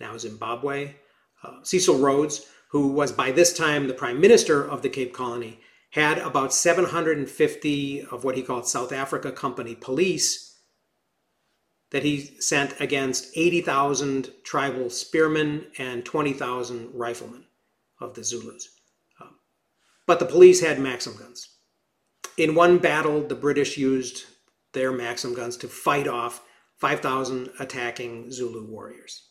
now 0.00 0.16
Zimbabwe. 0.16 0.94
Uh, 1.42 1.62
Cecil 1.62 1.98
Rhodes, 1.98 2.46
who 2.68 2.88
was 2.88 3.12
by 3.12 3.30
this 3.30 3.52
time 3.52 3.86
the 3.86 3.94
prime 3.94 4.20
minister 4.20 4.62
of 4.62 4.82
the 4.82 4.88
Cape 4.88 5.12
Colony, 5.14 5.60
had 5.90 6.18
about 6.18 6.52
750 6.52 8.02
of 8.10 8.22
what 8.22 8.36
he 8.36 8.42
called 8.42 8.66
South 8.66 8.92
Africa 8.92 9.32
Company 9.32 9.74
police 9.74 10.49
that 11.90 12.04
he 12.04 12.20
sent 12.40 12.80
against 12.80 13.30
80,000 13.34 14.30
tribal 14.44 14.90
spearmen 14.90 15.66
and 15.78 16.04
20,000 16.04 16.90
riflemen 16.94 17.44
of 18.00 18.14
the 18.14 18.24
Zulus. 18.24 18.68
Um, 19.20 19.36
but 20.06 20.18
the 20.18 20.26
police 20.26 20.60
had 20.60 20.78
Maxim 20.78 21.16
guns. 21.16 21.48
In 22.36 22.54
one 22.54 22.78
battle, 22.78 23.26
the 23.26 23.34
British 23.34 23.76
used 23.76 24.24
their 24.72 24.92
Maxim 24.92 25.34
guns 25.34 25.56
to 25.58 25.68
fight 25.68 26.06
off 26.06 26.42
5,000 26.78 27.50
attacking 27.58 28.30
Zulu 28.30 28.64
warriors. 28.66 29.28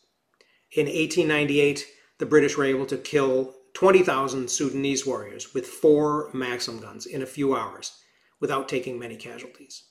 In 0.72 0.86
1898, 0.86 1.86
the 2.18 2.26
British 2.26 2.56
were 2.56 2.64
able 2.64 2.86
to 2.86 2.96
kill 2.96 3.54
20,000 3.74 4.48
Sudanese 4.48 5.06
warriors 5.06 5.54
with 5.54 5.66
four 5.66 6.30
Maxim 6.32 6.78
guns 6.78 7.06
in 7.06 7.22
a 7.22 7.26
few 7.26 7.56
hours 7.56 7.98
without 8.38 8.68
taking 8.68 8.98
many 8.98 9.16
casualties. 9.16 9.84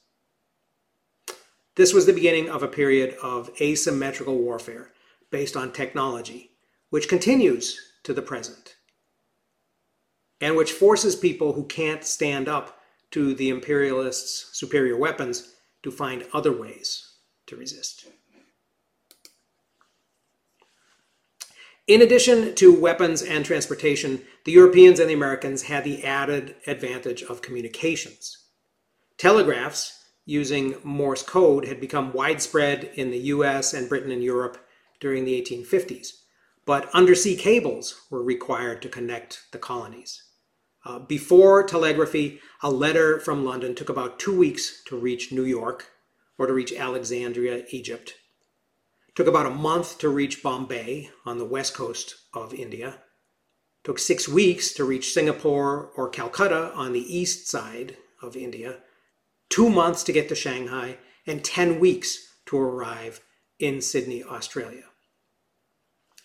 This 1.79 1.93
was 1.93 2.05
the 2.05 2.11
beginning 2.11 2.49
of 2.49 2.61
a 2.61 2.67
period 2.67 3.15
of 3.23 3.49
asymmetrical 3.61 4.37
warfare 4.37 4.91
based 5.31 5.55
on 5.55 5.71
technology, 5.71 6.51
which 6.89 7.07
continues 7.07 7.79
to 8.03 8.13
the 8.13 8.21
present, 8.21 8.75
and 10.41 10.57
which 10.57 10.73
forces 10.73 11.15
people 11.15 11.53
who 11.53 11.63
can't 11.63 12.03
stand 12.03 12.49
up 12.49 12.81
to 13.11 13.33
the 13.33 13.47
imperialists' 13.47 14.49
superior 14.51 14.97
weapons 14.97 15.53
to 15.83 15.89
find 15.89 16.25
other 16.33 16.51
ways 16.51 17.13
to 17.47 17.55
resist. 17.55 18.07
In 21.87 22.01
addition 22.01 22.55
to 22.55 22.77
weapons 22.77 23.21
and 23.21 23.45
transportation, 23.45 24.23
the 24.43 24.51
Europeans 24.51 24.99
and 24.99 25.09
the 25.09 25.13
Americans 25.13 25.61
had 25.61 25.85
the 25.85 26.03
added 26.03 26.55
advantage 26.67 27.23
of 27.23 27.41
communications. 27.41 28.37
Telegraphs 29.17 29.98
using 30.29 30.75
Morse 30.83 31.23
code 31.23 31.65
had 31.65 31.81
become 31.81 32.13
widespread 32.13 32.91
in 32.93 33.09
the 33.09 33.17
US 33.33 33.73
and 33.73 33.89
Britain 33.89 34.11
and 34.11 34.23
Europe 34.23 34.63
during 34.99 35.25
the 35.25 35.41
1850s, 35.41 36.09
but 36.65 36.89
undersea 36.93 37.35
cables 37.35 38.01
were 38.11 38.23
required 38.23 38.81
to 38.83 38.89
connect 38.89 39.45
the 39.51 39.57
colonies. 39.57 40.23
Uh, 40.85 40.99
before 40.99 41.63
telegraphy, 41.63 42.39
a 42.61 42.69
letter 42.69 43.19
from 43.19 43.43
London 43.43 43.73
took 43.73 43.89
about 43.89 44.19
two 44.19 44.37
weeks 44.37 44.83
to 44.85 44.95
reach 44.95 45.31
New 45.31 45.43
York 45.43 45.87
or 46.37 46.45
to 46.45 46.53
reach 46.53 46.73
Alexandria, 46.73 47.65
Egypt. 47.71 48.13
It 49.07 49.15
took 49.15 49.27
about 49.27 49.47
a 49.47 49.49
month 49.49 49.97
to 49.97 50.09
reach 50.09 50.43
Bombay 50.43 51.09
on 51.25 51.39
the 51.39 51.45
west 51.45 51.73
coast 51.73 52.15
of 52.35 52.53
India. 52.53 52.89
It 52.89 53.83
took 53.83 53.97
six 53.97 54.29
weeks 54.29 54.73
to 54.73 54.85
reach 54.85 55.11
Singapore 55.11 55.91
or 55.95 56.07
Calcutta 56.07 56.71
on 56.75 56.93
the 56.93 57.17
east 57.17 57.47
side 57.47 57.97
of 58.21 58.37
India. 58.37 58.77
Two 59.49 59.69
months 59.69 60.03
to 60.03 60.13
get 60.13 60.29
to 60.29 60.35
Shanghai, 60.35 60.97
and 61.25 61.43
10 61.43 61.79
weeks 61.79 62.37
to 62.47 62.57
arrive 62.57 63.21
in 63.59 63.81
Sydney, 63.81 64.23
Australia. 64.23 64.85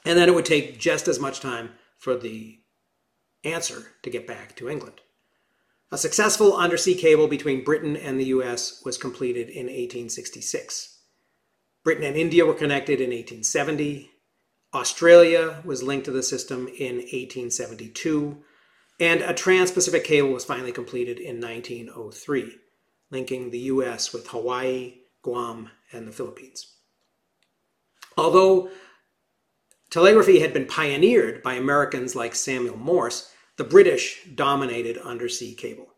And 0.04 0.18
then 0.18 0.28
it 0.28 0.34
would 0.34 0.44
take 0.44 0.78
just 0.78 1.08
as 1.08 1.18
much 1.18 1.40
time 1.40 1.70
for 1.98 2.16
the 2.16 2.60
answer 3.42 3.92
to 4.02 4.10
get 4.10 4.26
back 4.26 4.54
to 4.56 4.68
England. 4.68 5.00
A 5.90 5.98
successful 5.98 6.56
undersea 6.56 6.94
cable 6.94 7.28
between 7.28 7.64
Britain 7.64 7.96
and 7.96 8.18
the 8.18 8.26
US 8.26 8.82
was 8.84 8.98
completed 8.98 9.48
in 9.48 9.66
1866. 9.66 10.98
Britain 11.84 12.04
and 12.04 12.16
India 12.16 12.44
were 12.44 12.54
connected 12.54 13.00
in 13.00 13.10
1870. 13.10 14.10
Australia 14.72 15.62
was 15.64 15.82
linked 15.82 16.06
to 16.06 16.10
the 16.10 16.22
system 16.22 16.66
in 16.66 16.96
1872. 16.96 18.42
And 18.98 19.20
a 19.22 19.34
trans 19.34 19.70
Pacific 19.70 20.04
cable 20.04 20.30
was 20.30 20.44
finally 20.44 20.72
completed 20.72 21.18
in 21.18 21.40
1903, 21.40 22.56
linking 23.10 23.50
the 23.50 23.58
US 23.58 24.12
with 24.12 24.28
Hawaii, 24.28 24.94
Guam, 25.22 25.70
and 25.92 26.06
the 26.06 26.12
Philippines. 26.12 26.74
Although 28.16 28.70
telegraphy 29.90 30.40
had 30.40 30.52
been 30.52 30.66
pioneered 30.66 31.42
by 31.42 31.54
Americans 31.54 32.14
like 32.14 32.34
Samuel 32.34 32.76
Morse, 32.76 33.32
the 33.56 33.64
British 33.64 34.24
dominated 34.34 34.98
undersea 34.98 35.54
cable. 35.54 35.94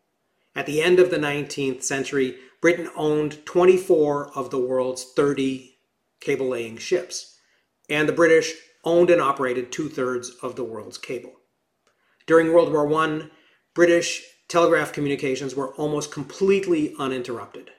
At 0.55 0.65
the 0.65 0.81
end 0.81 0.99
of 0.99 1.11
the 1.11 1.17
19th 1.17 1.83
century, 1.83 2.37
Britain 2.61 2.89
owned 2.95 3.45
24 3.45 4.35
of 4.35 4.49
the 4.49 4.59
world's 4.59 5.03
30 5.13 5.77
cable 6.19 6.49
laying 6.49 6.77
ships, 6.77 7.37
and 7.89 8.09
the 8.09 8.13
British 8.13 8.53
owned 8.83 9.09
and 9.09 9.21
operated 9.21 9.71
two 9.71 9.89
thirds 9.89 10.29
of 10.41 10.55
the 10.55 10.63
world's 10.63 10.97
cable. 10.97 11.33
During 12.25 12.51
World 12.51 12.71
War 12.71 12.91
I, 12.93 13.29
British 13.73 14.23
telegraph 14.47 14.93
communications 14.93 15.55
were 15.55 15.73
almost 15.75 16.11
completely 16.11 16.93
uninterrupted, 16.99 17.71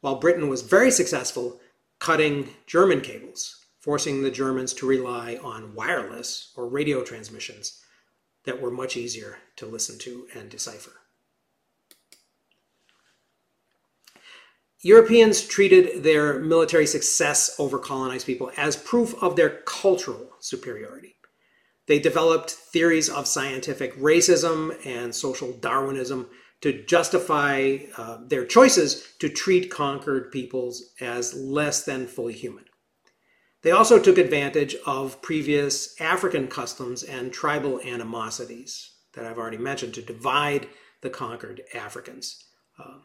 while 0.00 0.16
Britain 0.16 0.48
was 0.48 0.62
very 0.62 0.90
successful 0.90 1.60
cutting 1.98 2.48
German 2.66 3.00
cables, 3.00 3.64
forcing 3.80 4.22
the 4.22 4.30
Germans 4.30 4.72
to 4.74 4.86
rely 4.86 5.38
on 5.42 5.74
wireless 5.74 6.52
or 6.56 6.68
radio 6.68 7.02
transmissions 7.02 7.80
that 8.44 8.60
were 8.60 8.70
much 8.70 8.96
easier 8.96 9.38
to 9.56 9.66
listen 9.66 9.98
to 9.98 10.26
and 10.34 10.50
decipher. 10.50 10.92
Europeans 14.80 15.40
treated 15.40 16.02
their 16.02 16.38
military 16.38 16.86
success 16.86 17.54
over 17.58 17.78
colonized 17.78 18.26
people 18.26 18.52
as 18.58 18.76
proof 18.76 19.14
of 19.22 19.34
their 19.34 19.62
cultural 19.64 20.28
superiority. 20.40 21.13
They 21.86 21.98
developed 21.98 22.50
theories 22.50 23.08
of 23.08 23.26
scientific 23.26 23.96
racism 23.98 24.74
and 24.86 25.14
social 25.14 25.52
Darwinism 25.52 26.28
to 26.62 26.84
justify 26.84 27.78
uh, 27.98 28.18
their 28.26 28.46
choices 28.46 29.06
to 29.18 29.28
treat 29.28 29.70
conquered 29.70 30.32
peoples 30.32 30.94
as 31.00 31.34
less 31.34 31.84
than 31.84 32.06
fully 32.06 32.32
human. 32.32 32.64
They 33.62 33.70
also 33.70 33.98
took 33.98 34.18
advantage 34.18 34.76
of 34.86 35.20
previous 35.22 35.98
African 36.00 36.48
customs 36.48 37.02
and 37.02 37.32
tribal 37.32 37.80
animosities 37.80 38.92
that 39.14 39.24
I've 39.24 39.38
already 39.38 39.58
mentioned 39.58 39.94
to 39.94 40.02
divide 40.02 40.68
the 41.02 41.10
conquered 41.10 41.62
Africans. 41.74 42.42
Um, 42.78 43.02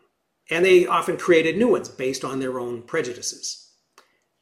and 0.50 0.66
they 0.66 0.86
often 0.86 1.18
created 1.18 1.58
new 1.58 1.70
ones 1.70 1.90
based 1.90 2.26
on 2.26 2.40
their 2.40 2.60
own 2.60 2.82
prejudices. 2.82 3.72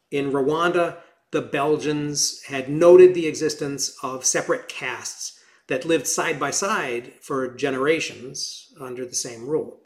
In 0.09 0.31
Rwanda, 0.31 0.97
the 1.31 1.41
Belgians 1.41 2.41
had 2.43 2.69
noted 2.69 3.13
the 3.13 3.27
existence 3.27 3.97
of 4.01 4.25
separate 4.25 4.67
castes 4.67 5.39
that 5.67 5.85
lived 5.85 6.07
side 6.07 6.39
by 6.39 6.51
side 6.51 7.13
for 7.21 7.53
generations 7.55 8.73
under 8.79 9.05
the 9.05 9.15
same 9.15 9.45
rule. 9.45 9.81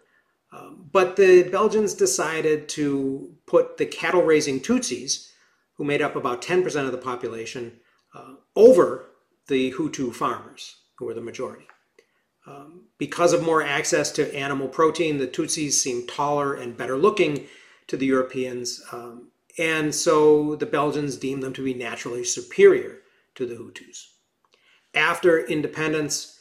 Um, 0.53 0.89
but 0.91 1.15
the 1.15 1.43
Belgians 1.43 1.93
decided 1.93 2.67
to 2.69 3.33
put 3.47 3.77
the 3.77 3.85
cattle 3.85 4.21
raising 4.21 4.59
Tutsis 4.59 5.31
who 5.81 5.87
made 5.87 6.01
up 6.03 6.15
about 6.15 6.43
10% 6.43 6.85
of 6.85 6.91
the 6.91 6.97
population, 6.99 7.79
uh, 8.13 8.35
over 8.55 9.07
the 9.47 9.71
Hutu 9.71 10.13
farmers, 10.13 10.75
who 10.99 11.05
were 11.05 11.15
the 11.15 11.21
majority. 11.21 11.65
Um, 12.45 12.83
because 12.99 13.33
of 13.33 13.41
more 13.41 13.63
access 13.63 14.11
to 14.11 14.35
animal 14.35 14.67
protein, 14.67 15.17
the 15.17 15.25
Tutsis 15.25 15.71
seemed 15.71 16.07
taller 16.07 16.53
and 16.53 16.77
better 16.77 16.97
looking 16.97 17.47
to 17.87 17.97
the 17.97 18.05
Europeans, 18.05 18.79
um, 18.91 19.30
and 19.57 19.93
so 19.93 20.55
the 20.55 20.65
Belgians 20.65 21.17
deemed 21.17 21.43
them 21.43 21.53
to 21.53 21.63
be 21.63 21.73
naturally 21.73 22.23
superior 22.23 22.99
to 23.35 23.45
the 23.45 23.55
Hutus. 23.55 24.07
After 24.93 25.39
independence, 25.39 26.39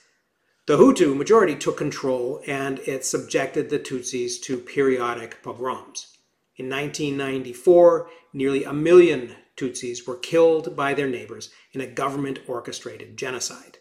The 0.66 0.76
Hutu 0.76 1.16
majority 1.16 1.56
took 1.56 1.76
control 1.76 2.42
and 2.46 2.78
it 2.80 3.04
subjected 3.04 3.70
the 3.70 3.78
Tutsis 3.80 4.40
to 4.42 4.56
periodic 4.56 5.42
pogroms. 5.42 6.16
In 6.56 6.68
1994, 6.68 8.08
nearly 8.32 8.62
a 8.62 8.72
million 8.72 9.34
Tutsis 9.56 10.06
were 10.06 10.16
killed 10.16 10.76
by 10.76 10.94
their 10.94 11.08
neighbors 11.08 11.50
in 11.72 11.80
a 11.80 11.86
government 11.86 12.38
orchestrated 12.46 13.16
genocide 13.16 13.78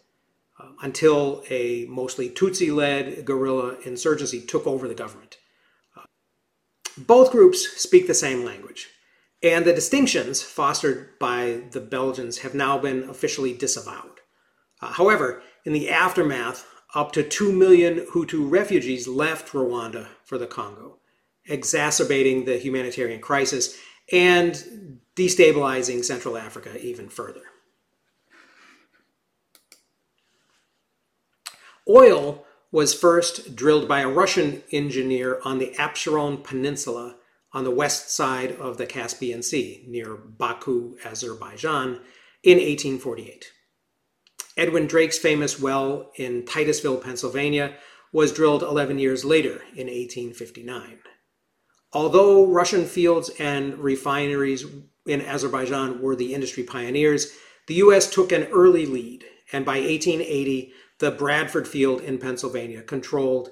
um, 0.58 0.76
until 0.82 1.44
a 1.48 1.86
mostly 1.86 2.28
Tutsi 2.28 2.74
led 2.74 3.24
guerrilla 3.24 3.76
insurgency 3.84 4.40
took 4.40 4.66
over 4.66 4.88
the 4.88 4.94
government. 4.94 5.38
Uh, 5.96 6.02
both 6.98 7.30
groups 7.30 7.80
speak 7.80 8.08
the 8.08 8.14
same 8.14 8.44
language, 8.44 8.88
and 9.42 9.64
the 9.64 9.72
distinctions 9.72 10.42
fostered 10.42 11.18
by 11.18 11.62
the 11.70 11.80
Belgians 11.80 12.38
have 12.38 12.54
now 12.54 12.78
been 12.78 13.08
officially 13.08 13.54
disavowed. 13.54 14.20
Uh, 14.82 14.92
however, 14.92 15.42
in 15.64 15.72
the 15.72 15.88
aftermath, 15.88 16.66
up 16.94 17.12
to 17.12 17.22
2 17.22 17.52
million 17.52 18.06
Hutu 18.12 18.50
refugees 18.50 19.06
left 19.06 19.52
Rwanda 19.52 20.08
for 20.24 20.38
the 20.38 20.46
Congo, 20.46 20.98
exacerbating 21.46 22.44
the 22.44 22.58
humanitarian 22.58 23.20
crisis 23.20 23.78
and 24.12 24.98
destabilizing 25.16 26.04
Central 26.04 26.36
Africa 26.36 26.78
even 26.84 27.08
further. 27.08 27.42
Oil 31.88 32.44
was 32.72 32.94
first 32.94 33.56
drilled 33.56 33.88
by 33.88 34.00
a 34.00 34.08
Russian 34.08 34.62
engineer 34.70 35.40
on 35.44 35.58
the 35.58 35.74
Absheron 35.76 36.42
Peninsula 36.42 37.16
on 37.52 37.64
the 37.64 37.70
west 37.70 38.10
side 38.10 38.52
of 38.52 38.76
the 38.76 38.86
Caspian 38.86 39.42
Sea, 39.42 39.84
near 39.88 40.14
Baku, 40.16 40.96
Azerbaijan, 41.04 42.00
in 42.42 42.58
1848. 42.58 43.46
Edwin 44.56 44.86
Drake's 44.86 45.18
famous 45.18 45.60
well 45.60 46.10
in 46.16 46.44
Titusville, 46.44 46.98
Pennsylvania, 46.98 47.74
was 48.12 48.32
drilled 48.32 48.62
11 48.62 48.98
years 48.98 49.24
later 49.24 49.62
in 49.74 49.86
1859. 49.86 50.98
Although 51.92 52.46
Russian 52.46 52.84
fields 52.84 53.30
and 53.38 53.78
refineries 53.78 54.64
in 55.06 55.20
Azerbaijan 55.20 56.00
were 56.00 56.14
the 56.14 56.34
industry 56.34 56.62
pioneers, 56.62 57.32
the 57.66 57.74
U.S. 57.74 58.08
took 58.10 58.32
an 58.32 58.44
early 58.52 58.86
lead, 58.86 59.24
and 59.52 59.64
by 59.64 59.78
1880, 59.78 60.72
the 60.98 61.10
Bradford 61.10 61.66
field 61.66 62.00
in 62.00 62.18
Pennsylvania 62.18 62.82
controlled 62.82 63.50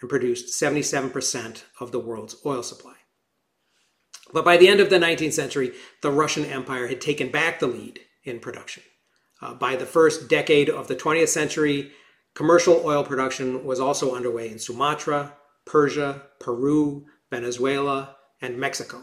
and 0.00 0.10
produced 0.10 0.60
77% 0.60 1.64
of 1.80 1.92
the 1.92 2.00
world's 2.00 2.36
oil 2.44 2.62
supply. 2.62 2.97
But 4.32 4.44
by 4.44 4.56
the 4.56 4.68
end 4.68 4.80
of 4.80 4.90
the 4.90 4.98
19th 4.98 5.32
century, 5.32 5.72
the 6.02 6.10
Russian 6.10 6.44
Empire 6.44 6.86
had 6.86 7.00
taken 7.00 7.30
back 7.30 7.58
the 7.58 7.66
lead 7.66 8.00
in 8.24 8.40
production. 8.40 8.82
Uh, 9.40 9.54
by 9.54 9.76
the 9.76 9.86
first 9.86 10.28
decade 10.28 10.68
of 10.68 10.88
the 10.88 10.96
20th 10.96 11.28
century, 11.28 11.92
commercial 12.34 12.82
oil 12.84 13.04
production 13.04 13.64
was 13.64 13.80
also 13.80 14.14
underway 14.14 14.50
in 14.50 14.58
Sumatra, 14.58 15.34
Persia, 15.64 16.22
Peru, 16.40 17.06
Venezuela, 17.30 18.16
and 18.40 18.58
Mexico, 18.58 19.02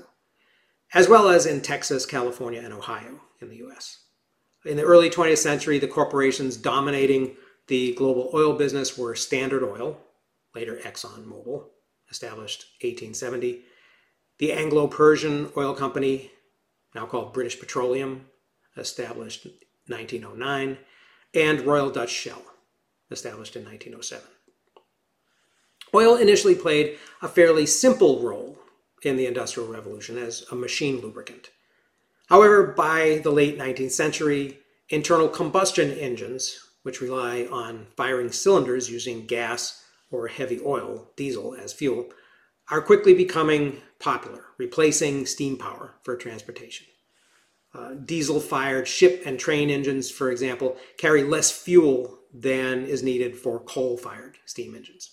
as 0.94 1.08
well 1.08 1.30
as 1.30 1.46
in 1.46 1.62
Texas, 1.62 2.06
California, 2.06 2.62
and 2.62 2.74
Ohio 2.74 3.22
in 3.42 3.50
the 3.50 3.58
US. 3.68 4.02
In 4.66 4.78
the 4.78 4.84
early 4.84 5.10
20th 5.10 5.38
century, 5.38 5.80
the 5.80 5.88
corporations 5.88 6.58
dominating 6.58 7.36
the 7.68 7.94
global 7.96 8.30
oil 8.34 8.54
business 8.54 8.98
were 8.98 9.16
Standard 9.16 9.64
Oil, 9.64 9.98
later 10.54 10.80
ExxonMobil, 10.84 11.66
established 12.10 12.66
1870, 12.82 13.64
the 14.38 14.52
Anglo-Persian 14.52 15.52
Oil 15.56 15.74
Company, 15.74 16.32
now 16.94 17.06
called 17.06 17.34
British 17.34 17.60
Petroleum, 17.60 18.26
established 18.78 19.46
1909, 19.88 20.78
and 21.34 21.62
Royal 21.62 21.90
Dutch 21.90 22.12
Shell, 22.12 22.42
established 23.12 23.56
in 23.56 23.64
1907. 23.64 24.26
Oil 25.94 26.16
initially 26.18 26.56
played 26.56 26.98
a 27.22 27.28
fairly 27.28 27.66
simple 27.66 28.22
role 28.22 28.58
in 29.04 29.16
the 29.16 29.28
Industrial 29.28 29.68
Revolution 29.70 30.18
as 30.18 30.46
a 30.52 30.56
machine 30.56 31.00
lubricant. 31.00 31.52
However, 32.28 32.64
by 32.64 33.22
the 33.24 33.32
late 33.32 33.58
19th 33.58 33.92
century, 33.92 34.60
internal 34.90 35.30
combustion 35.30 35.92
engines, 35.92 36.60
which 36.84 37.02
rely 37.02 37.48
on 37.52 37.88
firing 37.96 38.32
cylinders 38.32 38.90
using 38.90 39.26
gas 39.26 39.84
or 40.12 40.28
heavy 40.28 40.60
oil, 40.66 41.12
diesel, 41.16 41.56
as 41.56 41.72
fuel, 41.72 42.10
are 42.70 42.82
quickly 42.82 43.14
becoming 43.14 43.82
popular, 44.00 44.46
replacing 44.58 45.26
steam 45.26 45.58
power 45.58 45.96
for 46.04 46.16
transportation. 46.16 46.88
Uh, 47.74 47.94
diesel 48.06 48.40
fired 48.40 48.88
ship 48.88 49.24
and 49.26 49.40
train 49.40 49.70
engines, 49.70 50.10
for 50.10 50.32
example, 50.32 50.78
carry 50.98 51.24
less 51.24 51.52
fuel 51.52 52.20
than 52.34 52.86
is 52.86 53.04
needed 53.04 53.36
for 53.36 53.60
coal 53.60 53.98
fired 53.98 54.38
steam 54.46 54.76
engines. 54.76 55.12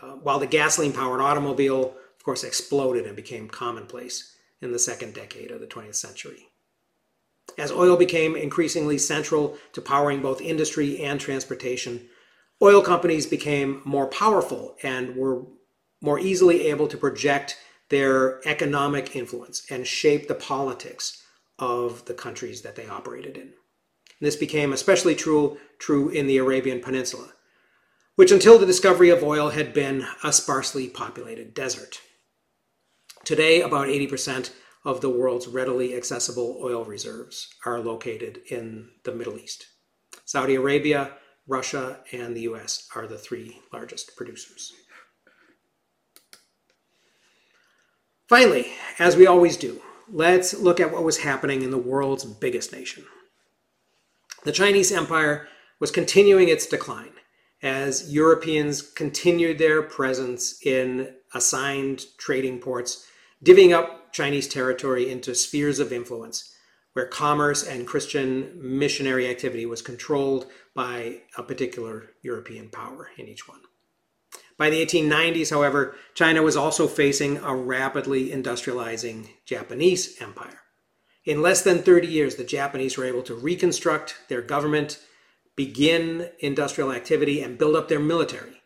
Uh, 0.00 0.12
while 0.12 0.38
the 0.38 0.46
gasoline 0.46 0.92
powered 0.92 1.20
automobile, 1.20 1.94
of 2.16 2.24
course, 2.24 2.44
exploded 2.44 3.06
and 3.06 3.14
became 3.14 3.48
commonplace 3.48 4.36
in 4.60 4.72
the 4.72 4.78
second 4.78 5.14
decade 5.14 5.50
of 5.50 5.60
the 5.60 5.66
20th 5.66 5.96
century. 5.96 6.48
As 7.58 7.70
oil 7.70 7.96
became 7.96 8.36
increasingly 8.36 8.96
central 8.98 9.58
to 9.72 9.80
powering 9.80 10.22
both 10.22 10.40
industry 10.40 11.02
and 11.02 11.20
transportation, 11.20 12.08
oil 12.62 12.80
companies 12.80 13.26
became 13.26 13.82
more 13.84 14.06
powerful 14.06 14.76
and 14.82 15.16
were 15.16 15.42
more 16.00 16.18
easily 16.18 16.68
able 16.68 16.88
to 16.88 16.96
project 16.96 17.58
their 17.88 18.46
economic 18.46 19.14
influence 19.14 19.64
and 19.70 19.86
shape 19.86 20.28
the 20.28 20.34
politics 20.34 21.22
of 21.58 22.04
the 22.06 22.14
countries 22.14 22.62
that 22.62 22.76
they 22.76 22.86
operated 22.86 23.36
in. 23.36 23.52
This 24.20 24.36
became 24.36 24.72
especially 24.72 25.14
true, 25.14 25.58
true 25.78 26.08
in 26.08 26.26
the 26.26 26.38
Arabian 26.38 26.80
Peninsula, 26.80 27.32
which 28.14 28.32
until 28.32 28.58
the 28.58 28.66
discovery 28.66 29.10
of 29.10 29.22
oil 29.22 29.50
had 29.50 29.74
been 29.74 30.06
a 30.22 30.32
sparsely 30.32 30.88
populated 30.88 31.54
desert. 31.54 32.00
Today, 33.24 33.62
about 33.62 33.88
80% 33.88 34.50
of 34.84 35.00
the 35.00 35.10
world's 35.10 35.46
readily 35.46 35.96
accessible 35.96 36.60
oil 36.62 36.84
reserves 36.84 37.48
are 37.64 37.80
located 37.80 38.40
in 38.48 38.90
the 39.04 39.14
Middle 39.14 39.38
East. 39.38 39.66
Saudi 40.24 40.54
Arabia, 40.54 41.12
Russia, 41.46 42.00
and 42.12 42.36
the 42.36 42.42
US 42.42 42.88
are 42.94 43.06
the 43.06 43.18
three 43.18 43.60
largest 43.72 44.16
producers. 44.16 44.72
Finally, 48.28 48.72
as 48.98 49.16
we 49.16 49.26
always 49.26 49.56
do, 49.56 49.80
let's 50.10 50.54
look 50.54 50.80
at 50.80 50.90
what 50.92 51.04
was 51.04 51.18
happening 51.18 51.62
in 51.62 51.70
the 51.70 51.78
world's 51.78 52.24
biggest 52.24 52.72
nation. 52.72 53.04
The 54.44 54.52
Chinese 54.52 54.90
Empire 54.92 55.48
was 55.80 55.90
continuing 55.90 56.48
its 56.48 56.66
decline 56.66 57.12
as 57.62 58.12
Europeans 58.12 58.82
continued 58.82 59.58
their 59.58 59.82
presence 59.82 60.64
in 60.64 61.14
assigned 61.34 62.04
trading 62.18 62.58
ports, 62.58 63.06
divvying 63.44 63.72
up 63.72 64.12
Chinese 64.12 64.48
territory 64.48 65.10
into 65.10 65.34
spheres 65.34 65.78
of 65.78 65.92
influence 65.92 66.52
where 66.92 67.06
commerce 67.06 67.66
and 67.66 67.86
Christian 67.86 68.52
missionary 68.54 69.28
activity 69.28 69.64
was 69.64 69.80
controlled 69.80 70.46
by 70.74 71.22
a 71.38 71.42
particular 71.42 72.10
European 72.22 72.68
power 72.68 73.08
in 73.16 73.28
each 73.28 73.48
one. 73.48 73.60
By 74.62 74.70
the 74.70 74.86
1890s, 74.86 75.50
however, 75.50 75.96
China 76.14 76.40
was 76.40 76.56
also 76.56 76.86
facing 76.86 77.38
a 77.38 77.52
rapidly 77.52 78.30
industrializing 78.30 79.26
Japanese 79.44 80.22
empire. 80.22 80.60
In 81.24 81.42
less 81.42 81.62
than 81.62 81.82
30 81.82 82.06
years, 82.06 82.36
the 82.36 82.44
Japanese 82.44 82.96
were 82.96 83.04
able 83.04 83.24
to 83.24 83.34
reconstruct 83.34 84.18
their 84.28 84.40
government, 84.40 85.00
begin 85.56 86.30
industrial 86.38 86.92
activity, 86.92 87.42
and 87.42 87.58
build 87.58 87.74
up 87.74 87.88
their 87.88 87.98
military 87.98 88.62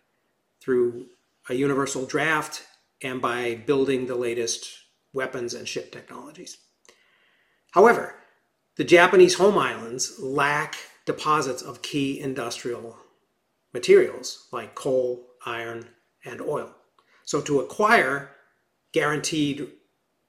through 0.60 1.06
a 1.48 1.54
universal 1.54 2.04
draft 2.04 2.66
and 3.00 3.22
by 3.22 3.54
building 3.54 4.04
the 4.04 4.16
latest 4.16 4.70
weapons 5.14 5.54
and 5.54 5.66
ship 5.66 5.92
technologies. 5.92 6.58
However, 7.70 8.16
the 8.76 8.84
Japanese 8.84 9.36
home 9.36 9.56
islands 9.56 10.20
lack 10.20 10.76
deposits 11.06 11.62
of 11.62 11.80
key 11.80 12.20
industrial 12.20 12.98
materials 13.72 14.46
like 14.52 14.74
coal, 14.74 15.26
iron, 15.46 15.86
and 16.24 16.40
oil. 16.40 16.74
So 17.24 17.40
to 17.40 17.60
acquire 17.60 18.30
guaranteed 18.92 19.68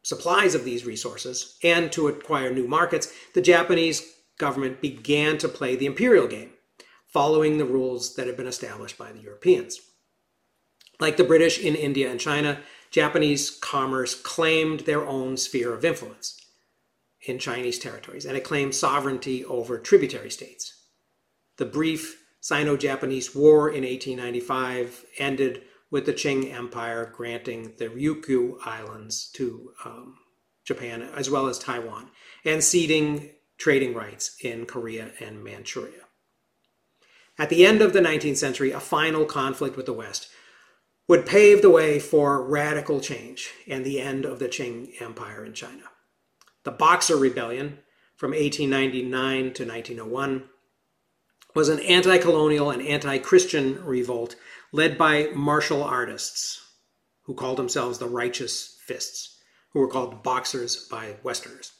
supplies 0.03 0.55
of 0.55 0.63
these 0.63 0.85
resources 0.85 1.57
and 1.63 1.91
to 1.91 2.07
acquire 2.07 2.53
new 2.53 2.67
markets, 2.67 3.11
the 3.33 3.41
Japanese 3.41 4.13
government 4.37 4.81
began 4.81 5.37
to 5.39 5.49
play 5.49 5.75
the 5.75 5.85
imperial 5.85 6.27
game, 6.27 6.51
following 7.07 7.57
the 7.57 7.65
rules 7.65 8.15
that 8.15 8.27
had 8.27 8.37
been 8.37 8.47
established 8.47 8.97
by 8.97 9.11
the 9.11 9.19
Europeans. 9.19 9.79
Like 10.99 11.17
the 11.17 11.23
British 11.23 11.59
in 11.59 11.75
India 11.75 12.09
and 12.09 12.19
China, 12.19 12.59
Japanese 12.89 13.51
commerce 13.51 14.15
claimed 14.15 14.81
their 14.81 15.05
own 15.05 15.37
sphere 15.37 15.73
of 15.73 15.83
influence 15.83 16.39
in 17.21 17.39
Chinese 17.39 17.79
territories, 17.79 18.25
and 18.25 18.37
it 18.37 18.43
claimed 18.43 18.73
sovereignty 18.73 19.43
over 19.45 19.77
tributary 19.77 20.31
states. 20.31 20.85
The 21.57 21.65
brief 21.65 22.23
Sino 22.47 22.77
Japanese 22.77 23.35
War 23.35 23.67
in 23.67 23.83
1895 23.83 25.03
ended 25.17 25.63
with 25.91 26.05
the 26.05 26.13
Qing 26.13 26.49
Empire 26.49 27.11
granting 27.13 27.73
the 27.77 27.89
Ryukyu 27.89 28.55
Islands 28.65 29.29
to 29.33 29.73
um, 29.83 30.19
Japan 30.63 31.01
as 31.13 31.29
well 31.29 31.47
as 31.47 31.59
Taiwan 31.59 32.09
and 32.45 32.63
ceding 32.63 33.31
trading 33.57 33.93
rights 33.93 34.37
in 34.39 34.65
Korea 34.65 35.11
and 35.19 35.43
Manchuria. 35.43 36.05
at 37.37 37.49
the 37.49 37.65
end 37.65 37.81
of 37.81 37.91
the 37.91 37.99
19th 37.99 38.37
century, 38.37 38.71
a 38.71 38.79
final 38.79 39.25
conflict 39.25 39.75
with 39.75 39.85
the 39.85 39.91
West 39.91 40.29
would 41.09 41.25
pave 41.25 41.61
the 41.61 41.69
way 41.69 41.99
for 41.99 42.41
radical 42.41 43.01
change 43.01 43.51
and 43.67 43.83
the 43.83 43.99
end 43.99 44.23
of 44.23 44.39
the 44.39 44.47
Qing 44.47 45.01
Empire 45.01 45.43
in 45.43 45.51
China. 45.51 45.83
The 46.63 46.71
Boxer 46.71 47.17
Rebellion 47.17 47.79
from 48.15 48.31
1899 48.31 49.53
to 49.55 49.65
1901 49.65 50.49
was 51.57 51.69
an 51.69 51.79
anti 51.79 52.19
colonial 52.19 52.69
and 52.69 52.83
anti 52.83 53.17
Christian 53.17 53.83
revolt 53.83 54.35
led 54.71 54.95
by 54.95 55.31
martial 55.33 55.83
artists 55.83 56.63
who 57.23 57.33
called 57.33 57.57
themselves 57.57 57.97
the 57.97 58.07
Righteous 58.07 58.77
Fists, 58.85 59.39
who 59.71 59.79
were 59.79 59.87
called 59.87 60.21
Boxers 60.21 60.87
by 60.87 61.15
Westerners. 61.23 61.71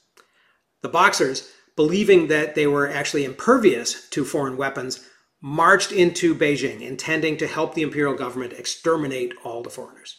The 0.81 0.89
Boxers, 0.89 1.51
believing 1.75 2.25
that 2.25 2.55
they 2.55 2.65
were 2.65 2.89
actually 2.89 3.23
impervious 3.23 4.09
to 4.09 4.25
foreign 4.25 4.57
weapons, 4.57 5.07
marched 5.43 5.91
into 5.91 6.33
Beijing, 6.33 6.81
intending 6.81 7.37
to 7.37 7.45
help 7.45 7.75
the 7.75 7.83
imperial 7.83 8.15
government 8.15 8.53
exterminate 8.53 9.35
all 9.43 9.61
the 9.61 9.69
foreigners. 9.69 10.17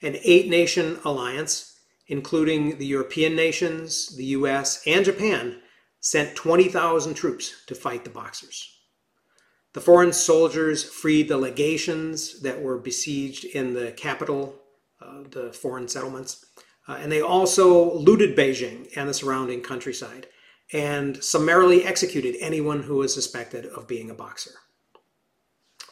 An 0.00 0.16
eight 0.22 0.48
nation 0.48 1.00
alliance, 1.04 1.76
including 2.06 2.78
the 2.78 2.86
European 2.86 3.34
nations, 3.34 4.16
the 4.16 4.26
US, 4.26 4.80
and 4.86 5.04
Japan, 5.04 5.60
sent 5.98 6.36
20,000 6.36 7.14
troops 7.14 7.52
to 7.66 7.74
fight 7.74 8.04
the 8.04 8.10
Boxers. 8.10 8.74
The 9.76 9.82
foreign 9.82 10.14
soldiers 10.14 10.82
freed 10.82 11.28
the 11.28 11.36
legations 11.36 12.40
that 12.40 12.62
were 12.62 12.78
besieged 12.78 13.44
in 13.44 13.74
the 13.74 13.92
capital, 13.92 14.56
uh, 15.02 15.24
the 15.30 15.52
foreign 15.52 15.86
settlements, 15.86 16.46
uh, 16.88 16.96
and 16.98 17.12
they 17.12 17.20
also 17.20 17.92
looted 17.92 18.34
Beijing 18.34 18.88
and 18.96 19.06
the 19.06 19.12
surrounding 19.12 19.60
countryside 19.60 20.28
and 20.72 21.22
summarily 21.22 21.84
executed 21.84 22.36
anyone 22.40 22.84
who 22.84 22.96
was 22.96 23.12
suspected 23.12 23.66
of 23.66 23.86
being 23.86 24.08
a 24.08 24.14
boxer. 24.14 24.52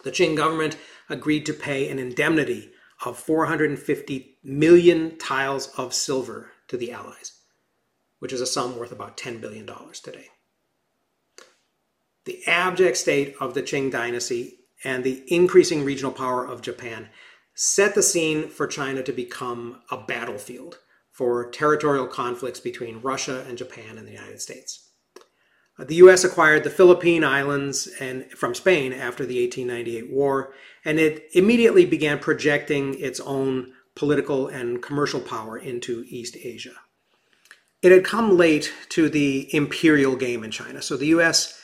The 0.02 0.12
Qing 0.12 0.34
government 0.34 0.78
agreed 1.10 1.44
to 1.44 1.52
pay 1.52 1.90
an 1.90 1.98
indemnity 1.98 2.72
of 3.04 3.18
450 3.18 4.38
million 4.42 5.18
taels 5.18 5.66
of 5.76 5.92
silver 5.92 6.52
to 6.68 6.78
the 6.78 6.90
Allies, 6.90 7.38
which 8.18 8.32
is 8.32 8.40
a 8.40 8.46
sum 8.46 8.78
worth 8.78 8.92
about 8.92 9.18
$10 9.18 9.42
billion 9.42 9.68
today. 10.02 10.30
The 12.24 12.44
abject 12.46 12.96
state 12.96 13.34
of 13.40 13.54
the 13.54 13.62
Qing 13.62 13.90
dynasty 13.90 14.60
and 14.82 15.04
the 15.04 15.22
increasing 15.26 15.84
regional 15.84 16.12
power 16.12 16.46
of 16.46 16.62
Japan 16.62 17.08
set 17.54 17.94
the 17.94 18.02
scene 18.02 18.48
for 18.48 18.66
China 18.66 19.02
to 19.02 19.12
become 19.12 19.80
a 19.90 19.96
battlefield 19.96 20.78
for 21.10 21.48
territorial 21.50 22.06
conflicts 22.06 22.60
between 22.60 23.00
Russia 23.00 23.44
and 23.48 23.56
Japan 23.56 23.98
and 23.98 24.06
the 24.06 24.12
United 24.12 24.40
States. 24.40 24.90
Uh, 25.78 25.84
the 25.84 25.94
U.S. 25.96 26.24
acquired 26.24 26.64
the 26.64 26.70
Philippine 26.70 27.24
Islands 27.24 27.88
and 28.00 28.30
from 28.30 28.54
Spain 28.54 28.92
after 28.92 29.24
the 29.24 29.40
1898 29.42 30.12
war, 30.12 30.52
and 30.84 30.98
it 30.98 31.28
immediately 31.32 31.84
began 31.84 32.18
projecting 32.18 32.98
its 32.98 33.20
own 33.20 33.72
political 33.94 34.48
and 34.48 34.82
commercial 34.82 35.20
power 35.20 35.56
into 35.56 36.04
East 36.08 36.36
Asia. 36.42 36.74
It 37.82 37.92
had 37.92 38.04
come 38.04 38.36
late 38.36 38.72
to 38.90 39.08
the 39.08 39.54
imperial 39.54 40.16
game 40.16 40.42
in 40.42 40.50
China, 40.50 40.82
so 40.82 40.96
the 40.96 41.08
U.S. 41.08 41.60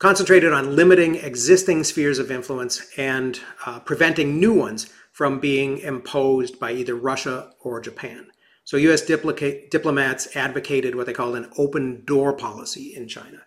concentrated 0.00 0.50
on 0.52 0.74
limiting 0.74 1.16
existing 1.16 1.84
spheres 1.84 2.18
of 2.18 2.30
influence 2.30 2.90
and 2.96 3.38
uh, 3.66 3.78
preventing 3.80 4.40
new 4.40 4.52
ones 4.52 4.88
from 5.12 5.38
being 5.38 5.78
imposed 5.78 6.58
by 6.58 6.72
either 6.72 6.96
Russia 6.96 7.52
or 7.60 7.80
Japan. 7.80 8.26
So 8.64 8.78
US 8.78 9.02
diplomats 9.02 10.34
advocated 10.34 10.94
what 10.94 11.04
they 11.06 11.12
called 11.12 11.36
an 11.36 11.50
open 11.58 12.02
door 12.06 12.32
policy 12.32 12.94
in 12.96 13.08
China 13.08 13.42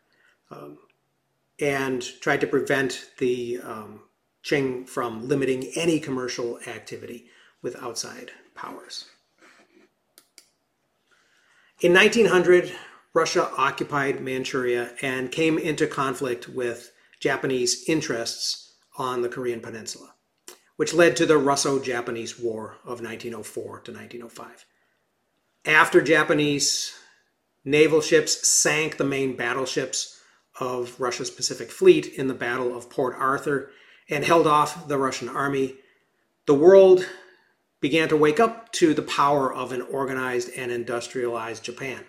um, 0.51 0.77
and 1.59 2.03
tried 2.21 2.41
to 2.41 2.47
prevent 2.47 3.09
the 3.17 3.59
um, 3.63 4.01
Qing 4.43 4.87
from 4.87 5.27
limiting 5.27 5.71
any 5.75 5.99
commercial 5.99 6.59
activity 6.67 7.25
with 7.63 7.81
outside 7.81 8.31
powers. 8.53 9.05
In 11.81 11.93
1900, 11.93 12.71
Russia 13.13 13.51
occupied 13.57 14.21
Manchuria 14.21 14.91
and 15.01 15.31
came 15.31 15.57
into 15.57 15.87
conflict 15.87 16.49
with 16.49 16.91
Japanese 17.19 17.87
interests 17.87 18.73
on 18.97 19.21
the 19.21 19.29
Korean 19.29 19.59
Peninsula 19.59 20.13
which 20.75 20.93
led 20.93 21.15
to 21.15 21.25
the 21.25 21.37
Russo 21.37 21.79
Japanese 21.79 22.39
War 22.39 22.77
of 22.83 23.01
1904 23.01 23.63
to 23.81 23.91
1905. 23.91 24.65
After 25.65 26.01
Japanese 26.01 26.93
naval 27.63 28.01
ships 28.01 28.47
sank 28.47 28.97
the 28.97 29.03
main 29.03 29.35
battleships 29.35 30.19
of 30.59 30.99
Russia's 30.99 31.29
Pacific 31.29 31.71
Fleet 31.71 32.07
in 32.07 32.27
the 32.27 32.33
Battle 32.33 32.75
of 32.75 32.89
Port 32.89 33.15
Arthur 33.17 33.71
and 34.09 34.25
held 34.25 34.47
off 34.47 34.87
the 34.87 34.97
Russian 34.97 35.29
army, 35.29 35.75
the 36.45 36.53
world 36.53 37.07
began 37.79 38.09
to 38.09 38.17
wake 38.17 38.39
up 38.39 38.71
to 38.73 38.93
the 38.93 39.01
power 39.01 39.53
of 39.53 39.71
an 39.71 39.81
organized 39.81 40.49
and 40.55 40.71
industrialized 40.71 41.63
Japan, 41.63 42.03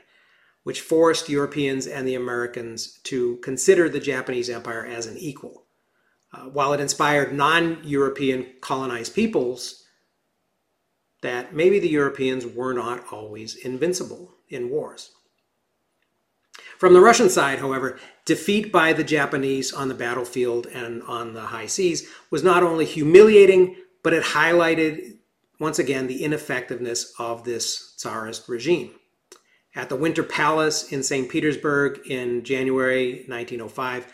which 0.65 0.81
forced 0.81 1.28
Europeans 1.28 1.86
and 1.86 2.09
the 2.09 2.15
Americans 2.15 2.99
to 3.05 3.36
consider 3.36 3.89
the 3.89 4.01
Japanese 4.01 4.51
Empire 4.51 4.85
as 4.85 5.07
an 5.07 5.16
equal. 5.16 5.65
Uh, 6.32 6.49
while 6.49 6.73
it 6.73 6.81
inspired 6.81 7.32
non 7.32 7.78
European 7.85 8.47
colonized 8.61 9.15
peoples, 9.15 9.85
that 11.23 11.55
maybe 11.55 11.78
the 11.78 11.89
Europeans 11.89 12.45
were 12.45 12.73
not 12.73 13.05
always 13.12 13.55
invincible 13.55 14.35
in 14.49 14.69
wars. 14.69 15.12
From 16.78 16.93
the 16.93 17.01
Russian 17.01 17.31
side, 17.31 17.61
however, 17.61 17.99
defeat 18.24 18.73
by 18.73 18.93
the 18.93 19.05
Japanese 19.05 19.73
on 19.73 19.89
the 19.89 19.95
battlefield 19.95 20.66
and 20.66 21.03
on 21.05 21.32
the 21.35 21.41
high 21.41 21.66
seas 21.66 22.09
was 22.31 22.43
not 22.43 22.62
only 22.62 22.85
humiliating, 22.85 23.77
but 24.03 24.12
it 24.12 24.23
highlighted 24.23 25.19
once 25.61 25.78
again 25.78 26.07
the 26.07 26.24
ineffectiveness 26.24 27.15
of 27.19 27.45
this 27.45 27.95
Tsarist 27.97 28.49
regime. 28.49 28.91
At 29.75 29.89
the 29.89 29.97
Winter 29.97 30.23
Palace 30.23 30.93
in 30.93 31.03
St. 31.03 31.29
Petersburg 31.29 32.07
in 32.07 32.45
January 32.45 33.25
1905, 33.27 34.07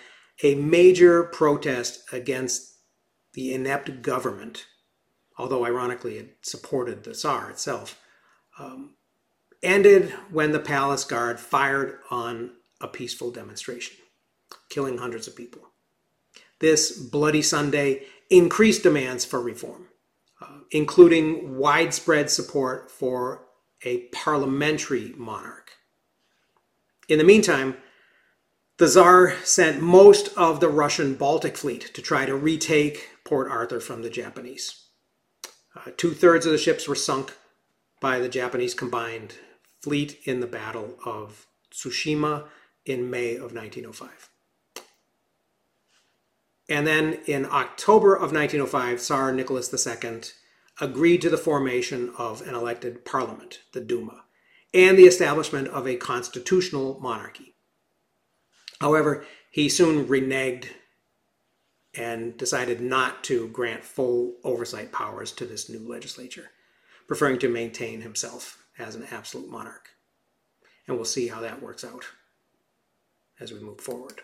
a 0.43 0.55
major 0.55 1.25
protest 1.25 2.03
against 2.13 2.79
the 3.35 3.53
inept 3.53 4.01
government, 4.01 4.67
although 5.37 5.67
ironically 5.67 6.17
it 6.17 6.39
supported 6.43 7.05
the 7.05 7.15
Tsar 7.15 7.51
itself, 7.51 8.01
um, 8.59 8.95
ended 9.63 10.11
when 10.31 10.53
the 10.53 10.59
palace 10.59 11.05
guard 11.05 11.39
fired 11.39 11.99
on 12.11 12.53
a 12.81 12.89
peaceful 12.89 13.31
demonstration, 13.31 13.97
killing 14.71 14.99
hundreds 14.99 15.29
of 15.29 15.37
people. 15.37 15.63
This 16.61 16.99
Bloody 16.99 17.43
Sunday 17.43 18.05
increased 18.31 18.83
demands 18.83 19.25
for 19.25 19.41
reform, 19.41 19.89
uh, 20.41 20.61
including 20.71 21.59
widespread 21.59 22.31
support 22.31 22.91
for 22.91 23.47
a 23.85 24.09
parliamentary 24.09 25.15
monarch. 25.17 25.73
In 27.09 27.19
the 27.19 27.25
meantime, 27.25 27.77
the 28.79 28.89
Tsar 28.89 29.35
sent 29.45 29.83
most 29.83 30.29
of 30.37 30.61
the 30.61 30.69
Russian 30.69 31.15
Baltic 31.15 31.57
fleet 31.57 31.93
to 31.95 32.01
try 32.01 32.25
to 32.25 32.35
retake 32.35 33.11
Port 33.25 33.51
Arthur 33.51 33.81
from 33.81 34.03
the 34.03 34.11
Japanese. 34.11 34.87
Uh, 35.77 35.91
Two 35.97 36.13
thirds 36.13 36.47
of 36.47 36.53
the 36.53 36.59
ships 36.59 36.89
were 36.89 36.95
sunk 36.95 37.37
by 38.01 38.19
the 38.19 38.29
Japanese 38.29 38.75
combined 38.75 39.35
fleet 39.83 40.19
in 40.25 40.41
the 40.41 40.47
Battle 40.47 40.97
of 41.05 41.47
Tsushima 41.71 42.47
in 42.87 43.11
May 43.11 43.35
of 43.35 43.53
1905. 43.53 44.31
And 46.69 46.87
then 46.87 47.19
in 47.27 47.47
October 47.47 48.15
of 48.15 48.33
1905, 48.33 49.01
Tsar 49.01 49.33
Nicholas 49.33 49.73
II 49.75 50.21
agreed 50.81 51.21
to 51.23 51.31
the 51.31 51.37
formation 51.37 52.13
of 52.17 52.41
an 52.43 52.55
elected 52.55 53.05
parliament, 53.05 53.61
the 53.73 53.81
Duma, 53.81 54.25
and 54.73 54.99
the 54.99 55.05
establishment 55.05 55.69
of 55.69 55.87
a 55.87 55.97
constitutional 55.97 56.99
monarchy. 57.01 57.55
However, 58.81 59.25
he 59.51 59.69
soon 59.69 60.07
reneged 60.07 60.67
and 61.95 62.37
decided 62.37 62.81
not 62.81 63.25
to 63.25 63.49
grant 63.49 63.85
full 63.85 64.35
oversight 64.45 64.93
powers 64.93 65.33
to 65.33 65.45
this 65.45 65.69
new 65.69 65.81
legislature, 65.81 66.51
preferring 67.07 67.39
to 67.41 67.49
maintain 67.49 68.01
himself 68.01 68.65
as 68.79 68.95
an 68.95 69.07
absolute 69.11 69.51
monarch. 69.51 69.91
And 70.87 70.97
we'll 70.97 71.05
see 71.05 71.29
how 71.29 71.41
that 71.41 71.61
works 71.61 71.85
out 71.85 72.07
as 73.41 73.53
we 73.53 73.61
move 73.61 73.81
forward. 73.81 74.21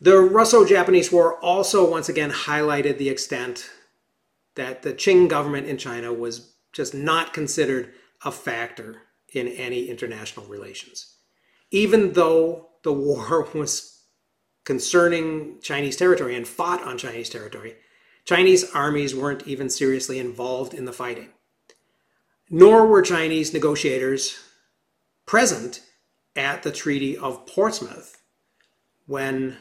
The 0.00 0.18
Russo 0.18 0.64
Japanese 0.64 1.12
War 1.12 1.38
also 1.38 1.88
once 1.88 2.08
again 2.08 2.32
highlighted 2.32 2.98
the 2.98 3.08
extent 3.08 3.70
that 4.54 4.82
the 4.82 4.92
Qing 4.92 5.28
government 5.28 5.66
in 5.66 5.78
China 5.78 6.12
was 6.12 6.52
just 6.72 6.94
not 6.94 7.32
considered 7.32 7.92
a 8.24 8.32
factor 8.32 9.02
in 9.32 9.48
any 9.48 9.88
international 9.88 10.46
relations. 10.46 11.16
Even 11.70 12.12
though 12.12 12.68
the 12.82 12.92
war 12.92 13.48
was 13.54 14.04
concerning 14.64 15.58
Chinese 15.60 15.96
territory 15.96 16.36
and 16.36 16.46
fought 16.46 16.82
on 16.82 16.98
Chinese 16.98 17.28
territory, 17.28 17.76
Chinese 18.24 18.70
armies 18.72 19.14
weren't 19.14 19.46
even 19.46 19.68
seriously 19.68 20.18
involved 20.18 20.74
in 20.74 20.84
the 20.84 20.92
fighting. 20.92 21.30
Nor 22.48 22.86
were 22.86 23.02
Chinese 23.02 23.52
negotiators 23.52 24.38
present 25.26 25.82
at 26.36 26.62
the 26.62 26.70
Treaty 26.70 27.16
of 27.16 27.46
Portsmouth 27.46 28.22
when 29.06 29.56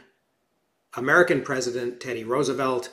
American 0.95 1.41
President 1.41 1.99
Teddy 1.99 2.23
Roosevelt 2.23 2.89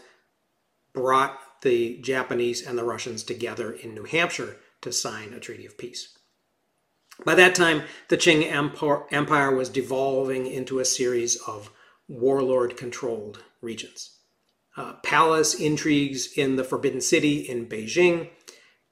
brought 0.93 1.39
the 1.63 1.99
Japanese 1.99 2.67
and 2.67 2.79
the 2.79 2.85
Russians 2.85 3.23
together 3.23 3.73
in 3.73 3.95
New 3.95 4.05
Hampshire 4.05 4.57
to 4.83 4.93
sign 4.93 5.33
a 5.33 5.41
treaty 5.41 5.67
of 5.67 5.79
peace. 5.79 6.17
By 7.25 7.35
that 7.35 7.55
time, 7.55 7.83
the 8.09 8.17
Qing 8.17 8.51
Empire 9.11 9.55
was 9.55 9.69
devolving 9.69 10.47
into 10.47 10.79
a 10.79 10.85
series 10.85 11.37
of 11.49 11.71
warlord 12.07 12.77
controlled 12.77 13.43
regions. 13.61 14.19
Uh, 14.77 14.93
palace 15.03 15.55
intrigues 15.55 16.33
in 16.37 16.57
the 16.57 16.63
Forbidden 16.63 17.01
City 17.01 17.41
in 17.41 17.67
Beijing 17.67 18.31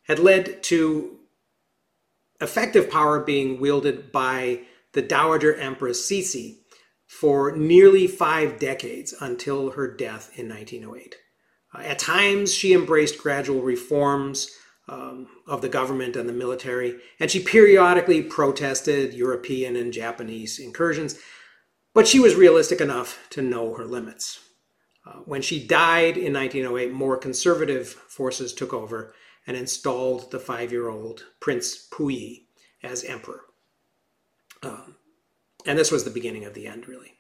had 0.03 0.19
led 0.19 0.63
to 0.65 1.19
effective 2.41 2.91
power 2.91 3.21
being 3.21 3.61
wielded 3.61 4.11
by 4.11 4.63
the 4.93 5.03
Dowager 5.03 5.55
Empress 5.55 6.11
Cixi 6.11 6.59
for 7.07 7.57
nearly 7.57 8.07
five 8.07 8.59
decades 8.59 9.15
until 9.21 9.71
her 9.71 9.89
death 9.89 10.37
in 10.37 10.49
1908. 10.49 11.17
At 11.83 11.99
times, 11.99 12.53
she 12.53 12.73
embraced 12.73 13.19
gradual 13.19 13.63
reforms 13.63 14.51
um, 14.89 15.27
of 15.47 15.63
the 15.63 15.69
government 15.69 16.17
and 16.17 16.29
the 16.29 16.33
military, 16.33 16.99
and 17.19 17.31
she 17.31 17.41
periodically 17.41 18.23
protested 18.23 19.15
European 19.15 19.77
and 19.77 19.93
Japanese 19.93 20.59
incursions, 20.59 21.19
but 21.93 22.07
she 22.07 22.21
was 22.21 22.35
realistic 22.35 22.81
enough 22.81 23.27
to 23.31 23.43
know 23.43 23.75
her 23.75 23.85
limits. 23.85 24.41
Uh, 25.05 25.19
when 25.25 25.43
she 25.43 25.65
died 25.65 26.17
in 26.17 26.33
1908, 26.33 26.93
more 26.93 27.17
conservative 27.17 27.89
forces 27.89 28.53
took 28.53 28.73
over 28.73 29.15
and 29.47 29.57
installed 29.57 30.31
the 30.31 30.41
five 30.41 30.73
year 30.73 30.89
old 30.89 31.25
Prince 31.41 31.89
Puyi 31.89 32.47
as 32.83 33.05
emperor. 33.05 33.43
Um, 34.63 34.97
and 35.65 35.79
this 35.79 35.93
was 35.93 36.05
the 36.05 36.11
beginning 36.11 36.45
of 36.45 36.55
the 36.55 36.67
end, 36.67 36.89
really. 36.89 37.16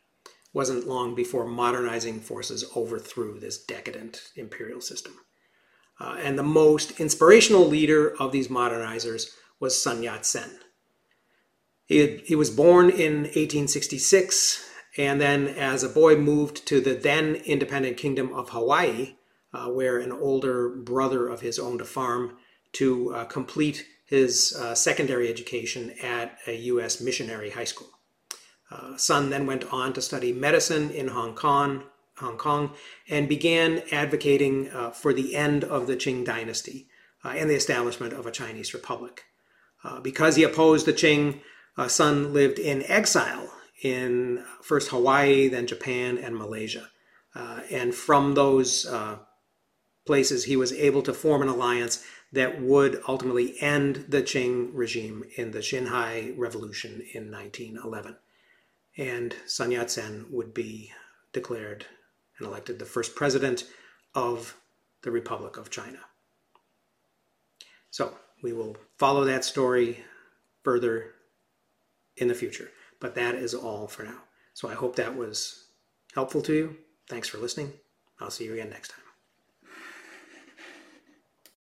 Wasn't 0.56 0.88
long 0.88 1.14
before 1.14 1.46
modernizing 1.46 2.20
forces 2.20 2.64
overthrew 2.74 3.38
this 3.38 3.62
decadent 3.62 4.30
imperial 4.36 4.80
system. 4.80 5.12
Uh, 6.00 6.16
and 6.18 6.38
the 6.38 6.42
most 6.42 6.98
inspirational 6.98 7.66
leader 7.66 8.14
of 8.18 8.32
these 8.32 8.48
modernizers 8.48 9.34
was 9.60 9.78
Sun 9.82 10.02
Yat 10.02 10.24
sen. 10.24 10.58
He, 11.84 12.22
he 12.24 12.34
was 12.34 12.48
born 12.48 12.88
in 12.88 13.24
1866 13.24 14.66
and 14.96 15.20
then, 15.20 15.46
as 15.46 15.82
a 15.82 15.90
boy, 15.90 16.16
moved 16.16 16.66
to 16.68 16.80
the 16.80 16.94
then 16.94 17.34
independent 17.34 17.98
kingdom 17.98 18.32
of 18.32 18.48
Hawaii, 18.48 19.16
uh, 19.52 19.68
where 19.68 19.98
an 19.98 20.10
older 20.10 20.70
brother 20.70 21.28
of 21.28 21.42
his 21.42 21.58
owned 21.58 21.82
a 21.82 21.84
farm 21.84 22.38
to 22.72 23.14
uh, 23.14 23.24
complete 23.26 23.86
his 24.06 24.56
uh, 24.58 24.74
secondary 24.74 25.28
education 25.28 25.92
at 26.02 26.38
a 26.46 26.56
U.S. 26.72 27.02
missionary 27.02 27.50
high 27.50 27.64
school. 27.64 27.88
Uh, 28.70 28.96
Sun 28.96 29.30
then 29.30 29.46
went 29.46 29.72
on 29.72 29.92
to 29.92 30.02
study 30.02 30.32
medicine 30.32 30.90
in 30.90 31.08
Hong 31.08 31.34
Kong, 31.34 31.84
Hong 32.18 32.36
Kong, 32.36 32.72
and 33.08 33.28
began 33.28 33.82
advocating 33.92 34.70
uh, 34.70 34.90
for 34.90 35.12
the 35.12 35.36
end 35.36 35.64
of 35.64 35.86
the 35.86 35.96
Qing 35.96 36.24
dynasty 36.24 36.88
uh, 37.24 37.28
and 37.28 37.48
the 37.48 37.54
establishment 37.54 38.12
of 38.12 38.26
a 38.26 38.32
Chinese 38.32 38.74
republic. 38.74 39.24
Uh, 39.84 40.00
because 40.00 40.36
he 40.36 40.42
opposed 40.42 40.86
the 40.86 40.92
Qing, 40.92 41.40
uh, 41.76 41.86
Sun 41.88 42.32
lived 42.32 42.58
in 42.58 42.82
exile 42.90 43.52
in 43.82 44.42
first 44.62 44.88
Hawaii, 44.88 45.48
then 45.48 45.66
Japan, 45.66 46.18
and 46.18 46.36
Malaysia. 46.36 46.88
And 47.70 47.94
from 47.94 48.34
those 48.34 48.86
places, 50.06 50.44
he 50.44 50.56
was 50.56 50.72
able 50.72 51.02
to 51.02 51.12
form 51.12 51.42
an 51.42 51.48
alliance 51.48 52.02
that 52.32 52.62
would 52.62 53.02
ultimately 53.06 53.60
end 53.60 54.06
the 54.08 54.22
Qing 54.22 54.70
regime 54.72 55.24
in 55.36 55.50
the 55.50 55.58
Xinhai 55.58 56.32
Revolution 56.38 57.02
in 57.12 57.30
1911. 57.30 58.16
And 58.96 59.34
Sun 59.46 59.72
Yat 59.72 59.90
sen 59.90 60.26
would 60.30 60.54
be 60.54 60.92
declared 61.32 61.86
and 62.38 62.46
elected 62.46 62.78
the 62.78 62.84
first 62.84 63.14
president 63.14 63.64
of 64.14 64.56
the 65.02 65.10
Republic 65.10 65.56
of 65.56 65.70
China. 65.70 65.98
So 67.90 68.14
we 68.42 68.52
will 68.52 68.76
follow 68.98 69.24
that 69.24 69.44
story 69.44 70.04
further 70.62 71.12
in 72.16 72.28
the 72.28 72.34
future, 72.34 72.70
but 73.00 73.14
that 73.14 73.34
is 73.34 73.54
all 73.54 73.86
for 73.86 74.02
now. 74.02 74.22
So 74.54 74.68
I 74.68 74.74
hope 74.74 74.96
that 74.96 75.16
was 75.16 75.68
helpful 76.14 76.42
to 76.42 76.54
you. 76.54 76.76
Thanks 77.08 77.28
for 77.28 77.38
listening. 77.38 77.72
I'll 78.20 78.30
see 78.30 78.44
you 78.44 78.54
again 78.54 78.70
next 78.70 78.88
time. 78.88 79.05